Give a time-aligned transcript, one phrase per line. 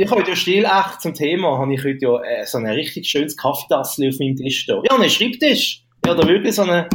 [0.00, 3.06] ich habe ja still echt zum Thema, habe ich heute ja äh, so ein richtig
[3.06, 4.80] schönes Kaffeetassel auf meinem Tisch da.
[4.88, 5.84] Ja, einen Schreibtisch.
[6.06, 6.88] Ja, da wirklich so eine,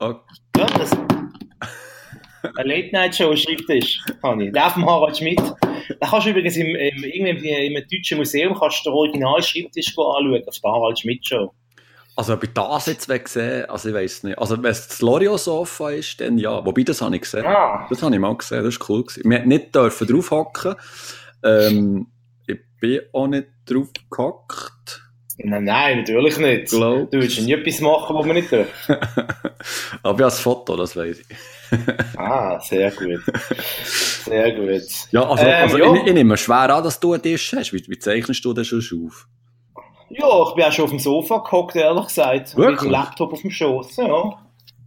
[0.00, 0.12] Oh,
[0.56, 0.90] ja, das,
[2.56, 4.52] eine Late-Night-Show-Schreibtisch habe ich.
[4.52, 5.40] Der vom Harald Schmidt.
[6.00, 9.88] Da kannst du übrigens im, im, irgendwie im, im deutschen Museum kannst du den Original-Schreibtisch
[9.96, 11.54] anschauen, auf der Harald Schmidt-Show.
[12.16, 14.38] Also, ob ich das jetzt gesehen also ich weiß nicht.
[14.38, 16.64] Also, wenn es das Loriot-Sofa ist, dann ja.
[16.64, 17.46] Wobei, das habe ich gesehen.
[17.46, 19.04] Ah, Das habe ich mal gesehen, das war cool.
[19.04, 19.30] Gewesen.
[19.30, 20.74] Wir nicht dürfen draufhocken.
[21.42, 22.06] Ähm,
[22.84, 25.02] bin auch nicht drauf gehockt.
[25.38, 26.66] nein, nein, natürlich nicht.
[26.70, 27.10] Glaub.
[27.10, 28.68] Du willst nie etwas machen, was man nicht darf.
[30.02, 31.26] Aber ja, das Foto, das weiß ich.
[32.16, 33.20] Ah, sehr gut.
[33.84, 34.82] Sehr gut.
[35.10, 35.94] Ja, also, Ähm, also ja.
[35.94, 37.72] Ich, ich nehme schwer an, dass du einen Tisch hast.
[37.72, 39.26] Wie, wie zeichnest du das schon auf?
[40.10, 42.56] Ja, ich bin auch schon auf dem Sofa gehockt, ehrlich gesagt.
[42.56, 42.80] Mit Wirklich?
[42.82, 44.38] dem Laptop auf dem Schoß, ja.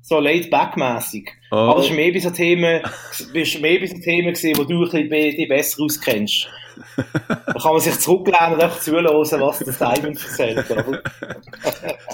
[0.02, 1.30] So laid-back-mässig.
[1.52, 1.56] Oh.
[1.56, 2.82] Aber das war mehr bei so Themen,
[3.34, 6.48] mehr bei so Themen gewesen, wo du ein dich besser auskennst.
[7.48, 11.02] Da kann man sich zurücklehnen und einfach zuhören, was der Simon erzählt, oder?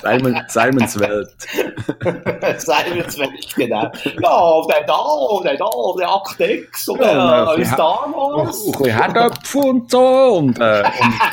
[0.01, 1.29] Simon, Simons Welt.
[2.59, 3.91] Simons Welt, genau.
[4.21, 7.65] Ja, der da, der da, der Akt X, oder Ja, äh.
[7.65, 8.65] Star Wars.
[8.65, 9.99] Ein bisschen Herdöpfel und so.
[10.37, 10.83] Und, äh,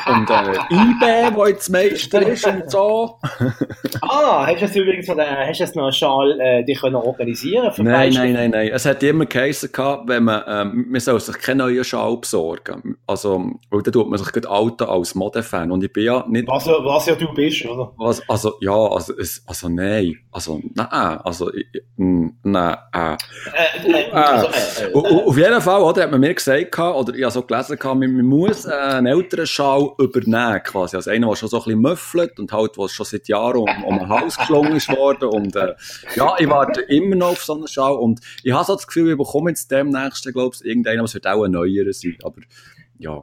[0.06, 3.18] und, und äh, eBay, wo jetzt Meister ist und so.
[4.02, 6.80] Ah, hast du jetzt übrigens noch, den- hast du jetzt noch einen Schal äh, dich
[6.80, 8.70] können organisieren für Nein, nein, nein, nein.
[8.72, 12.96] Es hat immer geheißen, gehabt, wenn man, ähm, man soll sich keinen neuen Schal besorgen.
[13.06, 15.70] Also, weil dann tut man sich gerade Alten als Modefan.
[15.70, 17.92] Und ich bin ja nicht, Was, ja- was ja du bist, oder?
[17.96, 20.16] was, also, ja, also, es, also, nein.
[20.32, 23.12] Also, nein, also, ich, mm, nein, äh.
[23.14, 26.78] Äh, äh, also, äh, äh, Au- au- Auf jeden Fall, oder, hat man mir gesagt,
[26.78, 30.96] oder ich habe so gelesen, man, man muss äh, einen älteren Schal übernehmen, quasi.
[30.96, 33.84] Also einer, der schon so ein bisschen müffelt und halt, was schon seit Jahren um,
[33.84, 35.28] um den Hals geschlungen ist worden.
[35.28, 35.74] Und äh,
[36.14, 37.92] ja, ich warte immer noch auf so einen Schal.
[37.94, 41.27] Und ich habe so das Gefühl, ich bekomme jetzt demnächst, glaube ich, irgendeinen, was wird
[41.27, 42.16] auch ein neuerer sein.
[42.22, 42.40] Aber
[43.00, 43.22] ja.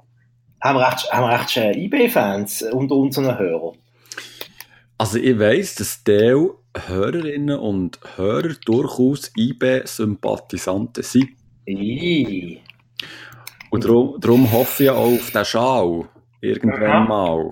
[0.61, 3.77] haben wir echt, haben wir echt äh, eBay-Fans unter unseren Hörern?
[4.97, 6.49] Also ich weiss, dass Teil
[6.87, 11.29] Hörerinnen und Hörer durchaus IB-Sympathisanten sind.
[11.67, 12.61] Ii.
[13.69, 16.09] Und darum, darum hoffe ich auch auf den Schal.
[16.41, 17.05] Irgendwann Aha.
[17.05, 17.51] mal.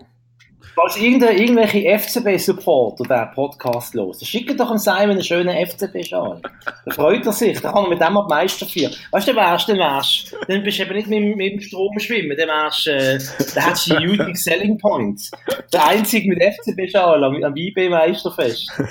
[0.75, 6.41] Falls irgendwelche FCB-Supporter den Podcast los, schickt doch dem Simon einen schönen FCB-Schal.
[6.85, 8.91] Dann freut er sich, dann kann er mit dem am meisten vier.
[9.11, 11.97] Weißt du, dann wärst, dann wärst, dann bist du eben nicht mit, mit dem Strom
[11.99, 13.17] schwimmen, dann wärst, äh,
[13.55, 15.31] dann hättest du die unique selling points.
[15.71, 18.71] Der einzige mit FCB-Schal am, am IB-Meisterfest.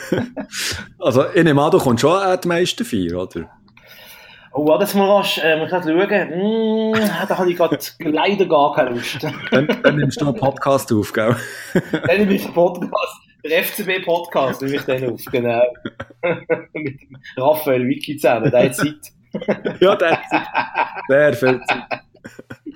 [0.98, 3.50] Also, ich nehme an, du kommst schon an die meisten vier, oder?
[4.56, 5.98] Oh, warte jetzt mal rasch, äh, man kann schauen.
[5.98, 6.92] Mm,
[7.28, 9.18] da habe ich gerade leider gar keine Lust.
[9.50, 11.34] Dann, dann nimmst du einen Podcast auf, gell?
[11.92, 15.60] Dann nehme ich den Podcast, den FCB-Podcast, nehme ich den auf, genau.
[16.72, 18.94] Mit dem Raphael Wiki zusammen, der hat Zeit.
[19.80, 20.20] ja, der,
[21.08, 22.00] der viel Zeit.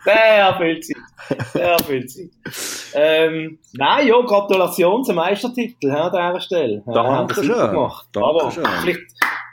[0.05, 1.47] Sehr viel Zeit.
[1.53, 2.93] Sehr viel Zeit.
[2.95, 6.83] Ähm, nein, ja, Gratulation zum Meistertitel ja, an dieser Stelle.
[6.87, 7.45] Ja, Danke haben wir schön.
[7.45, 8.06] super gemacht.
[8.12, 8.66] Danke Aber schön.
[8.83, 9.00] vielleicht,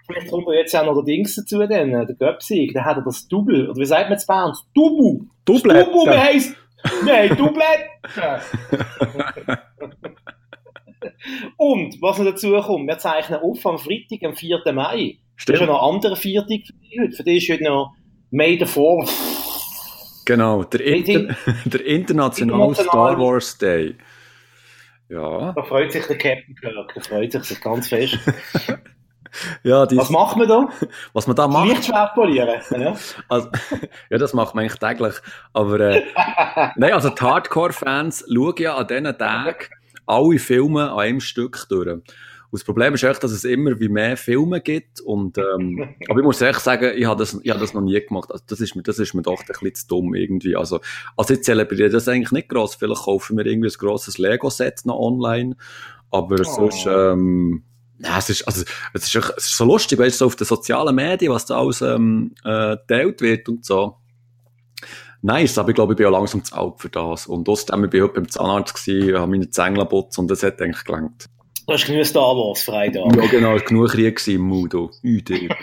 [0.07, 3.27] vielleicht kommt er jetzt auch noch der Dings dazu, dann, der Göpsig, dann hat das
[3.27, 4.63] Double, oder wie sagt man jetzt bei uns?
[4.73, 5.27] Double.
[5.45, 5.85] Doublette.
[5.91, 6.55] Double, wie heisst
[7.05, 7.89] Nein, Doublette.
[11.57, 14.61] Und, was noch dazu kommt, wir zeichnen auf am Freitag, am 4.
[14.73, 15.17] Mai.
[15.37, 15.69] Das ist ja Stimmt.
[15.69, 17.11] noch ein anderer Viertag für dich heute.
[17.15, 17.93] Für dich ist heute noch
[18.31, 19.05] May the 4
[20.25, 23.95] Genau, der, Inter der internationale International- Star Wars Day.
[25.09, 28.17] Ja, Da freut sich der Captain Kirk, da freut sich sich ganz fest.
[29.63, 30.69] ja, dies, Was macht man da?
[31.13, 32.61] was man da macht, Lichtschwert polieren.
[32.71, 32.95] Ja.
[33.29, 33.49] also,
[34.09, 35.15] ja, das macht man eigentlich täglich.
[35.53, 36.03] Aber, äh,
[36.75, 39.55] nein, also die Hardcore-Fans schauen ja an diesen Tagen
[40.05, 41.87] alle Filme an einem Stück durch.
[41.87, 42.03] Und
[42.51, 45.01] das Problem ist echt, dass es immer wie mehr Filme gibt.
[45.01, 47.99] Und, ähm, aber ich muss echt sagen, ich habe das, ich habe das noch nie
[47.99, 48.31] gemacht.
[48.31, 50.55] Also das, ist mir, das ist mir doch ein bisschen zu dumm irgendwie.
[50.55, 50.79] Also,
[51.17, 52.75] also ich zelebriere das eigentlich nicht gross.
[52.75, 55.57] Vielleicht kaufen wir irgendwie ein grosses Lego-Set noch online.
[56.11, 56.43] Aber Oh.
[56.43, 57.63] sonst, ähm,
[57.99, 58.63] ja, es ist, also,
[58.93, 61.59] es ist, es ist so lustig, weißt du, so auf den sozialen Medien, was da
[61.59, 63.97] alles, ähm, äh, geteilt wird und so.
[65.21, 67.25] Nice, aber ich glaube, ich bin auch langsam zu alt für das.
[67.25, 70.61] Und außerdem, ich bin heute beim Zahnarzt gewesen, habe meine Zähne putzt und das hat
[70.61, 71.25] eigentlich gelangt.
[71.67, 73.15] Du hast genug Star Wars Freitag.
[73.15, 74.91] Ja, genau, genug Krieg im Mudo.
[75.01, 75.49] Üde.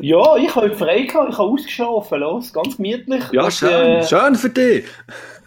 [0.00, 3.22] Ja, ich habe frei gehabt, ich habe ausgeschlafen, los, ganz gemütlich.
[3.32, 4.84] Ja, Und, schön, Äh, schön für dich.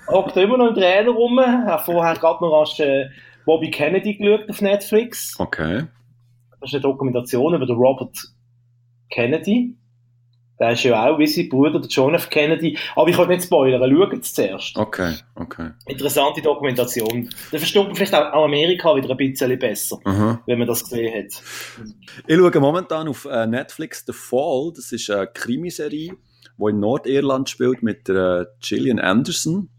[0.08, 1.40] hockt immer noch im Trainer rum.
[1.40, 3.10] Habe vorher gerade noch rasch äh,
[3.46, 5.36] Bobby Kennedy geschaut auf Netflix.
[5.40, 5.86] Okay.
[6.60, 8.18] Das ist eine Dokumentation über den Robert
[9.10, 9.78] Kennedy.
[10.60, 12.30] Der ist ja auch wie sein Bruder, der John F.
[12.30, 12.78] Kennedy.
[12.96, 14.78] Aber ich kann nicht spoilern, schaut es zuerst.
[14.78, 15.72] Okay, okay.
[15.86, 17.30] Interessante Dokumentation.
[17.52, 20.42] Dann versteht man vielleicht auch Amerika wieder ein bisschen besser, Aha.
[20.46, 21.42] wenn man das gesehen hat.
[22.26, 24.72] Ich schaue momentan auf äh, Netflix The Fall.
[24.74, 26.14] Das ist eine Krimiserie,
[26.58, 29.70] wo in Nordirland spielt mit der äh, Gillian Anderson.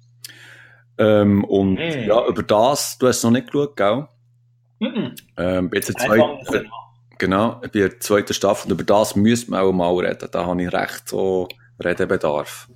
[0.98, 2.08] Ähm, und Mm.
[2.08, 4.06] ja, über das, du hast es noch nicht geschaut, gell?
[4.78, 5.14] Mhm.
[5.36, 6.64] Ähm, jetzt in Einfach zwei,
[7.18, 10.28] genau, bei der zweiten Staffel, und über das müsste man auch mal reden.
[10.30, 11.48] Da habe ich recht so
[11.82, 12.68] Redebedarf.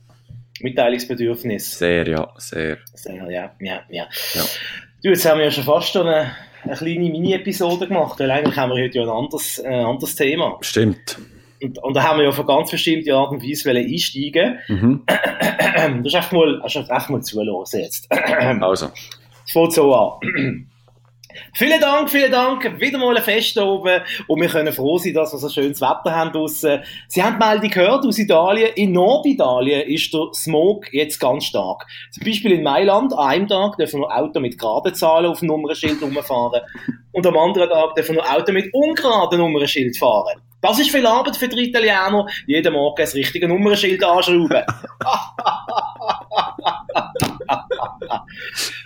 [0.60, 1.78] Mitteilungsbedürfnis.
[1.78, 2.78] Sehr, ja, sehr.
[2.94, 4.08] Sehr, ja, ja, ja.
[4.34, 4.44] Ja.
[5.02, 6.32] Du, jetzt haben wir ja schon fast eine,
[6.62, 10.58] eine kleine Mini-Episode gemacht, weil eigentlich haben wir heute ja ein anderes, äh, anderes Thema.
[10.60, 11.18] Stimmt.
[11.62, 14.58] Und, und da haben wir ja eine ganz bestimmte Art und Weise einsteigen.
[14.68, 15.02] Mhm.
[15.06, 18.10] Du hast einfach mal, hast einfach mal zuhören jetzt.
[18.10, 18.88] Also,
[19.46, 20.66] Es fängt so an.
[21.54, 22.80] vielen Dank, vielen Dank.
[22.80, 24.00] Wieder mal ein Fest oben.
[24.26, 26.80] Und wir können froh sein, dass wir so schönes Wetter haben draussen.
[27.08, 28.70] Sie haben die Meldung gehört aus Italien.
[28.74, 31.86] In Norditalien ist der Smog jetzt ganz stark.
[32.12, 35.48] Zum Beispiel in Mailand, an einem Tag dürfen nur Auto mit geraden Zahlen auf dem
[35.48, 36.62] Nummernschild rumfahren.
[37.12, 40.40] Und am anderen Tag dürfen nur Auto mit ungeraden Nummernschild fahren.
[40.60, 42.26] Das ist viel Arbeit für die Italiener.
[42.46, 44.62] Jeden Morgen das richtige Nummernschild anschrauben.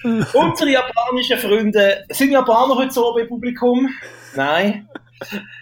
[0.34, 3.88] Unsere japanischen Freunde, sind Japaner heute so im Publikum?
[4.36, 4.88] Nein.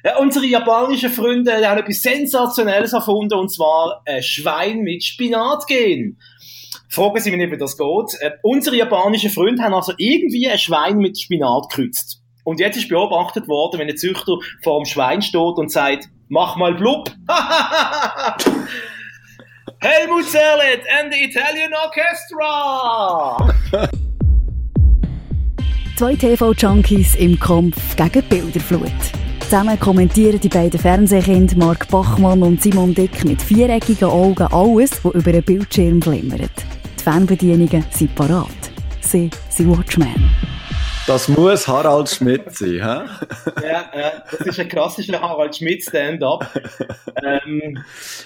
[0.04, 6.18] Ja, unsere japanischen Freunde haben etwas Sensationelles erfunden, und zwar ein Schwein mit Spinat gehen.
[6.88, 8.20] Fragen Sie mich nicht, wie das geht.
[8.20, 12.21] Äh, unsere japanischen Freunde haben also irgendwie ein Schwein mit Spinat gekreuzt.
[12.44, 16.56] Und jetzt ist beobachtet worden, wenn ein Züchter vor dem Schwein steht und sagt, mach
[16.56, 17.08] mal blub.
[19.78, 23.54] Helmut Zerlett and the Italian Orchestra!
[25.96, 28.90] Zwei TV-Junkies im Kampf gegen Bilderflut.
[29.40, 35.14] Zusammen kommentieren die beiden Fernsehkinder Mark Bachmann und Simon Dick mit viereckigen Augen alles, was
[35.14, 36.50] über einen Bildschirm flimmert.
[36.98, 38.48] Die Fernbedienungen sind parat.
[39.00, 40.30] Sie sind Watchmen.
[41.06, 42.78] Das muss Harald Schmidt sein, hä?
[43.62, 46.46] ja, ja, das ist ein klassischer Harald Schmidt Stand-up.
[47.22, 47.78] ähm,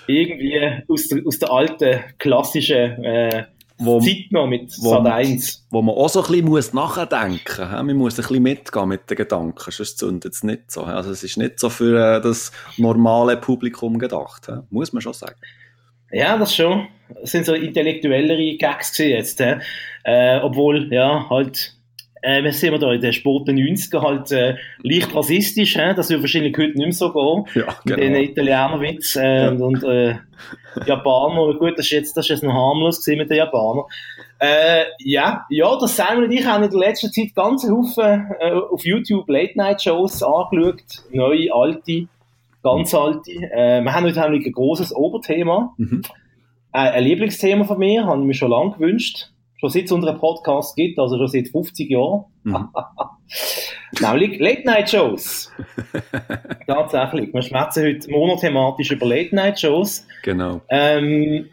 [0.07, 3.45] irgendwie aus der, aus der alten, klassischen äh,
[3.79, 5.67] Wo, Zeit noch mit Sat 1.
[5.71, 7.71] wo man auch so ein bisschen muss nachdenken muss.
[7.71, 10.85] Man muss ein bisschen mitgehen mit den Gedanken, sonst zündet es nicht so.
[10.85, 14.49] Also es ist nicht so für äh, das normale Publikum gedacht.
[14.49, 14.61] hä?
[14.71, 15.37] Muss man schon sagen.
[16.11, 16.89] Ja, das schon.
[17.21, 19.41] Das sind so intellektuellere Gags jetzt.
[19.41, 21.76] Äh, obwohl, ja, halt,
[22.27, 25.77] äh, wir sind wir da in den späten 90er halt äh, leicht rassistisch.
[25.77, 25.95] Hä?
[25.95, 27.63] Das wird wahrscheinlich heute nicht mehr so gehen.
[27.63, 29.51] Ja, mit den Italienerwitz äh, Ja.
[29.53, 30.17] und, äh,
[30.87, 31.55] Japaner.
[31.55, 33.85] Gut, das ist jetzt, das ist jetzt noch harmlos gewesen mit den Japanern.
[34.39, 38.51] Äh, ja, ja, das Simon und ich haben in der letzten Zeit ganz Haufen äh,
[38.53, 40.83] auf YouTube Late-Night-Shows angeschaut.
[41.11, 42.07] Neue, alte,
[42.63, 43.31] ganz alte.
[43.31, 45.73] Äh, wir haben heute nämlich ein großes Oberthema.
[45.79, 46.03] Mhm.
[46.73, 49.31] Äh, ein Lieblingsthema von mir, habe ich mir schon lange gewünscht.
[49.59, 52.25] Schon seit es unseren Podcast gibt, also schon seit 50 Jahren.
[52.45, 52.69] Mhm.
[54.01, 55.51] Nämlich Late-Night-Shows.
[56.67, 57.33] Tatsächlich.
[57.33, 60.07] Wir schwätzen heute monothematisch über Late-Night-Shows.
[60.23, 60.61] Genau.
[60.69, 61.49] Ähm,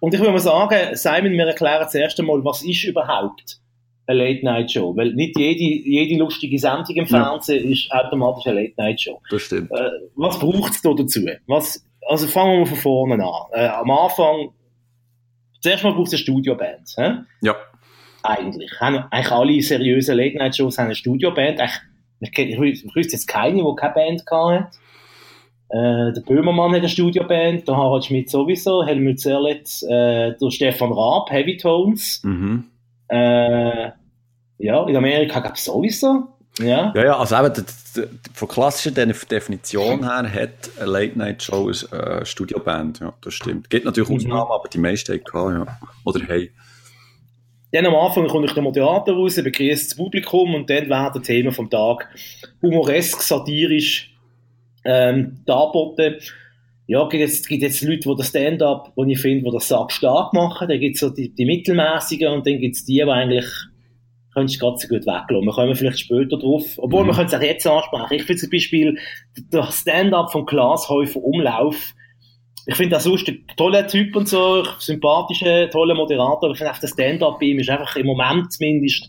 [0.00, 3.58] und ich würde mal sagen, Simon, wir erklären zuerst einmal, was ist überhaupt
[4.06, 4.96] eine Late-Night-Show?
[4.96, 7.24] Weil nicht jede, jede lustige Sendung im Ja.
[7.24, 9.20] Fernsehen ist automatisch eine Late-Night-Show.
[9.30, 9.70] Das stimmt.
[9.72, 11.26] Äh, was braucht es da dazu?
[11.46, 13.30] Was, also fangen wir mal von vorne an.
[13.52, 14.50] Äh, am Anfang,
[15.64, 16.94] zuerst mal braucht es eine Studioband.
[16.96, 17.10] Hä?
[17.40, 17.56] Ja.
[18.22, 18.70] Eigentlich.
[18.80, 21.60] Eigentlich alle seriösen Late-Night-Shows haben eine Studioband.
[22.20, 24.66] Ich wüsste jetzt keine, die keine Band hatte.
[25.70, 30.92] Äh, der Böhmermann hat eine Studioband, der Harald Schmidt sowieso, Helmut Zerlett, äh, der Stefan
[30.92, 32.20] Raab, Heavy Tones.
[32.22, 32.64] Mhm.
[33.08, 33.90] Äh,
[34.58, 36.28] ja, in Amerika gab es sowieso.
[36.60, 36.92] Ja.
[36.94, 37.52] Ja, ja, also eben,
[38.32, 43.70] von klassischer De- Definition her hat eine Late-Night-Show eine äh, Studioband, ja, das stimmt.
[43.70, 44.16] Gibt natürlich Mhm.
[44.16, 45.88] Ausnahmen, aber die meisten haben gehabt, ja.
[46.04, 46.50] Oder hey.
[47.72, 51.26] Dann am Anfang kommt euch der Moderator raus, begrüßt das Publikum und dann werden die
[51.26, 52.08] Themen vom Tag
[52.62, 54.14] humoresk, satirisch
[54.84, 56.14] ähm, darboten.
[56.86, 59.90] Ja, gibt jetzt, gibt jetzt Leute, die das Stand-up, die ich finde, die das Sack
[59.90, 60.68] stark machen.
[60.68, 63.46] Dann gibt es so die, die mittelmäßigen und dann gibt es die, die eigentlich
[64.34, 65.44] könntest du gerade so gut weglassen.
[65.46, 66.64] Wir kommen vielleicht später drauf.
[66.78, 67.08] Obwohl, Mhm.
[67.08, 68.12] wir können es auch jetzt ansprechen.
[68.14, 68.98] Ich finde zum Beispiel
[69.52, 71.92] der Stand-up von Klaas Häufer Umlauf.
[72.66, 76.44] Ich finde das sonst ein toller Typ und so, sympathischer, toller Moderator.
[76.44, 79.08] Aber ich finde einfach, der Stand-up bei ihm ist einfach im Moment zumindest,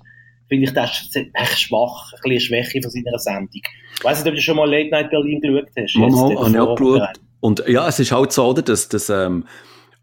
[0.49, 2.11] finde ich, das echt schwach.
[2.13, 3.49] Ein bisschen eine Schwäche von seiner Sendung.
[3.97, 5.95] Ich weiss nicht, ob du schon mal Late Night Berlin geschaut hast.
[5.97, 7.19] Mal, mal, habe ich auch geschaut.
[7.39, 9.45] Und ja, es ist halt so, oder, dass, dass ähm,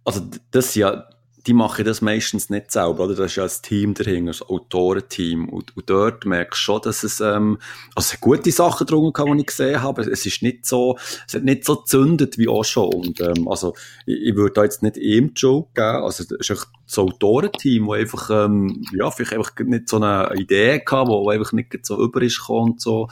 [0.04, 1.04] also das ja,
[1.46, 3.14] die machen das meistens nicht selber, oder?
[3.14, 5.49] Das ist ja ein Team dahinter, ein Autorenteam.
[5.49, 7.58] Und, und dort merkst du schon, dass es, ähm,
[7.96, 10.02] also es gute Sachen drunter gehabt, die ich gesehen habe.
[10.02, 10.96] Es ist nicht so,
[11.26, 12.92] es hat nicht so gezündet wie auch schon.
[12.94, 13.75] Und, ähm, also,
[14.06, 15.87] ich, ich würde da jetzt nicht ihm die Schuld geben.
[15.87, 20.32] Also, es ist echt das Autorenteam, wo einfach, ähm, ja, vielleicht einfach nicht so eine
[20.37, 23.08] Idee wo, wo einfach nicht so über ist und so.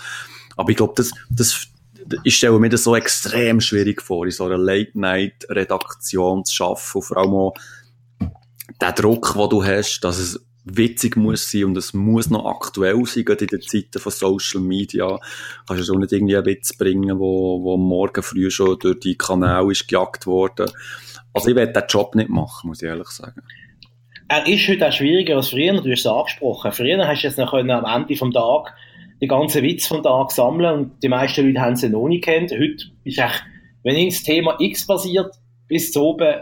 [0.56, 1.66] Aber ich glaube, das, das,
[2.22, 7.02] ich stelle mir das so extrem schwierig vor, in so einer Late-Night-Redaktion zu arbeiten, und
[7.02, 7.54] vor allem auch
[8.80, 13.04] der Druck, den du hast, dass es witzig muss sein und es muss noch aktuell
[13.06, 15.18] sein, gerade in den Zeiten von Social Media.
[15.66, 19.16] Kannst du auch nicht irgendwie einen Witz bringen, wo, wo morgen früh schon durch die
[19.16, 20.70] Kanäle ist gejagt worden.
[21.32, 23.40] Also ich werde den Job nicht machen, muss ich ehrlich sagen.
[24.28, 26.72] Er ist heute auch schwieriger als früher, du hast es angesprochen.
[26.72, 28.74] Früher hast du jetzt noch am Ende vom Tag
[29.20, 32.52] die ganzen Witz vom Tag sammeln und die meisten Leute haben sie noch nicht kennt.
[32.52, 33.44] Heute ist echt,
[33.82, 35.34] wenn ins Thema X passiert,
[35.68, 36.34] bis zu oben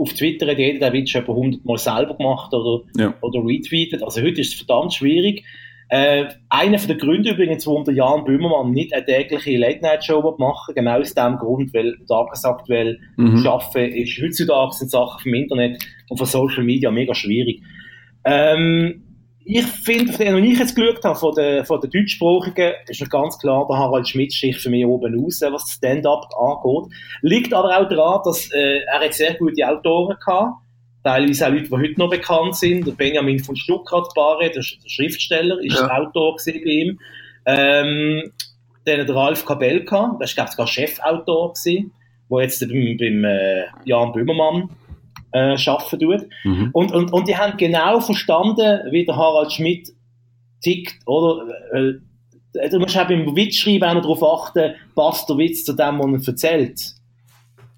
[0.00, 3.14] auf Twitter hat jeder den Witz etwa 100 Mal selber gemacht oder, ja.
[3.20, 4.02] oder retweetet.
[4.02, 5.44] Also heute ist es verdammt schwierig.
[5.90, 10.74] Äh, einer von den Gründen übrigens, warum der Jan Böhmermann nicht eine tägliche Late-Night-Show machen
[10.74, 13.44] genau aus dem Grund, weil tagesaktuell mhm.
[13.46, 17.62] arbeiten ist heutzutage sind Sachen vom Internet und von Social Media mega schwierig.
[18.24, 19.02] Ähm,
[19.44, 23.38] ich finde, die ich jetzt geschaut habe, von den, von den Deutschsprachigen, ist noch ganz
[23.38, 26.92] klar, der Harald Schmidt sticht für mich oben raus, was das Stand-up angeht.
[27.22, 30.52] Liegt aber auch daran, dass äh, er hat sehr gute Autoren hatte,
[31.02, 32.86] teilweise auch Leute, die heute noch bekannt sind.
[32.86, 35.90] Der Benjamin von Stuttgart-Barre, der, der, Schriftsteller, ist ja.
[35.90, 36.98] Autor bei ihm.
[37.46, 38.32] Ähm,
[38.84, 41.92] dann der Ralf Kabelka, der ich, sogar Chefautor gewesen,
[42.30, 44.70] der jetzt beim, beim äh, Jan Böhmermann
[45.32, 46.26] äh, arbeiten tut.
[46.44, 46.70] Mhm.
[46.72, 49.88] Und, und, und die haben genau verstanden, wie der Harald Schmidt
[50.62, 51.46] tickt, oder?
[51.72, 51.94] Äh,
[52.68, 56.26] du musst auch beim Witzschreiben auch noch darauf achten, passt der Witz zu dem, was
[56.26, 56.80] er erzählt.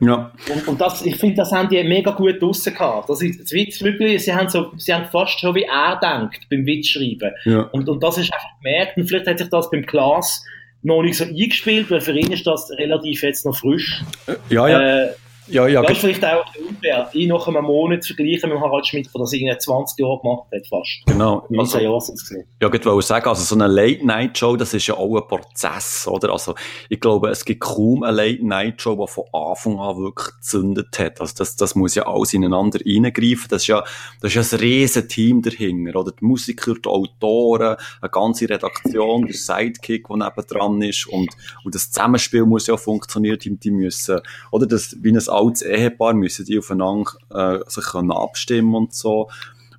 [0.00, 0.32] Ja.
[0.52, 3.08] Und, und das, ich finde, das haben die mega gut draussen gehabt.
[3.08, 6.48] Das ist, das Witz wirklich, sie haben so, sie haben fast schon wie er denkt
[6.50, 7.32] beim Witzschreiben.
[7.44, 7.62] Ja.
[7.72, 8.96] Und, und das ist einfach gemerkt.
[8.96, 10.44] Und vielleicht hat sich das beim Klaas
[10.82, 14.02] noch nicht so eingespielt, weil für ihn ist das relativ jetzt noch frisch.
[14.48, 15.04] Ja, ja.
[15.04, 15.08] Äh,
[15.48, 15.82] ja, ja.
[15.82, 19.20] Das ist vielleicht auch unfair, ihn nach einem Monat zu vergleichen mit Harald Schmidt, der
[19.20, 21.02] das irgendwie 20 Jahre gemacht hat, fast.
[21.06, 21.46] Genau.
[21.58, 22.44] Also, Jahre gesehen.
[22.60, 26.30] Ja, ich wollte sagen, also so eine Late-Night-Show, das ist ja auch ein Prozess, oder?
[26.30, 26.54] Also,
[26.88, 31.20] ich glaube, es gibt kaum eine Late-Night-Show, die von Anfang an wirklich gezündet hat.
[31.20, 33.48] Also, das, das muss ja alles ineinander reingreifen.
[33.48, 33.82] Das ist ja,
[34.20, 36.12] das ist ja ein riesen Team dahinter, oder?
[36.12, 41.30] Die Musiker, die Autoren, eine ganze Redaktion, der Sidekick, der nebendran ist, und,
[41.64, 44.20] und das Zusammenspiel muss ja funktionieren, die, die müssen,
[44.52, 44.66] oder?
[44.66, 49.28] Das, wie ein altes Ehepaar müssen die aufeinander äh, sich abstimmen und so.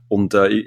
[0.08, 0.66] Und äh,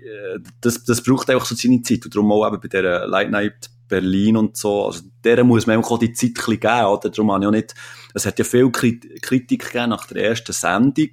[0.61, 2.05] das, das braucht einfach so seine Zeit.
[2.05, 5.83] Und darum auch eben bei dieser Light Night Berlin und so, also der muss man
[5.83, 7.11] auch die Zeit geben, oder?
[7.11, 7.75] Darum habe ich auch nicht,
[8.15, 11.11] es hat ja viel Kritik gegeben nach der ersten Sendung.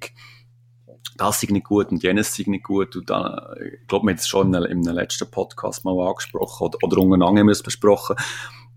[1.16, 2.96] Das ist nicht gut und jenes ist nicht gut.
[2.96, 6.78] Und dann, ich glaube, wir haben es schon in einem, letzten Podcast mal angesprochen oder,
[6.82, 8.16] oder untereinander haben wir es besprochen.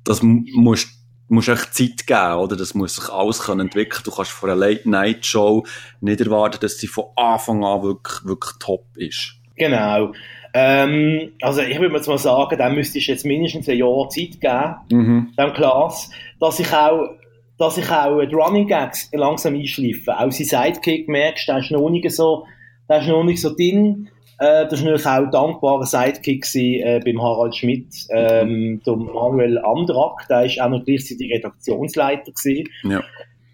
[0.04, 0.90] Das musst
[1.28, 2.56] musst echt Zeit geben, oder?
[2.56, 4.02] Das muss sich alles können entwickeln.
[4.04, 5.66] Du kannst von einer Late-Night-Show
[6.02, 9.34] nicht erwarten, dass sie von Anfang an wirklich, wirklich top ist.
[9.56, 10.14] Genau.
[10.54, 14.40] Ähm, also ich würde jetzt mal sagen, dann müsste ich jetzt mindestens ein Jahr Zeit
[14.40, 15.34] geben, mhm.
[15.38, 17.10] dem Klaas, dass ich auch
[17.58, 20.18] dass ich auch die Running Gags langsam einschleife.
[20.18, 22.46] Auch sein Sidekick merkst, der ist noch nicht so,
[22.88, 24.10] der ist noch nicht so drin.
[24.40, 28.96] Äh, das war natürlich auch ein dankbarer Sidekick gewesen, äh, beim Harald Schmidt, ähm, der
[28.96, 32.70] Manuel Andrak, der ist auch noch gleichzeitig Redaktionsleiter gewesen.
[32.84, 33.04] Ja.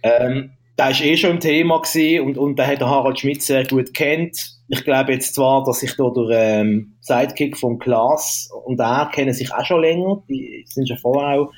[0.04, 3.66] Ähm, der ist eh schon ein Thema gewesen und, und der hat Harald Schmidt sehr
[3.66, 4.38] gut kennt.
[4.68, 9.34] Ich glaube jetzt zwar, dass ich da der ähm, Sidekick von Klaas und er kennen
[9.34, 11.52] sich auch schon länger, die sind schon vorher auch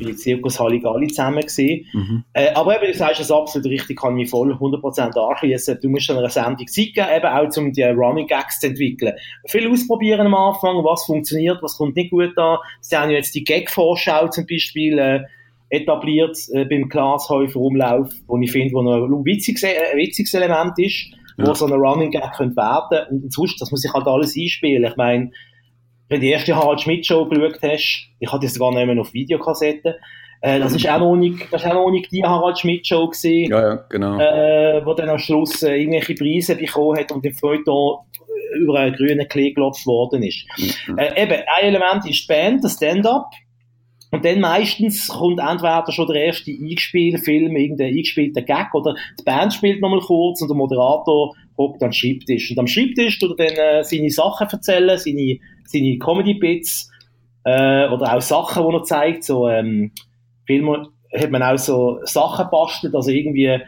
[0.00, 1.86] bei Zirkus Halligalli zusammen gesehen.
[1.92, 2.24] Mhm.
[2.32, 5.78] Äh, aber eben, du sagst es absolut richtig, kann mich voll 100% anschließen.
[5.82, 9.14] Du musst dann eine Sendung Zeit geben, eben auch um die Running Gags zu entwickeln.
[9.46, 12.58] Viel ausprobieren am Anfang, was funktioniert, was kommt nicht gut an.
[12.80, 15.20] Sie haben jetzt die Gag-Vorschau zum Beispiel, äh,
[15.70, 20.78] etabliert äh, beim Glashäufer Umlauf, wo ich finde, wo noch ein witziges, äh, witziges Element
[20.78, 21.46] ist, ja.
[21.46, 23.22] wo so eine Running Gag könnte werden.
[23.22, 24.84] Und sonst, das muss ich halt alles einspielen.
[24.84, 25.30] Ich meine,
[26.08, 29.00] wenn du die erste Harald Schmidt Show geschaut hast, ich hatte das sogar nicht mehr
[29.00, 29.98] auf Videokassette,
[30.40, 33.08] äh, das ist auch noch nicht, das ist auch noch nicht die Harald Schmidt Show
[33.08, 34.18] gewesen, ja, ja, genau.
[34.18, 37.98] äh, wo dann am Schluss äh, irgendwelche Preise bekommen hat und im Feuilleton
[38.60, 40.44] über einen grünen Klee gelopft worden ist.
[40.86, 40.98] Mhm.
[40.98, 43.30] Äh, eben, ein Element ist die Band, das Stand-up.
[44.10, 49.24] Und dann meistens kommt entweder schon der erste eingespielte Film, irgendein eingespielter Gag, oder die
[49.24, 52.50] Band spielt nochmal kurz und der Moderator hockt am Schreibtisch.
[52.50, 56.90] Und am Schreibtisch tut er dann äh, seine Sachen erzählen, seine seine Comedy-Bits
[57.44, 59.24] äh, oder auch Sachen, die er zeigt.
[59.24, 59.92] So, ähm,
[60.46, 63.60] Filme hat man auch so Sachen bastelt, also irgendwie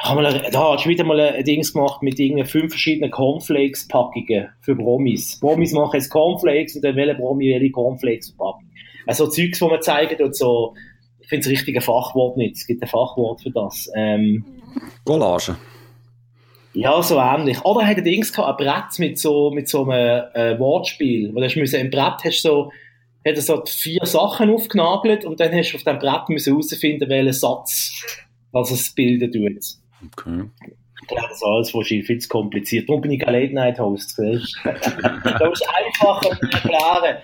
[0.00, 2.18] da hast du wieder mal ein Dings gemacht mit
[2.48, 5.40] fünf verschiedenen Cornflakes-Packungen für Promis.
[5.40, 8.70] Promis machen jetzt Cornflakes und dann welche Promi welche Cornflakes packen.
[9.06, 10.74] Also Zeugs, die man zeigen und so,
[11.18, 12.56] ich finde das richtige Fachwort nicht.
[12.56, 13.90] Es gibt ein Fachwort für das.
[13.96, 14.44] Ähm,
[15.04, 15.56] Collage.
[16.78, 17.60] Ja, so ähnlich.
[17.64, 21.34] Oder er hat ein Dings gehabt, ein Brett mit so, mit so einem äh, Wortspiel.
[21.34, 22.70] Wo du im Brett hast so,
[23.26, 27.08] hat er so vier Sachen aufgenagelt und dann hast du auf dem Brett müssen herausfinden,
[27.08, 27.92] welchen Satz
[28.52, 29.64] was es bilden tut.
[30.06, 30.44] Okay.
[31.02, 32.88] Ich glaube, das ist alles wahrscheinlich viel zu kompliziert.
[32.88, 34.16] Darum bin ich ein Late-Night-Host.
[34.18, 37.16] das ist einfacher zu erklären.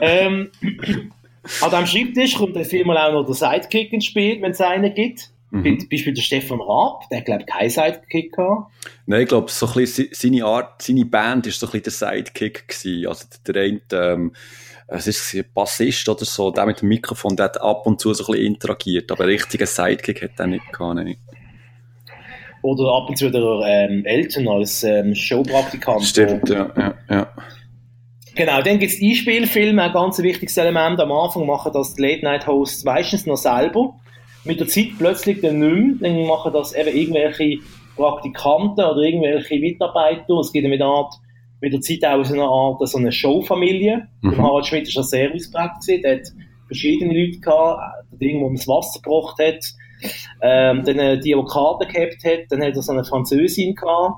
[0.00, 0.50] Ähm,
[1.60, 4.92] an diesem Schreibtisch kommt dann vielmal auch noch der Sidekick ins Spiel, wenn es einen
[4.92, 5.30] gibt.
[5.50, 5.80] Mhm.
[5.80, 8.72] Zum Beispiel der Stefan Raab, der hat, glaube ich, keinen Sidekick gehabt.
[9.06, 12.08] Nein, ich glaube, so ein bisschen se- seine Art, seine Band war so ein bisschen
[12.10, 13.06] der Sidekick gewesen.
[13.08, 14.32] Also der eine, ähm,
[14.86, 18.12] es ist ein Bassist oder so, der mit dem Mikrofon, der hat ab und zu
[18.14, 21.16] so ein bisschen interagiert, aber einen richtigen Sidekick hat er nicht gehabt, nein.
[22.62, 26.02] Oder ab und zu der ähm, Elton als ähm, Showpraktikant.
[26.02, 27.32] Stimmt, ja, ja, ja.
[28.34, 31.00] Genau, dann gibt es Einspielfilme, ein ganz wichtiges Element.
[31.00, 33.98] Am Anfang machen das die Late-Night-Hosts meistens noch selber.
[34.44, 36.10] Mit der Zeit plötzlich dann nicht mehr.
[36.10, 37.58] Dann machen das eben irgendwelche
[37.96, 40.34] Praktikanten oder irgendwelche Mitarbeiter.
[40.38, 41.12] Es gibt mit, Art,
[41.60, 44.08] mit der Zeit auch so eine Art so eine Showfamilie.
[44.22, 44.38] Mhm.
[44.38, 45.52] Harald Schmidt ist ja sehr gewesen.
[46.02, 46.28] Der hat
[46.66, 47.80] verschiedene Leute gehabt.
[48.12, 49.62] Der Ding, wo man das Wasser gebracht hat.
[50.42, 52.40] Ähm, dann äh, die, die Karten gehabt hat.
[52.48, 54.14] Dann hat er so eine Französin gehabt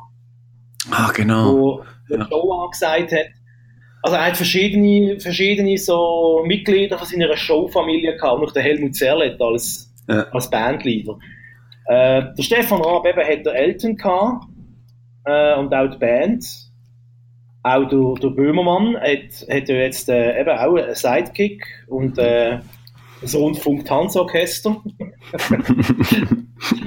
[0.91, 1.53] Ah, genau.
[1.53, 2.29] wo der Ja.
[2.29, 3.27] Show angesagt hat.
[4.03, 9.41] Also er hat verschiedene, verschiedene so Mitglieder von seiner Showfamilie gehabt, noch der Helmut Zerlett
[9.41, 10.27] als, Ja.
[10.33, 11.19] als Bandleader.
[11.87, 14.47] Äh, der Stefan Raab eben hat der Elton gehabt,
[15.25, 16.45] äh, und auch die Band.
[17.65, 22.59] Auch der, der Böhmermann hat, hat ja jetzt äh, eben auch einen Sidekick und äh,
[23.21, 24.71] das Rundfunk Tanzorchester.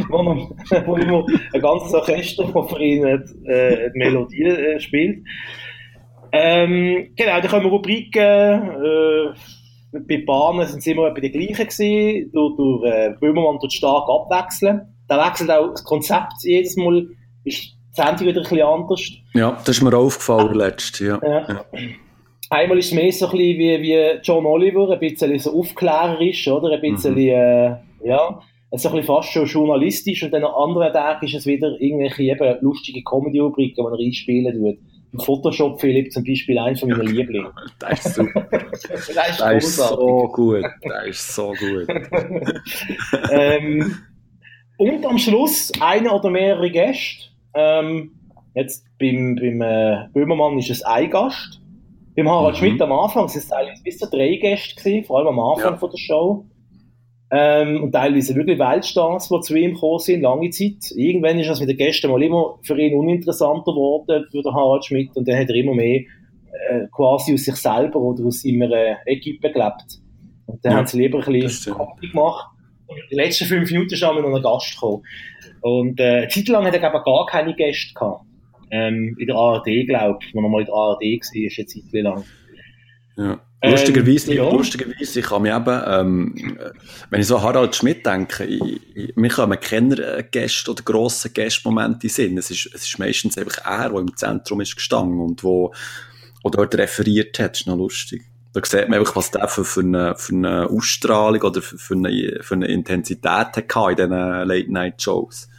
[0.10, 0.50] wo,
[0.86, 5.26] wo immer ein ganzes Orchester, das für ihn äh, die Melodie äh, spielt.
[6.34, 9.34] Ähm, genau, da können wir Rubriken, äh,
[10.08, 14.10] bei Bahnen sind es immer etwa die gleichen gewesen, durch, durch äh, Böhmermann tut stark
[14.10, 14.82] abwechseln.
[15.08, 17.08] Da wechselt auch das Konzept jedes Mal,
[17.44, 19.12] ist die Sendung wieder ein bisschen anders.
[19.34, 21.20] Ja, das ist mir aufgefallen letzt, ja.
[21.24, 21.66] Ja.
[22.50, 26.48] Einmal ist es mehr so ein bisschen wie, wie John Oliver, ein bisschen so aufklärerisch,
[26.48, 26.72] oder?
[26.72, 28.40] Ein bisschen, äh, ja,
[28.72, 32.24] so ein bisschen fast schon journalistisch und dann an anderen Tagen ist es wieder irgendwelche
[32.24, 34.78] eben lustige Comedy-Rubriken, die man reinspielen tut.
[35.20, 37.52] Photoshop Philipp zum Beispiel eins von meinen Lieblingen.
[37.80, 38.48] Das ist super.
[38.72, 40.64] Das ist Das ist so gut.
[40.84, 41.88] Das ist so gut.
[43.32, 43.98] ähm,
[44.78, 47.26] und am Schluss eine oder mehrere Gäste.
[47.54, 48.12] Ähm,
[48.54, 51.62] jetzt beim, beim äh, Böhmermann ist es ein Gast.
[52.16, 52.60] Beim Harald Mhm.
[52.60, 55.74] Schmidt am Anfang sind es teilweise bis zu drei Gäste gewesen, vor allem am Anfang
[55.74, 55.78] Ja.
[55.78, 56.46] von der Show.
[57.32, 60.92] Ähm, und teilweise wirklich Weltstars, die zu ihm gekommen sind, lange Zeit.
[60.96, 64.86] Irgendwann ist das mit den Gästen mal immer für ihn uninteressanter geworden, für den Harald
[64.86, 66.02] Schmidt, und dann hat er immer mehr
[66.70, 70.00] äh, quasi aus sich selber oder aus seiner äh, Equipe gelebt.
[70.46, 71.74] Und dann Ja, haben sie lieber ein bisschen.
[71.74, 72.48] Comedy gemacht.
[72.88, 75.04] Und in den letzten fünf Minuten ist einmal noch ein Gast gekommen.
[75.62, 78.26] Und äh, eine Zeit lang hat er glaube ich, gar keine Gäste gehabt.
[78.70, 81.66] Ähm, in der ARD, glaube ich, wo er mal in der ARD war, ist eine
[81.66, 82.24] Zeit lang.
[83.18, 83.40] Ja.
[83.62, 84.50] Ähm, Lustigerweise, ja.
[84.50, 86.72] lustigerweise, ich kann mich eben, ähm, äh,
[87.10, 90.84] wenn ich so an Harald Schmidt denke, ich, ich, mir kommen keine äh, Gäste oder
[90.84, 92.38] grosse Gästmomente in Sinn.
[92.38, 95.74] Es ist, es ist meistens einfach er, der im Zentrum ist gestanden und wo,
[96.44, 97.52] wo dort referiert hat.
[97.52, 98.24] Das ist noch lustig.
[98.54, 101.96] Da sieht man einfach, was der für, für, eine, für eine Ausstrahlung oder für, für,
[101.96, 105.50] eine, für eine Intensität hatte in diesen Late-Night-Shows.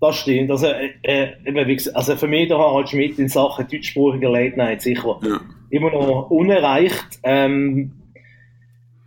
[0.00, 0.50] Das stimmt.
[0.50, 4.30] Also, äh, äh, eben, wie gesagt, also für mich der Harald Schmidt in Sachen deutschsprachiger
[4.30, 5.40] Late Night sicher Ja.
[5.72, 7.18] Immer noch unerreicht.
[7.22, 7.92] Ähm,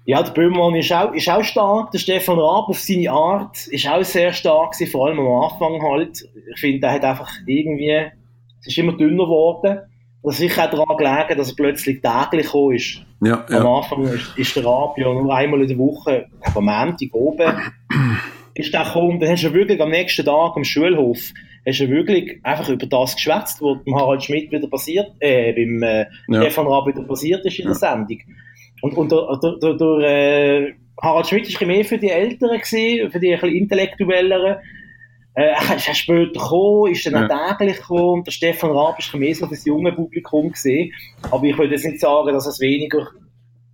[0.06, 1.92] ja, der Böhmermann ist auch, ist auch stark.
[1.92, 5.82] Der Stefan Raab auf seine Art ist auch sehr stark gewesen, vor allem am Anfang
[5.82, 6.28] halt.
[6.54, 8.12] Ich finde, der hat einfach irgendwie,
[8.62, 9.80] es ist immer dünner geworden.
[10.24, 13.02] Das ist sicher auch daran gelegen, dass er plötzlich täglich gekommen ist.
[13.24, 13.78] Ja, Am ja.
[13.78, 16.26] Anfang ist, ist der Raab ja nur einmal in der Woche,
[16.56, 17.54] am Montag oben,
[18.56, 19.20] ist der gekommen.
[19.20, 21.32] Dann hast du wirklich am nächsten Tag am Schulhof,
[21.68, 25.82] hast du wirklich einfach über das geschwätzt, was dem Harald Schmidt wieder passiert, äh, beim
[25.84, 26.42] äh, Ja.
[26.42, 28.20] Stefan Raab wieder passiert ist in der Sendung.
[28.82, 29.98] Und, und der, der, der, der
[30.68, 34.58] äh, Harald Schmidt war mehr für die Älteren, gewesen, für die ein bisschen intellektuelleren.
[35.38, 37.52] Äh, er ist später gekommen, ist dann Ja.
[37.52, 38.24] auch täglich gekommen.
[38.24, 40.94] Der Stefan Raab bisschen mehr so für das junge Publikum gesehen.
[41.32, 43.08] Aber ich würde jetzt nicht sagen, dass es weniger,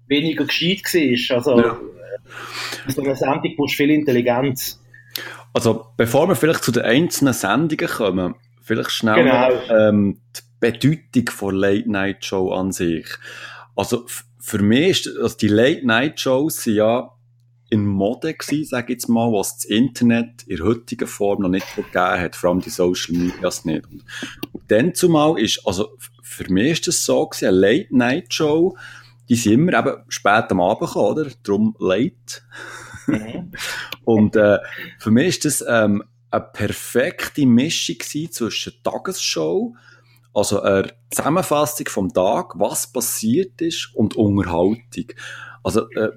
[0.07, 0.81] weniger gescheit
[1.29, 1.37] war.
[1.37, 1.73] Also, Ja.
[2.87, 4.80] äh, so einer Sendung brauchst viel Intelligenz.
[5.53, 9.49] Also, bevor wir vielleicht zu den einzelnen Sendungen kommen, vielleicht schnell Genau.
[9.69, 13.07] ähm, die Bedeutung von Late-Night-Show an sich.
[13.75, 14.05] Also,
[14.39, 17.11] für mich ist, also die Late-Night-Shows sind ja
[17.69, 21.49] in Mode gewesen, sag ich jetzt mal, was das Internet in der heutigen Form noch
[21.49, 23.85] nicht gegeben hat, vor allem die Social Medias nicht.
[23.87, 24.03] Und,
[24.51, 28.77] und dann zumal ist, also, für mich ist das so gewesen, eine Late-Night-Show,
[29.29, 31.31] die sind immer eben spät am Abend gekommen, oder?
[31.43, 32.41] Drum late.
[34.05, 34.59] Und äh,
[34.99, 39.75] für mich ist das ähm, eine perfekte Mischung zwischen Tagesshow,
[40.33, 45.11] Also eine Zusammenfassung vom Tag, was passiert ist und Unterhaltung.
[45.63, 46.09] Also äh,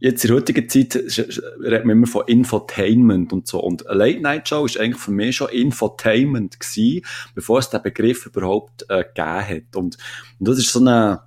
[0.00, 3.60] jetzt in der heutigen Zeit redet man immer von Infotainment und so.
[3.60, 8.86] Und eine Late-Night-Show ist eigentlich für mich schon Infotainment gewesen, bevor es den Begriff überhaupt
[8.88, 9.76] äh, gegeben hat.
[9.76, 9.98] Und,
[10.38, 11.22] und das ist so eine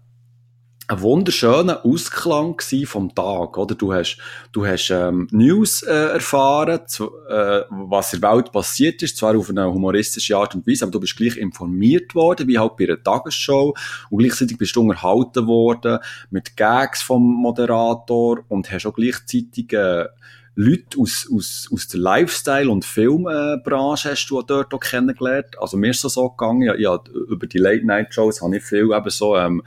[0.91, 3.75] ein wunderschöner Ausklang vom Tag, oder?
[3.75, 4.17] Du hast,
[4.51, 9.37] du hast ähm, News äh, erfahren, zu, äh, was in der Welt passiert ist, zwar
[9.37, 12.85] auf eine humoristische Art und Weise, aber du bist gleich informiert worden, wie halt bei
[12.85, 13.73] einer Tagesshow,
[14.09, 15.99] und gleichzeitig bist du unterhalten worden
[16.29, 20.07] mit Gags vom Moderator und hast auch gleichzeitig äh,
[20.55, 25.57] Leute aus, aus, aus der Lifestyle- und Filmbranche hast du dort auch kennengelernt.
[25.57, 26.99] Also mir ist das so gegangen, ja, ja
[27.29, 29.63] über die Late-Night-Shows habe ich viel eben so ähm,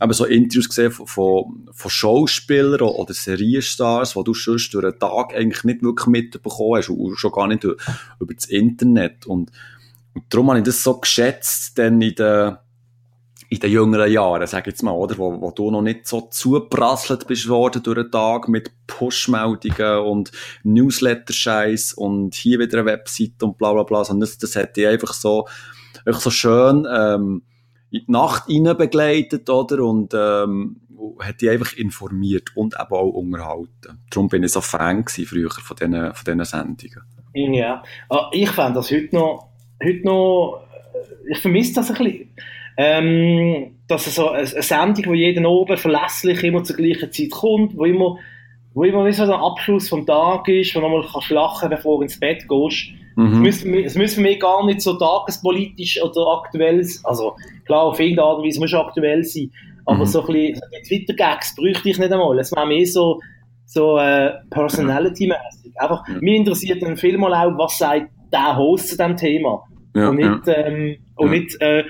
[0.00, 4.98] eben so Interviews gesehen von, von, von Schauspielern oder Serienstars, die du sonst durch den
[4.98, 9.26] Tag eigentlich nicht wirklich mitbekommen hast und schon gar nicht über das Internet.
[9.26, 9.50] Und,
[10.14, 12.56] und darum habe ich das so geschätzt, dann in den,
[13.50, 15.18] in den jüngeren Jahren, sag ich jetzt mal, oder?
[15.18, 20.32] Wo, wo du noch nicht so zugeprasselt bist worden durch den Tag mit Push-Meldungen und
[20.62, 24.86] Newsletter-Scheiß und hier wieder eine Webseite und bla bla bla, sondern das, das hätte ich
[24.86, 25.46] einfach so,
[26.06, 27.42] einfach so schön, ähm,
[27.90, 29.84] in die Nacht rein begleitet, oder?
[29.84, 30.80] Und, ähm,
[31.20, 34.02] hat die einfach informiert und eben auch unterhalten.
[34.10, 37.02] Darum bin ich so Fan früher von diesen, von diesen Sendungen.
[37.34, 39.48] Ja, ah, ich fände das heute noch,
[39.82, 40.62] heute noch,
[41.30, 42.34] ich vermisse das ein bisschen.
[42.76, 47.76] Ähm, dass so eine, eine Sendung, wo jeden oben verlässlich immer zur gleichen Zeit kommt,
[47.76, 48.18] wo immer,
[48.74, 52.02] wo immer so ein Abschluss vom Tag ist, wo du nochmal kannst lachen, bevor du
[52.02, 52.90] ins Bett gehst.
[53.20, 53.44] Mhm.
[53.44, 57.02] Es, müsste, es für mich gar nicht so tagespolitisch oder aktuell sein.
[57.04, 59.50] Also, klar, auf irgendeine Art und Weise muss es aktuell sein.
[59.84, 60.06] Aber mhm.
[60.06, 62.38] so ein bisschen Twitter-Gags bräuchte ich nicht einmal.
[62.38, 63.20] Es wäre mehr so,
[63.66, 65.72] so äh, Personality-mäßig.
[65.76, 66.14] Einfach, ja.
[66.20, 69.64] mich interessiert dann viel mal auch, was sagt der Host zu diesem Thema.
[69.94, 70.56] Ja, und nicht, ja.
[70.56, 71.84] ähm, und nicht äh,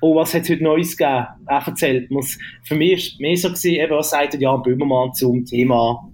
[0.00, 1.26] oh, was hat es heute Neues gegeben?
[1.46, 2.38] Er erzählt mir's.
[2.64, 6.08] Für mich ist mehr so gewesen, eben, was sagt Jan Böhmermann zum Thema,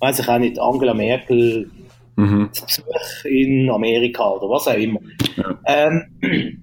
[0.00, 1.70] weiß ich auch nicht, Angela Merkel,
[2.16, 2.50] mhm.
[2.50, 5.00] Besuch in Amerika oder was auch immer.
[5.36, 5.58] Ja.
[5.66, 6.62] Ähm,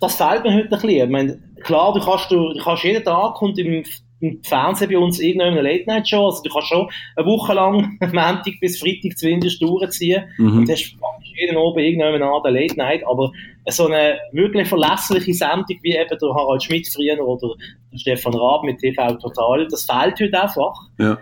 [0.00, 0.90] das fehlt mir heute ein bisschen.
[0.90, 3.84] Ich meine, klar, du kannst, du, du kannst jeden Tag und im,
[4.20, 8.80] im Fernsehen bei uns irgendeine Late-Night-Show, also du kannst schon eine Woche lang, Montag bis
[8.80, 10.58] Freitag zumindest durchziehen mhm.
[10.58, 10.96] und hast
[11.34, 13.32] jeden oben irgendeine Art Late-Night, aber
[13.68, 17.54] so eine wirklich verlässliche Sendung wie eben der Harald Schmidt früher oder
[17.92, 20.74] der Stefan Raab mit TV Total, das fehlt heute einfach.
[20.98, 21.18] Ja.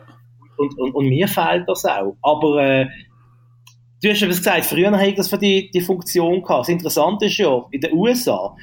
[0.56, 2.16] Und, und, und mir fehlt das auch.
[2.22, 2.86] Aber äh,
[4.02, 6.60] Du hast etwas gesagt, früher hatte das für die, die Funktion gehabt.
[6.60, 8.56] Das Interessante ist ja, in den USA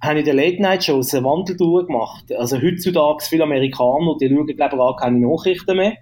[0.00, 2.32] haben in den Late-Night-Shows einen Wandel durchgemacht.
[2.32, 5.94] Also heutzutage viele Amerikaner, die schauen, glaube ich, gar keine Nachrichten mehr.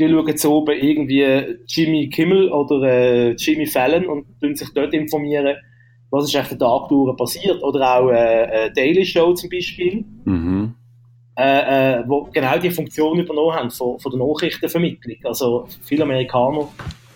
[0.00, 4.94] Die schauen zu oben irgendwie Jimmy Kimmel oder äh, Jimmy Fallon und tun sich dort
[4.94, 5.56] informieren,
[6.10, 7.62] was ist eigentlich den Tag durch passiert.
[7.62, 10.04] Oder auch äh, äh, Daily Show zum Beispiel.
[10.24, 10.74] Mhm.
[11.36, 15.18] Äh, äh, wo genau die Funktion übernommen haben von, von der Nachrichtenvermittlung.
[15.24, 16.66] Also viele Amerikaner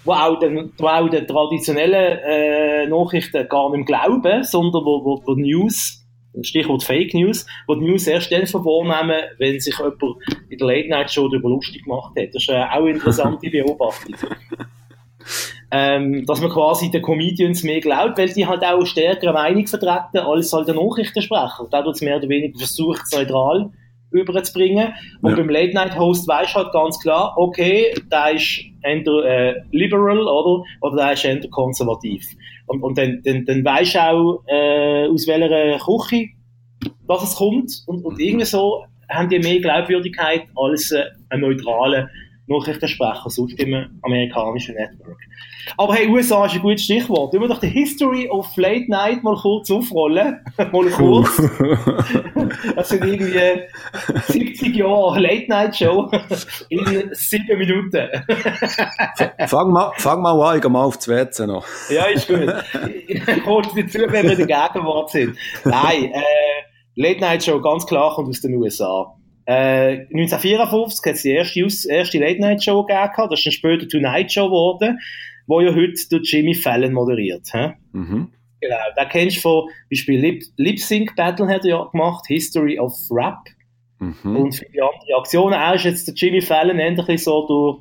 [0.05, 5.23] wo auch den, wo auch den traditionellen äh, Nachrichten gar nicht glauben, sondern wo, wo,
[5.25, 6.05] wo News,
[6.43, 10.03] Stichwort Fake News, wo die News erst dann verwahrnehmen, wenn sich jemand
[10.49, 12.35] in der Late Night Show darüber lustig gemacht hat.
[12.35, 14.17] Das ist äh, auch eine interessante Beobachtung.
[15.71, 20.19] ähm, dass man quasi den Comedians mehr glaubt, weil die halt auch stärkere Meinung vertreten
[20.19, 21.69] als halt der Nachrichtensprecher.
[21.71, 23.71] Da tut es mehr oder weniger versucht, neutral
[24.13, 24.93] überzubringen.
[25.21, 25.37] Und ja.
[25.37, 30.65] beim Late Night Host weisst halt ganz klar, okay, da ist entweder äh, liberal oder,
[30.81, 32.25] oder da ist entweder konservativ.
[32.67, 36.29] Und, und dann, dann, dann weisst auch, äh, aus welcher Küche
[37.07, 37.71] dass es kommt.
[37.87, 42.09] Und, und irgendwie so haben die mehr Glaubwürdigkeit als äh, ein neutraler
[42.47, 45.19] Nachrichtensprecher, sonst im amerikanischen Network.
[45.77, 47.33] Aber hey, USA ist ein gutes Stichwort.
[47.33, 50.41] Wir doch die History of Late Night mal kurz aufrollen?
[50.59, 51.37] mal kurz.
[52.77, 53.63] das sind irgendwie
[54.29, 56.11] 70 Jahre Late Night Show
[56.69, 58.09] in sieben Minuten.
[59.47, 61.65] fang, mal, fang mal an, ich gehe mal auf das WC noch.
[61.91, 62.53] ja, ist gut.
[63.07, 65.37] Ich hole dir zu, wenn wir in der Gegenwart sind.
[65.65, 66.23] Nein, äh,
[66.97, 69.15] Late Night Show ganz klar kommt aus den USA.
[69.53, 71.61] Äh, 1954 hat es die erste,
[71.91, 74.99] erste Late-Night-Show gegeben, das ist dann später Tonight Show geworden,
[75.47, 77.47] wo ja heute durch Jimmy Fallon moderiert.
[77.53, 77.73] He?
[77.93, 78.33] Mhm.
[78.61, 82.79] Genau, da kennst du von Beispiel Lip, Lip Sync Battle hat er ja gemacht, History
[82.79, 83.41] of Rap
[83.99, 84.37] mhm.
[84.37, 85.55] und viele andere Aktionen.
[85.55, 87.81] Auch ist jetzt der Jimmy Fallon endlich so durch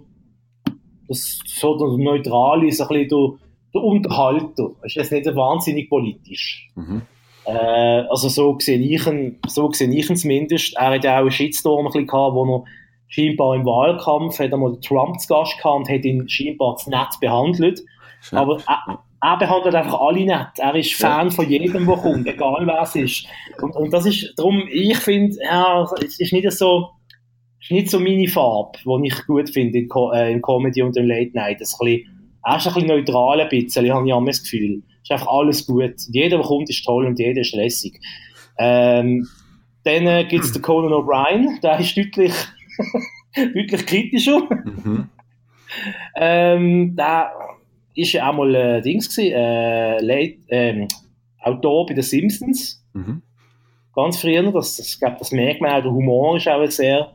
[1.07, 3.39] das, so der neutrale, so ein bisschen der,
[3.75, 4.71] der Unterhalter.
[4.84, 6.69] Ist jetzt nicht wahnsinnig politisch.
[6.75, 7.03] Mhm.
[7.45, 7.51] Äh,
[8.10, 10.75] also so sehe ich ihn, so sehe ich ihn zumindest.
[10.77, 12.63] Er hat ja auch einen Shitstorm ein bisschen gehabt, wo er
[13.08, 16.89] scheinbar im Wahlkampf hat er mal Trump zu Gast gehabt und hat ihn scheinbar zu
[16.89, 17.82] nett behandelt.
[18.32, 18.39] Ja.
[18.39, 18.62] Aber
[19.21, 20.47] er behandelt einfach alle nett.
[20.58, 21.32] Er ist Fan ja.
[21.32, 23.27] von jedem, der kommt, egal wer es ist.
[23.62, 26.89] Und, und das ist, darum, ich finde, ja, es ist nicht so,
[27.60, 31.08] ist nicht so meine Farbe, die ich gut finde in, äh, in Comedy und in
[31.08, 31.62] Late Night.
[31.62, 34.82] Das ist ein bisschen, er ist ein bisschen neutral ein bisschen, habe ich das Gefühl.
[35.12, 35.93] Ist einfach alles gut.
[36.10, 38.00] Jeder, der kommt, ist toll und jeder ist lässig.
[38.58, 39.28] Ähm,
[39.84, 42.34] dann äh, gibt es den Conan O'Brien, der ist deutlich,
[43.36, 44.39] deutlich kritischer.
[44.39, 45.10] Mhm.
[46.15, 47.32] ähm, der
[47.95, 50.88] ist ja auch mal äh, Dings gewesen, äh, late, ähm,
[51.39, 52.86] Autor bei den Simpsons.
[52.93, 53.21] Mhm.
[53.93, 57.13] Ganz früher, das, das, glaub, das merkt man auch, der Humor ist auch sehr,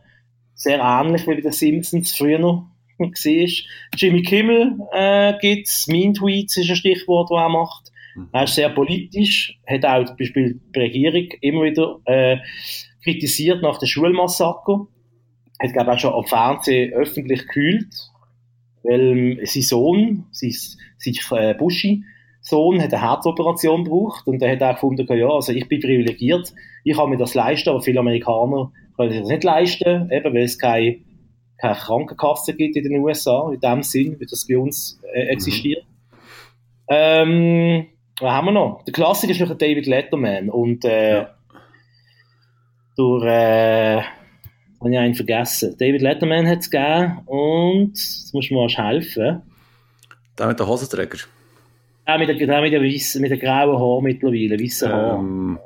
[0.55, 2.67] sehr ähnlich wie bei den Simpsons früher
[2.99, 3.65] noch war.
[3.97, 7.93] Jimmy Kimmel äh, gibt es, Mean Tweets ist ein Stichwort, das er macht.
[8.15, 8.29] Mhm.
[8.33, 12.39] Er ist sehr politisch, hat auch zum Beispiel die Regierung immer wieder äh,
[13.03, 14.87] kritisiert nach dem Schulmassaker.
[15.61, 17.95] Hat, glaube ich, auch schon am Fernsehen öffentlich gekühlt,
[18.83, 20.53] weil sein Sohn, sein,
[20.99, 22.05] sein äh, Buschi,
[22.47, 26.55] Sohn hat eine Herzoperation gebraucht und er hat auch gefunden, ja, also ich bin privilegiert,
[26.85, 30.45] ich kann mir das leisten, aber viele Amerikaner können sich das nicht leisten, eben weil
[30.45, 30.99] es keine,
[31.59, 35.85] keine Krankenkasse gibt in den USA, in dem Sinn, wie das bei uns äh, existiert.
[35.85, 35.97] Mhm.
[36.89, 37.87] Ähm,
[38.21, 38.83] was haben wir noch?
[38.85, 41.35] Der Klassiker ist noch David Letterman und äh, ja.
[42.97, 44.03] durch äh,
[44.81, 45.77] habe ich einen vergessen.
[45.79, 49.43] David Letterman hat es gegeben und jetzt musst du mir mal helfen.
[50.39, 51.19] Der mit der Hosenträger.
[52.07, 55.19] Der mit der, der mit der, weiss, mit der grauen Haar mittlerweile, weißen Haar.
[55.19, 55.59] Ähm,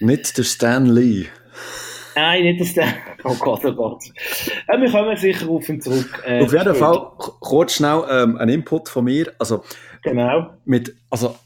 [0.00, 1.26] nicht der Stan Lee.
[2.16, 2.94] Nein, nicht der Stan.
[3.24, 4.04] Oh Gott, oh Gott.
[4.68, 6.22] Ja, wir kommen sicher auf ihn zurück.
[6.24, 9.32] Äh, auf jeden Fall, kurz schnell ähm, ein Input von mir.
[9.38, 9.64] Also,
[10.02, 10.54] genau.
[10.64, 11.36] Mit, also,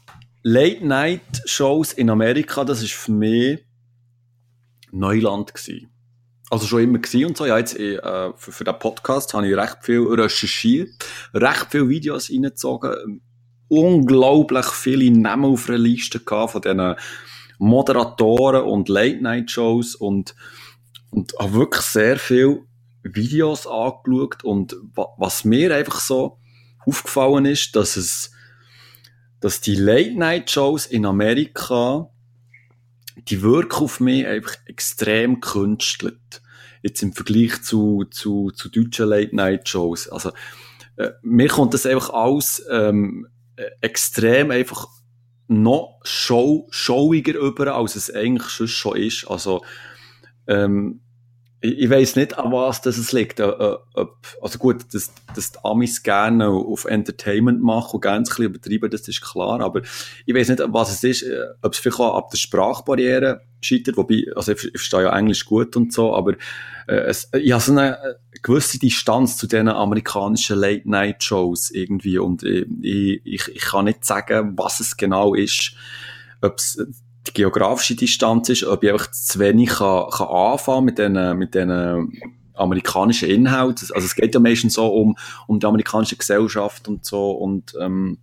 [0.43, 3.59] Late-Night-Shows in Amerika, das ist für mich
[4.91, 5.91] Neuland gewesen
[6.51, 7.45] also schon immer gewesen und so.
[7.45, 7.97] Ja, jetzt äh,
[8.35, 10.91] für, für den Podcast habe ich recht viel recherchiert,
[11.33, 13.21] recht viele Videos reingezogen,
[13.69, 16.95] unglaublich viele Namen auf der Liste gehabt von diesen
[17.61, 20.35] Moderatoren und Late-Night-Shows und,
[21.11, 22.63] und habe wirklich sehr viele
[23.03, 26.39] Videos angeschaut und was mir einfach so
[26.87, 28.31] aufgefallen ist, dass es,
[29.41, 32.09] dass die Late-Night-Shows in Amerika
[33.27, 36.41] die wirken auf mich einfach extrem künstelt.
[36.81, 40.09] Jetzt im Vergleich zu, zu, zu deutschen Late-Night-Shows.
[40.09, 40.31] Also,
[40.95, 44.87] äh, mir kommt das einfach alles ähm, äh, extrem einfach
[45.51, 49.25] noch show, showiger über, als es eigentlich schon ist.
[49.27, 49.63] Also,
[50.47, 51.01] ähm,
[51.59, 53.39] ich, ich weiß nicht, an was das liegt.
[53.39, 53.77] Äh, äh,
[54.41, 58.89] also gut, dass, dass die Amis gerne auf Entertainment machen und gerne ein bisschen übertreiben,
[58.89, 59.61] das ist klar.
[59.61, 59.81] Aber
[60.25, 63.97] ich weiß nicht, was es ist, äh, ob es vielleicht auch ab der Sprachbarriere scheitert.
[63.97, 66.33] Wobei, also ich, ich verstehe ja Englisch gut und so, aber
[66.87, 73.47] es, ich habe so eine gewisse Distanz zu diesen amerikanischen Late-Night-Shows irgendwie und ich, ich,
[73.47, 75.73] ich kann nicht sagen, was es genau ist.
[76.41, 76.83] Ob es
[77.27, 81.53] die geografische Distanz ist, ob ich einfach zu wenig kann, kann anfangen mit diesen, mit
[81.53, 82.19] diesen
[82.55, 83.87] amerikanischen Inhalten.
[83.93, 85.15] Also es geht ja meistens so um,
[85.47, 88.17] um die amerikanische Gesellschaft und so und ähm,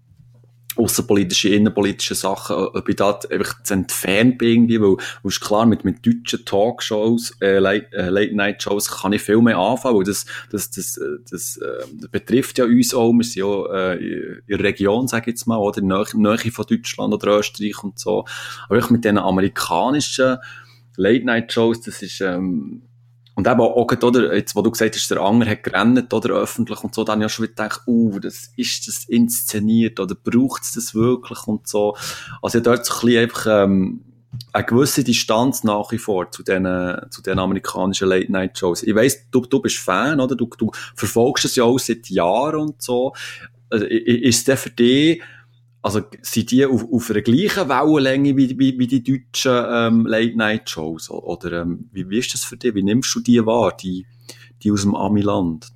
[0.79, 5.67] außenpolitische, innenpolitische Sachen, ob ich da einfach zu entfernt bin irgendwie, weil, weil ist klar,
[5.67, 10.71] mit, mit deutschen Talkshows, äh, Late-Night-Shows äh, kann ich viel mehr anfangen, weil das, das,
[10.71, 15.09] das, äh, das, äh, betrifft ja uns auch, wir sind ja äh, in der Region,
[15.09, 15.83] sage ich jetzt mal, oder?
[15.83, 18.25] In der Nähe von Deutschland oder Österreich und so,
[18.69, 20.39] aber ich mit den amerikanischen
[20.97, 22.83] Late-Night-Shows, das ist, ähm,
[23.39, 26.83] und eben auch, oder, jetzt, wo du gesagt hast, der Anger hat gerannt, oder, öffentlich
[26.83, 30.73] und so, dann ja schon wieder gedacht, uh, das, ist das inszeniert, oder braucht es
[30.73, 31.97] das wirklich und so.
[32.43, 34.01] Also, ja, dort so ein bisschen einfach, ähm,
[34.53, 36.65] eine gewisse Distanz nach wie vor zu den,
[37.11, 38.83] zu den amerikanischen Late-Night-Shows.
[38.83, 40.35] Ich weiss, du, du bist Fan, oder?
[40.35, 43.13] Du, du verfolgst es ja auch seit Jahren und so.
[43.71, 45.23] Also, ist der für dich,
[45.83, 51.11] also sind die auf, auf einer gleichen Wellenlänge wie, wie, wie die deutschen ähm, Late-Night-Shows?
[51.11, 52.75] Oder ähm, wie, wie ist das für dich?
[52.75, 54.07] Wie nimmst du die wahr, die,
[54.63, 55.69] die aus dem Amiland?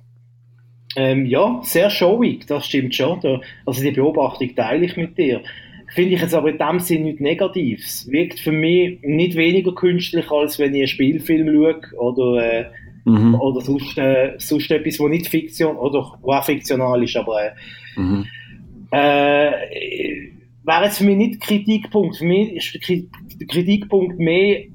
[0.95, 3.19] Ähm, ja, sehr showig, das stimmt schon.
[3.21, 5.41] Da, also die Beobachtung teile ich mit dir.
[5.95, 8.07] Finde ich jetzt aber in dem Sinne nichts Negatives.
[8.11, 12.65] Wirkt für mich nicht weniger künstlich, als wenn ich einen Spielfilm schaue oder, äh,
[13.05, 13.35] mhm.
[13.35, 17.51] oder sonst, äh, sonst etwas, wo nicht Fiktion, oder wo auch fiktional ist, aber äh,
[17.95, 18.25] mhm
[18.93, 20.29] äh,
[20.63, 22.17] wäre jetzt für mich nicht Kritikpunkt.
[22.17, 24.65] Für mich ist der Kritikpunkt mehr,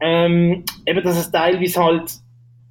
[0.00, 2.10] ähm, eben, dass es teilweise halt,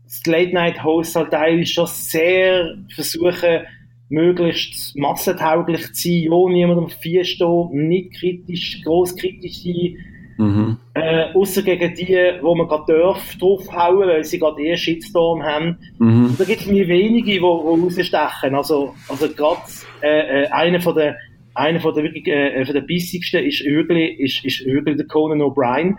[0.03, 3.61] das Late-Night-Host halt teilweise schon sehr versuchen,
[4.09, 9.97] möglichst massentauglich zu sein, ohne niemandem vier stehen, nicht kritisch, gross kritisch sein,
[10.37, 10.77] mhm.
[10.93, 15.77] äh, außer gegen die, wo man gerade darf, draufhauen, weil sie gerade eher Shitstorm haben.
[15.99, 16.35] Mhm.
[16.37, 18.55] da gibt es mir wenige, die, rausstechen.
[18.55, 19.61] Also, also gerade
[20.01, 21.17] äh, äh, einer von der
[21.57, 25.41] einer von der wirklich, äh, von der bissigsten ist wirklich, ist, ist wirklich der Conan
[25.41, 25.95] O'Brien.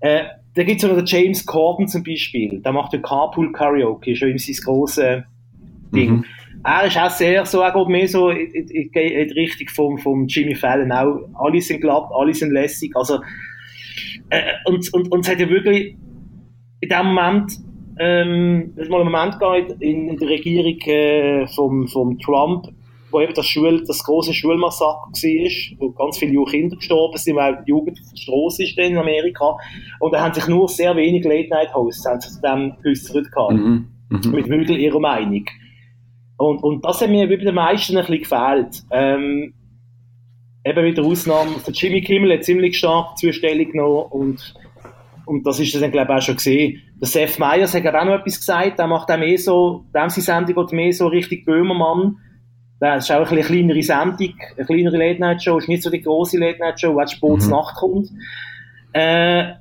[0.00, 2.60] Äh, da gibt's noch den James Corden zum Beispiel.
[2.60, 5.22] Der macht ja Carpool Karaoke, schon sein grosses
[5.94, 6.10] Ding.
[6.10, 6.24] Mhm.
[6.64, 9.98] Er ist auch sehr, so, er geht mehr so in, in, in die Richtung vom,
[9.98, 10.92] vom Jimmy Fallon.
[10.92, 12.92] Auch, alle sind glatt, alle sind lässig.
[12.94, 13.20] Also,
[14.30, 15.96] äh, und, und, und es hat ja wirklich
[16.80, 17.52] in dem Moment,
[17.98, 22.68] ähm, es mal einen Moment gegeben in, in der Regierung äh, vom, vom Trump,
[23.10, 27.36] wo eben das, Schul, das große Schulmassaker war, wo ganz viele junge Kinder gestorben sind,
[27.36, 29.56] weil die Jugend auf der Straße ist in Amerika.
[30.00, 33.88] Und da haben sich nur sehr wenige Late-Night-Hosts zu dem geäußert mhm.
[34.08, 34.30] mhm.
[34.32, 35.44] mit wirklich ihrer Meinung.
[36.38, 38.82] Und, und das hat mir bei den meisten ein bisschen gefehlt.
[38.90, 39.54] Ähm,
[40.64, 44.54] eben mit der Ausnahme, der Jimmy Kimmel hat ziemlich stark Zustellung genommen und,
[45.26, 46.80] und das ist das dann, glaube ich, auch schon gesehen.
[47.00, 50.22] Der Seth Meyers hat auch noch etwas gesagt, der macht auch mehr so, dem seine
[50.22, 52.16] Sendung geht mehr so richtig Böhmermann.
[52.78, 56.38] Das ist auch ein eine kleinere Sendung, eine kleinere Late-Night-Show, ist nicht so die große
[56.38, 57.50] Late-Night-Show, wo Sport mhm.
[57.50, 58.08] Nacht kommt.
[58.92, 59.52] Äh,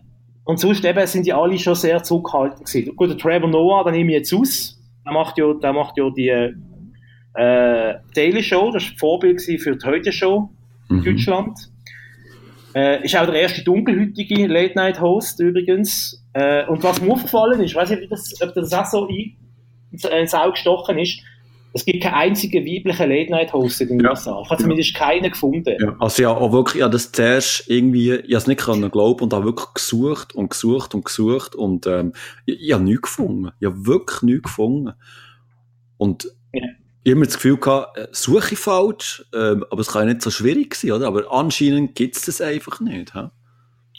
[0.44, 2.96] und sonst eben sind die alle schon sehr zurückhaltend gewesen.
[2.96, 4.80] Gut, der Trevor Noah, den nehme ich jetzt aus.
[5.06, 9.86] Der macht ja, der macht ja die äh, Daily Show, das war Vorbild für die
[9.86, 10.50] Heute Show
[10.98, 11.04] mhm.
[11.04, 11.58] Deutschland.
[12.74, 16.24] Äh, ist auch der erste dunkelhütige Late-Night-Host übrigens.
[16.34, 19.08] Äh, und was mir aufgefallen ist, ich weiß nicht, ob das, ob das auch so
[19.08, 19.36] ein,
[19.92, 21.20] ins Auge gestochen ist,
[21.74, 24.10] es gibt keinen einzigen weiblichen Late-Night-Host in den ja.
[24.12, 24.42] USA.
[24.44, 25.76] Ich habe zumindest keinen gefunden.
[25.80, 25.96] Ja.
[26.00, 29.34] Also ja, auch wirklich, ja, das zuerst irgendwie, ich habe es nicht können glauben und
[29.34, 32.14] habe wirklich gesucht und gesucht und gesucht und ähm,
[32.46, 33.52] ich, ich habe nichts gefunden.
[33.60, 34.94] Ich habe wirklich nichts gefunden.
[35.98, 36.62] Und ja
[37.04, 40.22] ich habe das Gefühl gehabt, äh, suche ich falsch, ähm, aber es kann ja nicht
[40.22, 41.08] so schwierig sein, oder?
[41.08, 43.14] Aber anscheinend gibt es das einfach nicht.
[43.14, 43.22] He?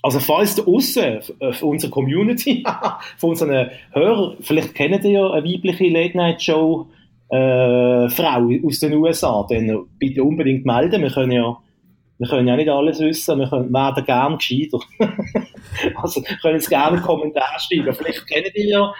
[0.03, 2.65] Also falls da aussen, äh, von unserer Community,
[3.19, 6.87] von unseren Hörern, vielleicht kennt ihr ja eine weibliche Late-Night-Show,
[7.31, 11.03] äh, Frau aus den USA, dann bitte unbedingt melden.
[11.03, 11.57] Wir können ja,
[12.19, 14.79] wir können ja nicht alles wissen, wir können, werden gerne gescheiter.
[15.97, 17.95] also können es gerne einen Kommentar schreiben.
[17.95, 18.95] Vielleicht kennt ihr ja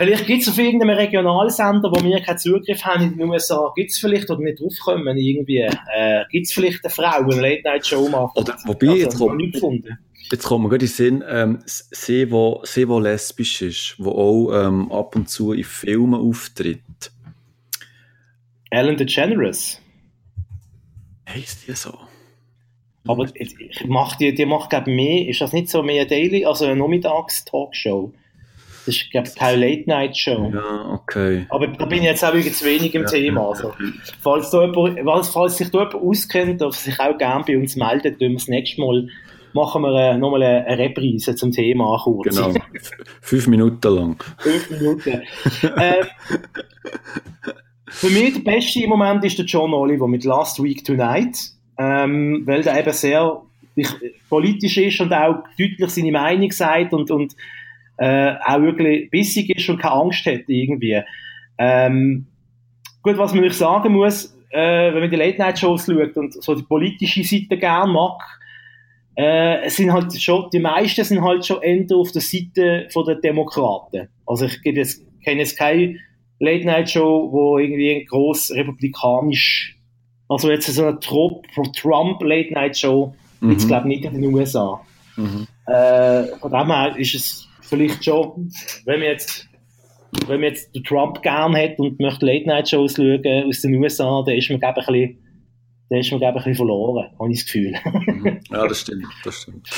[0.00, 3.90] Vielleicht gibt es auf irgendeinem Regionalsender, wo wir keinen Zugriff haben in den USA, gibt
[3.90, 8.08] es vielleicht, oder nicht draufkommen, irgendwie, äh, gibt es vielleicht eine Frau, die eine Late-Night-Show
[8.08, 8.34] macht?
[8.34, 9.84] Oder, wobei, also, jetzt kommt,
[10.32, 14.04] jetzt kommt mir gerade in den Sinn, ähm, sie, wo, sie, wo lesbisch ist, die
[14.06, 16.80] auch ähm, ab und zu in Filmen auftritt.
[18.70, 19.82] Ellen DeGeneres.
[21.28, 21.92] Heißt die so?
[23.06, 26.46] Aber ich mach die, die macht, glaube ich, mehr, ist das nicht so mehr Daily,
[26.46, 28.14] also eine Nachmittags-Talkshow?
[28.90, 30.50] Das ist, glaube ich, keine Late-Night-Show.
[30.52, 31.46] Ja, okay.
[31.48, 33.50] Aber da bin ich jetzt auch zu wenig im ja, Thema.
[33.50, 33.72] Also,
[34.20, 38.18] falls, da jemand, falls sich da jemand auskennt, darf sich auch gerne bei uns melden,
[38.18, 39.06] tun wir das nächste Mal
[39.52, 42.36] machen wir äh, nochmal eine, eine Reprise zum Thema kurz.
[42.36, 42.52] Genau.
[43.20, 44.16] Fünf Minuten lang.
[44.38, 45.22] Fünf Minuten.
[45.76, 46.04] äh,
[47.86, 51.36] für mich der Beste im Moment ist der John Oliver mit Last Week Tonight,
[51.78, 53.40] ähm, weil der eben sehr
[54.28, 57.34] politisch ist und auch deutlich seine Meinung sagt und, und
[58.00, 61.02] äh, auch wirklich bissig ist und keine Angst hat irgendwie.
[61.58, 62.28] Ähm,
[63.02, 66.62] gut, was man nicht sagen muss, äh, wenn man die Late-Night-Shows schaut und so die
[66.62, 68.22] politische Seite gerne mag,
[69.16, 73.16] äh, sind halt schon, die meisten sind halt schon eher auf der Seite von der
[73.16, 74.08] Demokraten.
[74.26, 75.98] Also ich jetzt, kenne jetzt keine
[76.38, 79.76] Late-Night-Show, wo irgendwie gross republikanisch,
[80.26, 83.50] also jetzt so eine Trump-Late-Night-Show, mhm.
[83.50, 84.80] jetzt glaube ich nicht in den USA.
[85.16, 85.46] Mhm.
[85.66, 88.52] Äh, von dem her ist es vielleicht schon,
[88.84, 89.48] wenn man jetzt,
[90.26, 94.36] wenn man jetzt den Trump gern hat und möchte Late-Night-Shows schauen aus den USA, dann
[94.36, 95.18] ist man, glaube ich, ein bisschen,
[95.88, 97.74] dann ist man, glaube ich, ein bisschen verloren, habe ich das Gefühl.
[97.84, 98.40] Mhm.
[98.50, 99.68] ja, das stimmt, das stimmt.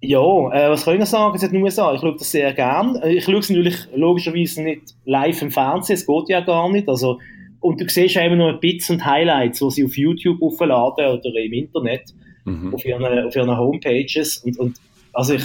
[0.00, 1.94] Ja, äh, was kann ich noch sagen zu den USA?
[1.94, 3.00] Ich schaue das sehr gern.
[3.06, 6.88] Ich schaue es natürlich logischerweise nicht live im Fernsehen, es geht ja gar nicht.
[6.88, 7.20] Also,
[7.60, 11.52] und du siehst eben nur Bits und Highlights, die sie auf YouTube aufladen oder im
[11.54, 12.02] Internet,
[12.44, 12.74] mhm.
[12.74, 14.38] auf, ihren, auf ihren Homepages.
[14.38, 14.76] Und, und
[15.14, 15.44] also ich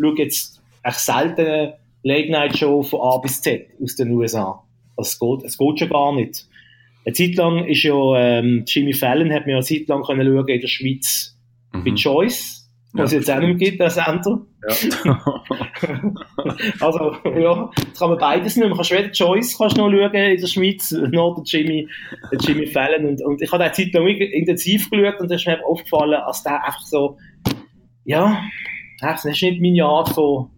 [0.00, 4.62] schaue jetzt echt selten Late-Night-Show von A bis Z aus den USA.
[4.96, 6.46] Also es geht, es geht schon gar nicht.
[7.04, 10.48] Eine Zeit lang ist ja, ähm, Jimmy Fallon hat mir eine Zeit lang können schauen
[10.48, 11.38] in der Schweiz
[11.72, 11.84] mhm.
[11.84, 14.42] bei Choice, was ja, es jetzt auch nicht mehr gibt, der Sender.
[15.04, 15.44] Ja.
[16.80, 18.68] also, ja, jetzt kann man beides nicht.
[18.68, 21.88] Man kann weder Choice kannst noch schauen in der Schweiz, noch der Jimmy,
[22.30, 23.06] der Jimmy Fallon.
[23.06, 26.42] Und, und ich habe eine Zeit lang intensiv geschaut und es ist mir aufgefallen, als
[26.42, 27.16] der einfach so,
[28.04, 28.42] ja,
[29.00, 30.50] das ist nicht meine Art von,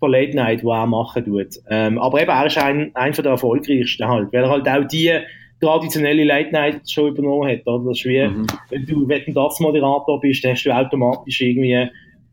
[0.00, 1.60] von Late Night, die er machen tut.
[1.68, 4.88] Ähm, aber eben, er ist ein, ein von der erfolgreichsten halt, weil er halt auch
[4.88, 5.12] die
[5.60, 7.90] traditionelle Late Night schon übernommen hat, oder?
[7.90, 8.46] Das ist wie, mhm.
[8.70, 11.86] wenn du Wetten das Moderator bist, dann hast du automatisch irgendwie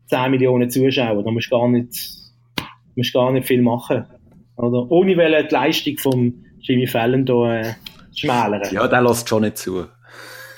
[0.06, 2.16] 10 Millionen Zuschauer, da musst du gar nicht,
[2.96, 4.06] musst gar nicht viel machen,
[4.56, 4.90] oder?
[4.90, 7.74] Ohne die Leistung von Jimmy Fallon da, äh,
[8.16, 8.62] schmälern.
[8.72, 9.84] Ja, der lässt schon nicht zu.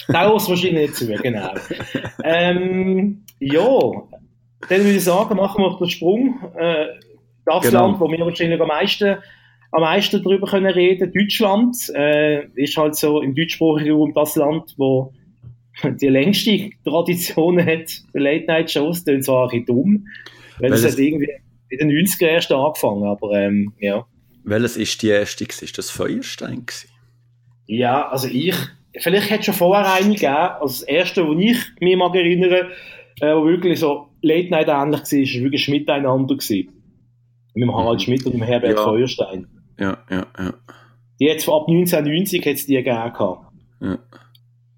[0.08, 1.52] Dauert wahrscheinlich nicht zu, genau.
[2.24, 3.62] ähm, ja,
[4.68, 6.38] dann würde ich sagen, machen wir den Sprung.
[6.56, 6.86] Äh,
[7.44, 7.86] das genau.
[7.86, 9.16] Land, wo wir wahrscheinlich am meisten,
[9.72, 14.74] am meisten darüber können reden, Deutschland, äh, ist halt so im deutschsprachigen Raum das Land,
[14.76, 15.12] wo
[15.84, 20.06] die längste Tradition hat für Late-Night-Shows, das zwar ein bisschen dumm,
[20.58, 21.30] weil es hat irgendwie
[21.70, 24.04] in den 90er erst angefangen, aber ähm, ja.
[24.44, 25.44] Welches ist die erste?
[25.44, 26.66] Ist das Feuerstein?
[26.66, 26.88] Gewesen?
[27.66, 28.54] Ja, also ich,
[28.98, 30.34] vielleicht hätte es schon vorher eine gegeben.
[30.34, 32.72] Also das erste, wo ich mich mag erinnere,
[33.20, 36.36] äh, wo wirklich so Late Night ähnlich war, war wirklich Schmiteinander.
[36.36, 36.72] Gewesen.
[37.54, 38.04] Mit dem Harald mhm.
[38.04, 38.84] Schmidt und dem Herbert ja.
[38.84, 39.46] Feuerstein.
[39.78, 40.54] Ja, ja, ja.
[41.18, 43.36] Die jetzt ab 1990 hat es die gegeben.
[43.80, 43.98] Ja.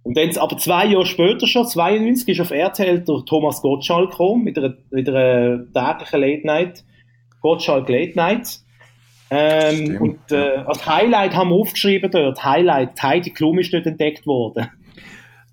[0.05, 4.45] Und dann, aber zwei Jahre später schon, 92, ist auf RTL der Thomas Gottschalk gekommen,
[4.45, 6.85] mit einer, mit einer täglichen Late Night.
[7.41, 8.61] Gottschalk Late Night.
[9.31, 14.27] Ähm, und äh, als Highlight haben wir aufgeschrieben dort, Highlight, Heidi Klum ist dort entdeckt
[14.27, 14.69] worden.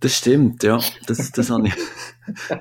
[0.02, 0.80] Das stimmt, ja.
[1.08, 1.74] Das, das habe ich,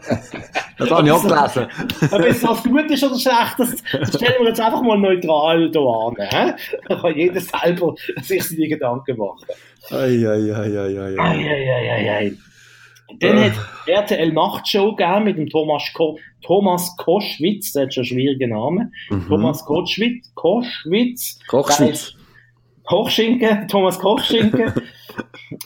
[0.78, 1.68] das habe ich auch gelesen.
[2.10, 5.70] Ob es was gut ist oder schlecht, das, das stellen wir jetzt einfach mal neutral
[5.70, 6.16] da an.
[6.18, 6.76] He?
[6.88, 9.46] Da kann jeder selber sich seine Gedanken machen.
[9.90, 11.16] Eieieiei.
[11.16, 11.50] Ei,
[11.88, 12.36] ei, ei,
[13.20, 13.52] dann hat
[13.86, 18.92] RTL Nachtshow gegeben mit dem Thomas, Ko Thomas Koschwitz, der hat schon einen schwierigen Namen.
[19.10, 19.26] Mhm.
[19.28, 21.38] Thomas Koschwitz, Koschwitz.
[21.48, 22.14] Kochschwitz.
[22.84, 24.72] Kochschinken, Thomas Kochschinken.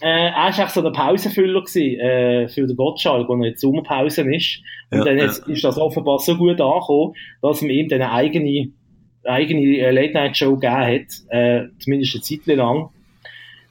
[0.00, 4.22] äh, er war so ein Pausenfüller gewesen, äh, für den Gottschalk, wo er jetzt Sommerpause
[4.34, 4.60] ist.
[4.90, 5.24] Und ja, dann ja.
[5.24, 8.72] ist das offenbar so gut angekommen, dass man ihm dann eine eigene,
[9.24, 12.90] eigene äh, Late-Night-Show gegeben hat, äh, zumindest eine Zeit lang.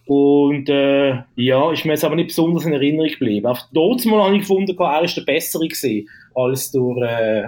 [0.05, 3.45] Und äh, ja, ist mir jetzt aber nicht besonders in Erinnerung geblieben.
[3.47, 7.43] Auf dort mal habe ich gefunden, er war der bessere gewesen, als durch äh,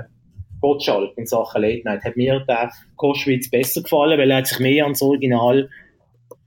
[0.62, 2.06] Gottschalk in Sachen Late Night.
[2.06, 5.70] Hat mir der Koschwitz besser gefallen, weil er hat sich mehr ans Original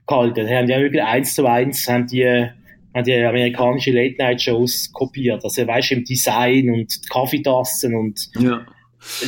[0.07, 0.49] gehalten.
[0.49, 5.43] haben ja wirklich eins zu eins haben die, haben die amerikanische Late Night Shows kopiert.
[5.43, 8.65] Also weißt du, im Design und Kaffeetassen und ja.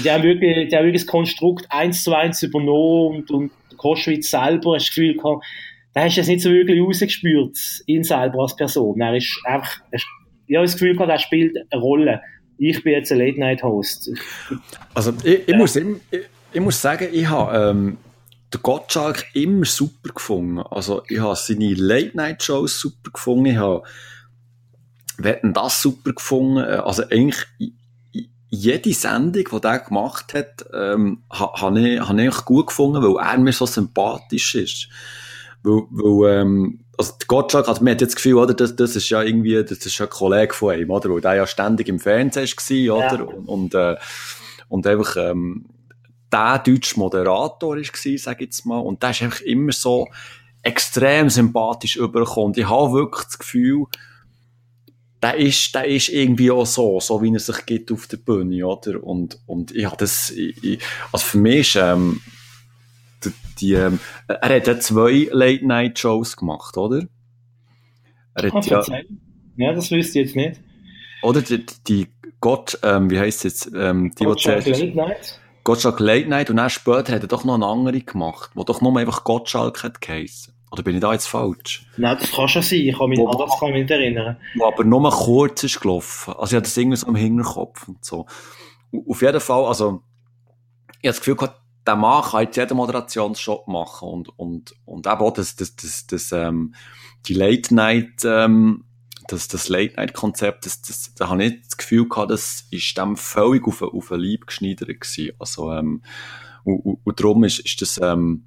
[0.04, 4.30] die haben wirklich, die haben wirklich das Konstrukt eins zu eins übernommen und, und Koschwitz
[4.30, 5.46] selber hast das Gefühl gehabt,
[5.94, 7.58] da hast du es nicht so wirklich rausgespürt,
[7.88, 9.02] ihn selber als Person.
[9.02, 10.00] Er ist einfach, er,
[10.48, 12.22] ich habe das Gefühl gehabt, er spielt eine Rolle.
[12.58, 14.12] Ich bin jetzt ein Late-Night-Host.
[14.94, 15.86] Also, ich, ich, muss, ich,
[16.54, 17.98] ich, muss sagen, ich habe ähm,
[18.54, 20.60] den Gottschalk immer super gefunden.
[20.60, 23.46] Also, ich habe seine Late-Night-Shows super gefunden.
[23.48, 23.84] Ich habe
[25.18, 26.58] Wetten das super gefunden.
[26.58, 27.46] Also, eigentlich
[28.50, 33.38] jede Sendung, die er gemacht hat, ähm, habe ich, hab ich gut gefunden, weil er
[33.38, 34.90] mir so sympathisch ist.
[35.62, 38.96] Weil, weil ähm, also der Gottschalk, also man hat jetzt das Gefühl, oder, das, das
[38.96, 41.10] ist ja irgendwie, das ist ja ein Kollege von ihm, oder?
[41.10, 42.48] Weil der ja ständig im Fernsehen
[42.90, 43.18] war, oder?
[43.18, 43.24] Ja.
[43.24, 43.96] Und, und, äh,
[44.68, 45.66] und einfach, ähm,
[46.32, 48.80] der deutsche Moderator war, sag ich jetzt mal.
[48.80, 50.08] Und der ist einfach immer so
[50.62, 52.48] extrem sympathisch übergekommen.
[52.48, 53.86] Und ich habe wirklich das Gefühl,
[55.22, 58.66] der ist, der ist irgendwie auch so, so wie er sich gibt auf der Bühne,
[58.66, 59.04] oder?
[59.04, 60.80] Und, und ich habe das, ich,
[61.12, 62.22] also für mich ist, ähm,
[63.24, 67.06] die, die ähm, er hat ja zwei Late-Night-Shows gemacht, oder?
[68.36, 68.82] Er hat ja,
[69.58, 70.62] ja, das wüsste ich jetzt nicht.
[71.22, 72.08] Oder die, die
[72.40, 73.76] Gott, ähm, wie heisst es jetzt?
[73.76, 75.42] Ähm, die, Gottschalk Late Night?
[75.64, 78.82] Gottschalk Late Night und dann später hat er doch noch eine andere gemacht, wo doch
[78.82, 80.54] nur einfach Gottschalk hat geheissen.
[80.72, 81.86] Oder bin ich da jetzt falsch?
[81.98, 82.80] Nein, das kann schon sein.
[82.80, 84.38] Ich kann mich, wo, das kann mich nicht erinnern.
[84.56, 86.34] Wo aber nur kurz ist gelaufen.
[86.38, 88.28] Also ich hatte das irgendwie so im Hinterkopf und so.
[89.08, 90.04] Auf jeden Fall, also,
[91.02, 95.08] ich habe das Gefühl gehabt, der Mann kann jetzt jeden Moderationsjob machen und, und, und
[95.08, 96.76] eben auch das, das, das, das, ähm,
[97.26, 98.86] die Late Night, ähm,
[99.32, 102.98] das, das Late Night Konzept, das, das, da habe ich das Gefühl gehabt, das ist
[102.98, 105.32] dem völlig auf, auf ein Leib geschneidert gewesen.
[105.40, 106.02] Also, ähm,
[106.64, 108.46] und, und, und darum ist, ist das, ähm,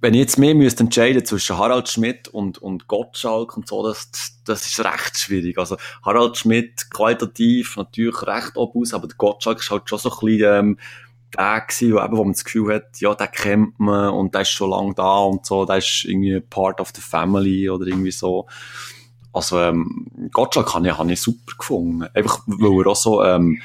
[0.00, 4.10] wenn ich jetzt mehr müsste entscheiden zwischen Harald Schmidt und, und Gottschalk und so, das,
[4.44, 5.58] das ist recht schwierig.
[5.58, 10.18] Also, Harald Schmidt qualitativ natürlich recht obus, aber der Gottschalk ist halt schon so ein
[10.20, 10.78] bisschen, ähm,
[11.36, 14.42] der gewesen, wo, eben, wo man das Gefühl hat, ja, den kennt man und der
[14.42, 18.10] ist schon lange da und so, der ist irgendwie part of the family oder irgendwie
[18.10, 18.46] so.
[19.38, 22.08] Also, ähm, Gottschalk habe ich, habe ich super gefunden.
[22.12, 23.60] Einfach, weil er auch so, ähm,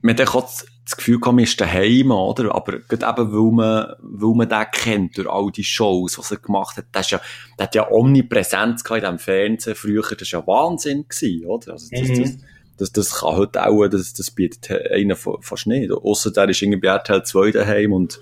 [0.00, 0.48] man hat auch
[0.84, 2.54] das Gefühl gehabt, man ist daheim, oder?
[2.54, 6.38] Aber gerade eben, weil man, weil man den kennt durch all die Shows, was er
[6.38, 7.20] gemacht hat, der, ist ja,
[7.58, 11.72] der hat ja Omnipräsenz gehabt in diesem Fernsehen früher, das war ja Wahnsinn gewesen, oder?
[11.72, 12.22] Also, das, mhm.
[12.22, 12.38] das,
[12.78, 15.92] das, das kann heute auch, das, das bietet einer fast nicht.
[15.92, 18.18] Ausser der ist irgendwie RTL 2 daheim und